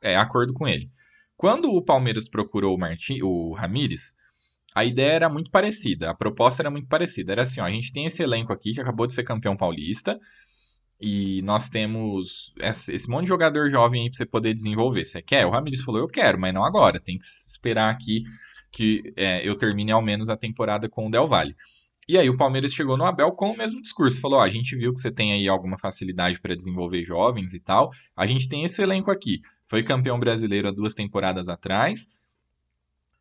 é, 0.00 0.16
acordo 0.16 0.54
com 0.54 0.68
ele. 0.68 0.88
Quando 1.36 1.72
o 1.72 1.82
Palmeiras 1.82 2.28
procurou 2.28 2.76
o, 2.76 2.78
Martin, 2.78 3.22
o 3.22 3.54
Ramires, 3.54 4.14
a 4.72 4.84
ideia 4.84 5.14
era 5.14 5.28
muito 5.28 5.50
parecida, 5.50 6.08
a 6.08 6.14
proposta 6.14 6.62
era 6.62 6.70
muito 6.70 6.86
parecida. 6.86 7.32
Era 7.32 7.42
assim: 7.42 7.60
ó, 7.60 7.64
a 7.64 7.70
gente 7.72 7.92
tem 7.92 8.04
esse 8.04 8.22
elenco 8.22 8.52
aqui 8.52 8.72
que 8.72 8.80
acabou 8.80 9.08
de 9.08 9.14
ser 9.14 9.24
campeão 9.24 9.56
paulista. 9.56 10.16
E 11.00 11.42
nós 11.42 11.68
temos 11.68 12.54
esse 12.60 13.10
monte 13.10 13.24
de 13.24 13.30
jogador 13.30 13.68
jovem 13.68 14.02
aí 14.02 14.10
pra 14.10 14.18
você 14.18 14.26
poder 14.26 14.54
desenvolver. 14.54 15.04
Você 15.04 15.20
quer? 15.20 15.44
O 15.44 15.50
Ramires 15.50 15.82
falou: 15.82 16.00
eu 16.02 16.06
quero, 16.06 16.38
mas 16.38 16.54
não 16.54 16.64
agora. 16.64 17.00
Tem 17.00 17.18
que 17.18 17.24
esperar 17.24 17.90
aqui 17.90 18.22
que 18.70 19.12
é, 19.16 19.46
eu 19.46 19.56
termine 19.56 19.92
ao 19.92 20.02
menos 20.02 20.28
a 20.28 20.36
temporada 20.36 20.88
com 20.88 21.06
o 21.06 21.10
Del 21.10 21.26
Valle. 21.26 21.56
E 22.08 22.16
aí 22.16 22.30
o 22.30 22.36
Palmeiras 22.36 22.72
chegou 22.72 22.96
no 22.96 23.04
Abel 23.04 23.32
com 23.32 23.50
o 23.50 23.56
mesmo 23.56 23.82
discurso, 23.82 24.20
falou: 24.20 24.40
a 24.40 24.48
gente 24.48 24.74
viu 24.74 24.94
que 24.94 25.00
você 25.00 25.12
tem 25.12 25.32
aí 25.32 25.46
alguma 25.46 25.78
facilidade 25.78 26.40
para 26.40 26.56
desenvolver 26.56 27.04
jovens 27.04 27.52
e 27.52 27.60
tal. 27.60 27.90
A 28.16 28.26
gente 28.26 28.48
tem 28.48 28.64
esse 28.64 28.82
elenco 28.82 29.10
aqui. 29.10 29.42
Foi 29.66 29.82
campeão 29.82 30.18
brasileiro 30.18 30.68
há 30.68 30.70
duas 30.70 30.94
temporadas 30.94 31.48
atrás. 31.48 32.08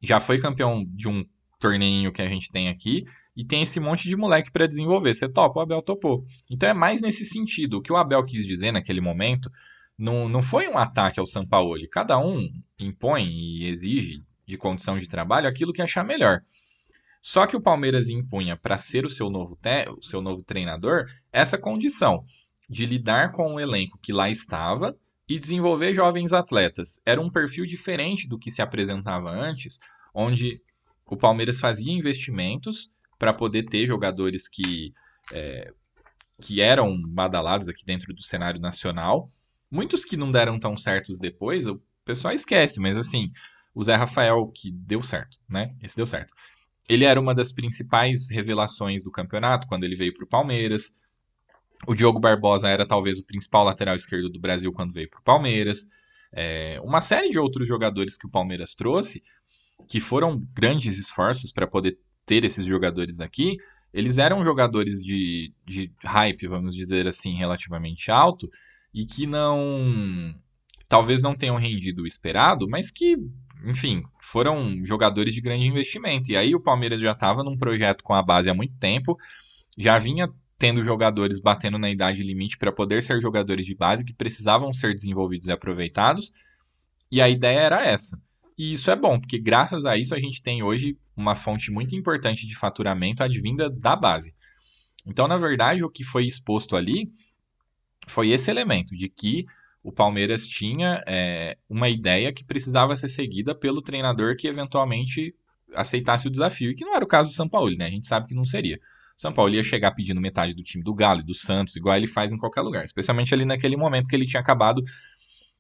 Já 0.02 0.22
foi 0.22 0.40
campeão 0.40 0.86
de 0.88 1.10
um 1.10 1.22
torneio 1.60 2.14
que 2.14 2.22
a 2.22 2.28
gente 2.28 2.50
tem 2.50 2.70
aqui 2.70 3.06
e 3.36 3.44
tem 3.44 3.64
esse 3.64 3.80
monte 3.80 4.08
de 4.08 4.16
moleque 4.16 4.52
para 4.52 4.66
desenvolver. 4.68 5.14
Você 5.14 5.28
topa, 5.28 5.60
o 5.60 5.64
Abel 5.64 5.82
topou. 5.82 6.24
Então 6.50 6.70
é 6.70 6.74
mais 6.74 7.02
nesse 7.02 7.26
sentido. 7.26 7.78
O 7.78 7.82
que 7.82 7.92
o 7.92 7.98
Abel 7.98 8.24
quis 8.24 8.46
dizer 8.46 8.72
naquele 8.72 9.02
momento 9.02 9.50
não, 9.98 10.30
não 10.30 10.42
foi 10.42 10.70
um 10.70 10.78
ataque 10.78 11.20
ao 11.20 11.26
Sampaoli. 11.26 11.90
Cada 11.90 12.18
um 12.18 12.50
impõe 12.80 13.28
e 13.28 13.66
exige 13.66 14.24
de 14.48 14.58
condição 14.58 14.98
de 14.98 15.08
trabalho 15.08 15.48
aquilo 15.48 15.74
que 15.74 15.82
achar 15.82 16.04
melhor. 16.04 16.42
Só 17.22 17.46
que 17.46 17.58
o 17.58 17.62
Palmeiras 17.62 18.10
impunha 18.10 18.56
para 18.56 18.78
ser 18.78 19.06
o 19.06 19.10
seu 19.10 19.30
novo, 19.30 19.60
o 19.98 20.02
seu 20.04 20.22
novo 20.22 20.44
treinador 20.44 21.06
essa 21.32 21.58
condição 21.58 22.24
de 22.70 22.86
lidar 22.86 23.32
com 23.32 23.56
o 23.56 23.60
elenco 23.60 24.00
que 24.02 24.14
lá 24.14 24.30
estava 24.30 24.98
e 25.28 25.38
desenvolver 25.38 25.94
jovens 25.94 26.32
atletas. 26.32 27.02
Era 27.06 27.20
um 27.20 27.30
perfil 27.30 27.66
diferente 27.66 28.28
do 28.28 28.40
que 28.40 28.50
se 28.50 28.62
apresentava 28.62 29.30
antes, 29.30 29.78
onde 30.14 30.62
o 31.06 31.18
Palmeiras 31.18 31.60
fazia 31.60 31.92
investimentos 31.92 32.90
para 33.20 33.34
poder 33.34 33.64
ter 33.64 33.88
jogadores 33.88 34.48
que, 34.48 34.94
é, 35.34 35.74
que 36.42 36.62
eram 36.62 37.02
badalados 37.02 37.68
aqui 37.68 37.84
dentro 37.84 38.14
do 38.14 38.22
cenário 38.22 38.60
nacional. 38.60 39.30
Muitos 39.70 40.06
que 40.06 40.16
não 40.16 40.32
deram 40.32 40.60
tão 40.60 40.78
certos 40.78 41.20
depois, 41.20 41.68
o 41.68 41.82
pessoal 42.06 42.34
esquece, 42.34 42.80
mas 42.80 42.96
assim, 42.96 43.32
o 43.78 43.84
Zé 43.84 43.94
Rafael, 43.94 44.48
que 44.48 44.72
deu 44.72 45.04
certo, 45.04 45.38
né? 45.48 45.76
Esse 45.84 45.96
deu 45.96 46.08
certo. 46.08 46.34
Ele 46.90 47.06
era 47.06 47.22
uma 47.22 47.36
das 47.36 47.52
principais 47.52 48.28
revelações 48.28 49.04
do 49.04 49.12
campeonato 49.12 49.68
quando 49.68 49.84
ele 49.84 49.96
veio 49.96 50.12
para 50.16 50.24
o 50.24 50.28
Palmeiras. 50.28 50.96
O 51.86 51.94
Diogo 51.94 52.20
Barbosa 52.20 52.68
era 52.68 52.88
talvez 52.88 53.20
o 53.20 53.24
principal 53.24 53.64
lateral 53.64 53.96
esquerdo 53.96 54.32
do 54.32 54.40
Brasil 54.40 54.72
quando 54.72 54.96
veio 54.96 55.08
para 55.08 55.20
o 55.20 55.24
Palmeiras. 55.24 55.88
É, 56.34 56.82
uma 56.84 57.02
série 57.02 57.30
de 57.30 57.38
outros 57.38 57.68
jogadores 57.68 58.18
que 58.18 58.26
o 58.26 58.32
Palmeiras 58.32 58.74
trouxe, 58.74 59.22
que 59.88 60.00
foram 60.00 60.44
grandes 60.56 60.98
esforços 60.98 61.52
para 61.52 61.68
poder 61.68 62.00
ter 62.26 62.44
esses 62.44 62.66
jogadores 62.66 63.20
aqui, 63.20 63.58
eles 63.94 64.18
eram 64.18 64.44
jogadores 64.44 65.04
de, 65.04 65.54
de 65.64 65.92
hype, 66.04 66.48
vamos 66.48 66.74
dizer 66.74 67.08
assim, 67.08 67.36
relativamente 67.36 68.10
alto, 68.10 68.50
e 68.92 69.06
que 69.06 69.28
não. 69.28 70.34
talvez 70.90 71.22
não 71.22 71.36
tenham 71.36 71.58
rendido 71.58 72.02
o 72.02 72.08
esperado, 72.08 72.68
mas 72.68 72.90
que 72.90 73.16
enfim, 73.66 74.04
foram 74.20 74.84
jogadores 74.86 75.34
de 75.34 75.42
grande 75.42 75.66
investimento. 75.66 76.32
E 76.32 76.38
aí 76.38 76.56
o 76.56 76.60
Palmeiras 76.60 77.02
já 77.02 77.12
estava 77.12 77.44
num 77.44 77.58
projeto 77.58 78.04
com 78.04 78.14
a 78.14 78.22
base 78.22 78.50
há 78.50 78.54
muito 78.54 78.78
tempo, 78.78 79.18
já 79.78 79.98
vinha 79.98 80.26
tendo 80.58 80.84
jogadores 80.84 81.40
batendo 81.40 81.78
na 81.78 81.90
idade 81.90 82.24
limite 82.24 82.58
para 82.58 82.72
poder 82.72 83.04
ser 83.04 83.22
jogadores 83.22 83.66
de 83.66 83.76
base 83.76 84.04
que 84.04 84.14
precisavam 84.14 84.74
ser 84.74 84.94
desenvolvidos 84.94 85.48
e 85.48 85.52
aproveitados. 85.52 86.34
E 87.12 87.22
a 87.22 87.30
ideia 87.30 87.60
era 87.60 87.86
essa. 87.86 88.20
E 88.58 88.74
isso 88.74 88.90
é 88.90 88.96
bom, 88.96 89.20
porque 89.20 89.38
graças 89.38 89.86
a 89.86 89.96
isso 89.96 90.16
a 90.16 90.20
gente 90.20 90.42
tem 90.42 90.64
hoje 90.64 90.98
uma 91.16 91.36
fonte 91.36 91.72
muito 91.72 91.96
importante 91.96 92.48
de 92.48 92.56
faturamento 92.56 93.24
advinda 93.24 93.70
da 93.70 93.96
base. 93.96 94.36
Então, 95.06 95.28
na 95.28 95.38
verdade, 95.38 95.84
o 95.84 95.90
que 95.90 96.04
foi 96.04 96.26
exposto 96.26 96.76
ali 96.76 97.12
foi 98.08 98.30
esse 98.32 98.50
elemento 98.50 98.96
de 98.96 99.08
que 99.08 99.46
o 99.88 99.92
Palmeiras 99.94 100.46
tinha 100.46 101.02
é, 101.08 101.58
uma 101.70 101.88
ideia 101.88 102.34
que 102.34 102.44
precisava 102.44 102.94
ser 102.98 103.08
seguida 103.08 103.56
pelo 103.56 103.82
treinador 103.82 104.36
que 104.36 104.46
eventualmente 104.46 105.34
aceitasse 105.74 106.28
o 106.28 106.30
desafio, 106.30 106.72
e 106.72 106.76
que 106.76 106.84
não 106.84 106.94
era 106.94 107.06
o 107.06 107.08
caso 107.08 107.30
do 107.30 107.34
São 107.34 107.48
Paulo, 107.48 107.74
né? 107.78 107.86
A 107.86 107.90
gente 107.90 108.06
sabe 108.06 108.28
que 108.28 108.36
não 108.36 108.44
seria. 108.44 108.76
O 109.18 109.22
São 109.22 109.32
Paulo 109.32 109.56
ia 109.56 109.64
chegar 109.64 109.92
pedindo 109.92 110.20
metade 110.20 110.54
do 110.54 110.62
time 110.62 110.84
do 110.84 110.94
Galo 110.94 111.22
e 111.22 111.24
do 111.24 111.34
Santos, 111.34 111.78
igual 111.78 111.96
ele 111.96 112.06
faz 112.06 112.34
em 112.34 112.38
qualquer 112.38 112.60
lugar, 112.64 112.84
especialmente 112.84 113.34
ali 113.34 113.46
naquele 113.46 113.78
momento 113.78 114.10
que 114.10 114.16
ele 114.18 114.26
tinha 114.26 114.42
acabado 114.42 114.84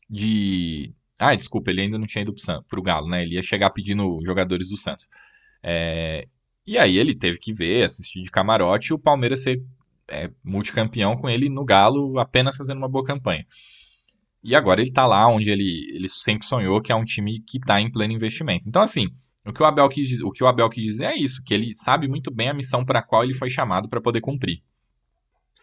de. 0.09 0.93
Ah, 1.17 1.33
desculpa, 1.33 1.71
ele 1.71 1.83
ainda 1.83 1.97
não 1.97 2.05
tinha 2.05 2.23
ido 2.23 2.35
para 2.67 2.79
o 2.79 2.83
Galo, 2.83 3.07
né? 3.07 3.23
Ele 3.23 3.35
ia 3.35 3.41
chegar 3.41 3.69
pedindo 3.69 4.19
jogadores 4.25 4.67
do 4.67 4.75
Santos. 4.75 5.07
É... 5.63 6.27
E 6.65 6.77
aí 6.77 6.97
ele 6.97 7.15
teve 7.15 7.37
que 7.39 7.53
ver, 7.53 7.85
assistir 7.85 8.21
de 8.21 8.29
camarote, 8.29 8.93
o 8.93 8.99
Palmeiras 8.99 9.41
ser 9.41 9.63
é, 10.09 10.29
multicampeão 10.43 11.15
com 11.15 11.29
ele 11.29 11.47
no 11.47 11.63
Galo, 11.63 12.19
apenas 12.19 12.57
fazendo 12.57 12.79
uma 12.79 12.89
boa 12.89 13.05
campanha. 13.05 13.45
E 14.43 14.55
agora 14.55 14.81
ele 14.81 14.89
está 14.89 15.05
lá 15.05 15.27
onde 15.27 15.49
ele, 15.49 15.91
ele 15.93 16.07
sempre 16.07 16.47
sonhou, 16.47 16.81
que 16.81 16.91
é 16.91 16.95
um 16.95 17.03
time 17.03 17.39
que 17.39 17.57
está 17.57 17.81
em 17.81 17.91
pleno 17.91 18.13
investimento. 18.13 18.67
Então, 18.67 18.81
assim, 18.81 19.09
o 19.45 19.53
que 19.53 19.61
o 19.61 19.65
Abel 19.65 19.87
quis, 19.89 20.21
o 20.21 20.31
que 20.31 20.43
o 20.43 20.47
Abel 20.47 20.69
quis 20.69 20.83
dizer 20.83 21.05
é 21.05 21.17
isso, 21.17 21.43
que 21.43 21.53
ele 21.53 21.73
sabe 21.73 22.07
muito 22.07 22.29
bem 22.29 22.49
a 22.49 22.53
missão 22.53 22.85
para 22.85 22.99
a 22.99 23.03
qual 23.03 23.23
ele 23.23 23.33
foi 23.33 23.49
chamado 23.49 23.89
para 23.89 24.01
poder 24.01 24.21
cumprir. 24.21 24.61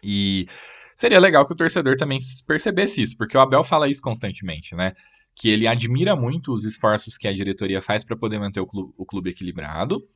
E 0.03 0.47
seria 0.95 1.19
legal 1.19 1.45
que 1.45 1.53
o 1.53 1.55
torcedor 1.55 1.95
também 1.97 2.19
percebesse 2.47 3.01
isso, 3.01 3.17
porque 3.17 3.37
o 3.37 3.41
Abel 3.41 3.63
fala 3.63 3.89
isso 3.89 4.01
constantemente, 4.01 4.75
né? 4.75 4.93
Que 5.35 5.49
ele 5.49 5.67
admira 5.67 6.15
muito 6.15 6.53
os 6.53 6.63
esforços 6.63 7.17
que 7.17 7.27
a 7.27 7.33
diretoria 7.33 7.81
faz 7.81 8.03
para 8.03 8.15
poder 8.15 8.39
manter 8.39 8.59
o 8.59 8.67
clube, 8.67 8.93
o 8.97 9.05
clube 9.05 9.29
equilibrado, 9.29 10.07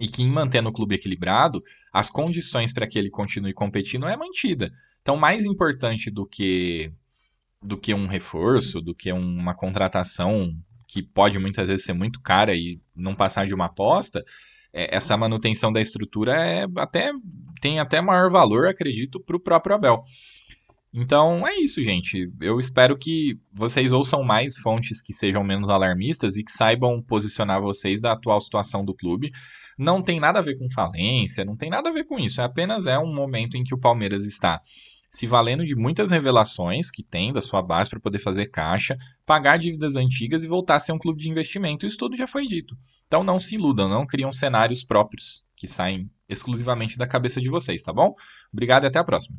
e 0.00 0.06
que 0.06 0.22
em 0.22 0.30
mantendo 0.30 0.68
o 0.68 0.72
clube 0.72 0.94
equilibrado, 0.94 1.62
as 1.92 2.08
condições 2.08 2.72
para 2.72 2.86
que 2.86 2.98
ele 2.98 3.10
continue 3.10 3.52
competindo 3.52 4.06
é 4.06 4.16
mantida. 4.16 4.72
Então, 5.02 5.16
mais 5.16 5.44
importante 5.44 6.10
do 6.10 6.26
que 6.26 6.92
do 7.62 7.76
que 7.76 7.92
um 7.92 8.06
reforço, 8.06 8.80
do 8.80 8.94
que 8.94 9.12
uma 9.12 9.54
contratação 9.54 10.52
que 10.86 11.02
pode 11.02 11.38
muitas 11.38 11.68
vezes 11.68 11.84
ser 11.84 11.92
muito 11.92 12.20
cara 12.20 12.54
e 12.54 12.80
não 12.96 13.14
passar 13.14 13.46
de 13.46 13.54
uma 13.54 13.66
aposta, 13.66 14.24
é, 14.72 14.94
essa 14.94 15.16
manutenção 15.16 15.72
da 15.72 15.80
estrutura 15.80 16.32
é 16.32 16.66
até 16.76 17.12
tem 17.60 17.80
até 17.80 18.00
maior 18.00 18.30
valor, 18.30 18.66
acredito, 18.66 19.20
para 19.20 19.36
o 19.36 19.40
próprio 19.40 19.74
Abel. 19.74 20.02
Então 20.92 21.46
é 21.46 21.56
isso, 21.56 21.82
gente. 21.82 22.32
Eu 22.40 22.58
espero 22.58 22.96
que 22.96 23.38
vocês 23.52 23.92
ouçam 23.92 24.22
mais 24.22 24.56
fontes 24.56 25.02
que 25.02 25.12
sejam 25.12 25.44
menos 25.44 25.68
alarmistas 25.68 26.36
e 26.36 26.44
que 26.44 26.50
saibam 26.50 27.02
posicionar 27.02 27.60
vocês 27.60 28.00
da 28.00 28.12
atual 28.12 28.40
situação 28.40 28.84
do 28.84 28.94
clube. 28.94 29.30
Não 29.78 30.02
tem 30.02 30.18
nada 30.18 30.38
a 30.38 30.42
ver 30.42 30.56
com 30.56 30.70
falência, 30.70 31.44
não 31.44 31.56
tem 31.56 31.68
nada 31.68 31.90
a 31.90 31.92
ver 31.92 32.04
com 32.04 32.18
isso. 32.18 32.40
É 32.40 32.44
apenas 32.44 32.86
é 32.86 32.98
um 32.98 33.14
momento 33.14 33.56
em 33.56 33.64
que 33.64 33.74
o 33.74 33.78
Palmeiras 33.78 34.24
está 34.24 34.60
se 35.08 35.26
valendo 35.26 35.64
de 35.64 35.74
muitas 35.74 36.10
revelações 36.10 36.90
que 36.90 37.02
tem 37.02 37.32
da 37.32 37.40
sua 37.40 37.62
base 37.62 37.90
para 37.90 38.00
poder 38.00 38.18
fazer 38.18 38.46
caixa, 38.46 38.96
pagar 39.24 39.56
dívidas 39.58 39.96
antigas 39.96 40.44
e 40.44 40.48
voltar 40.48 40.76
a 40.76 40.80
ser 40.80 40.92
um 40.92 40.98
clube 40.98 41.20
de 41.20 41.30
investimento. 41.30 41.86
Isso 41.86 41.96
tudo 41.96 42.16
já 42.16 42.26
foi 42.26 42.44
dito. 42.46 42.76
Então 43.06 43.24
não 43.24 43.38
se 43.38 43.54
iludam, 43.54 43.88
não 43.88 44.06
criam 44.06 44.30
cenários 44.32 44.84
próprios 44.84 45.44
que 45.56 45.66
saem 45.66 46.10
exclusivamente 46.28 46.96
da 46.96 47.06
cabeça 47.06 47.40
de 47.40 47.48
vocês, 47.48 47.82
tá 47.82 47.92
bom? 47.92 48.14
Obrigado 48.52 48.84
e 48.84 48.86
até 48.86 48.98
a 48.98 49.04
próxima. 49.04 49.36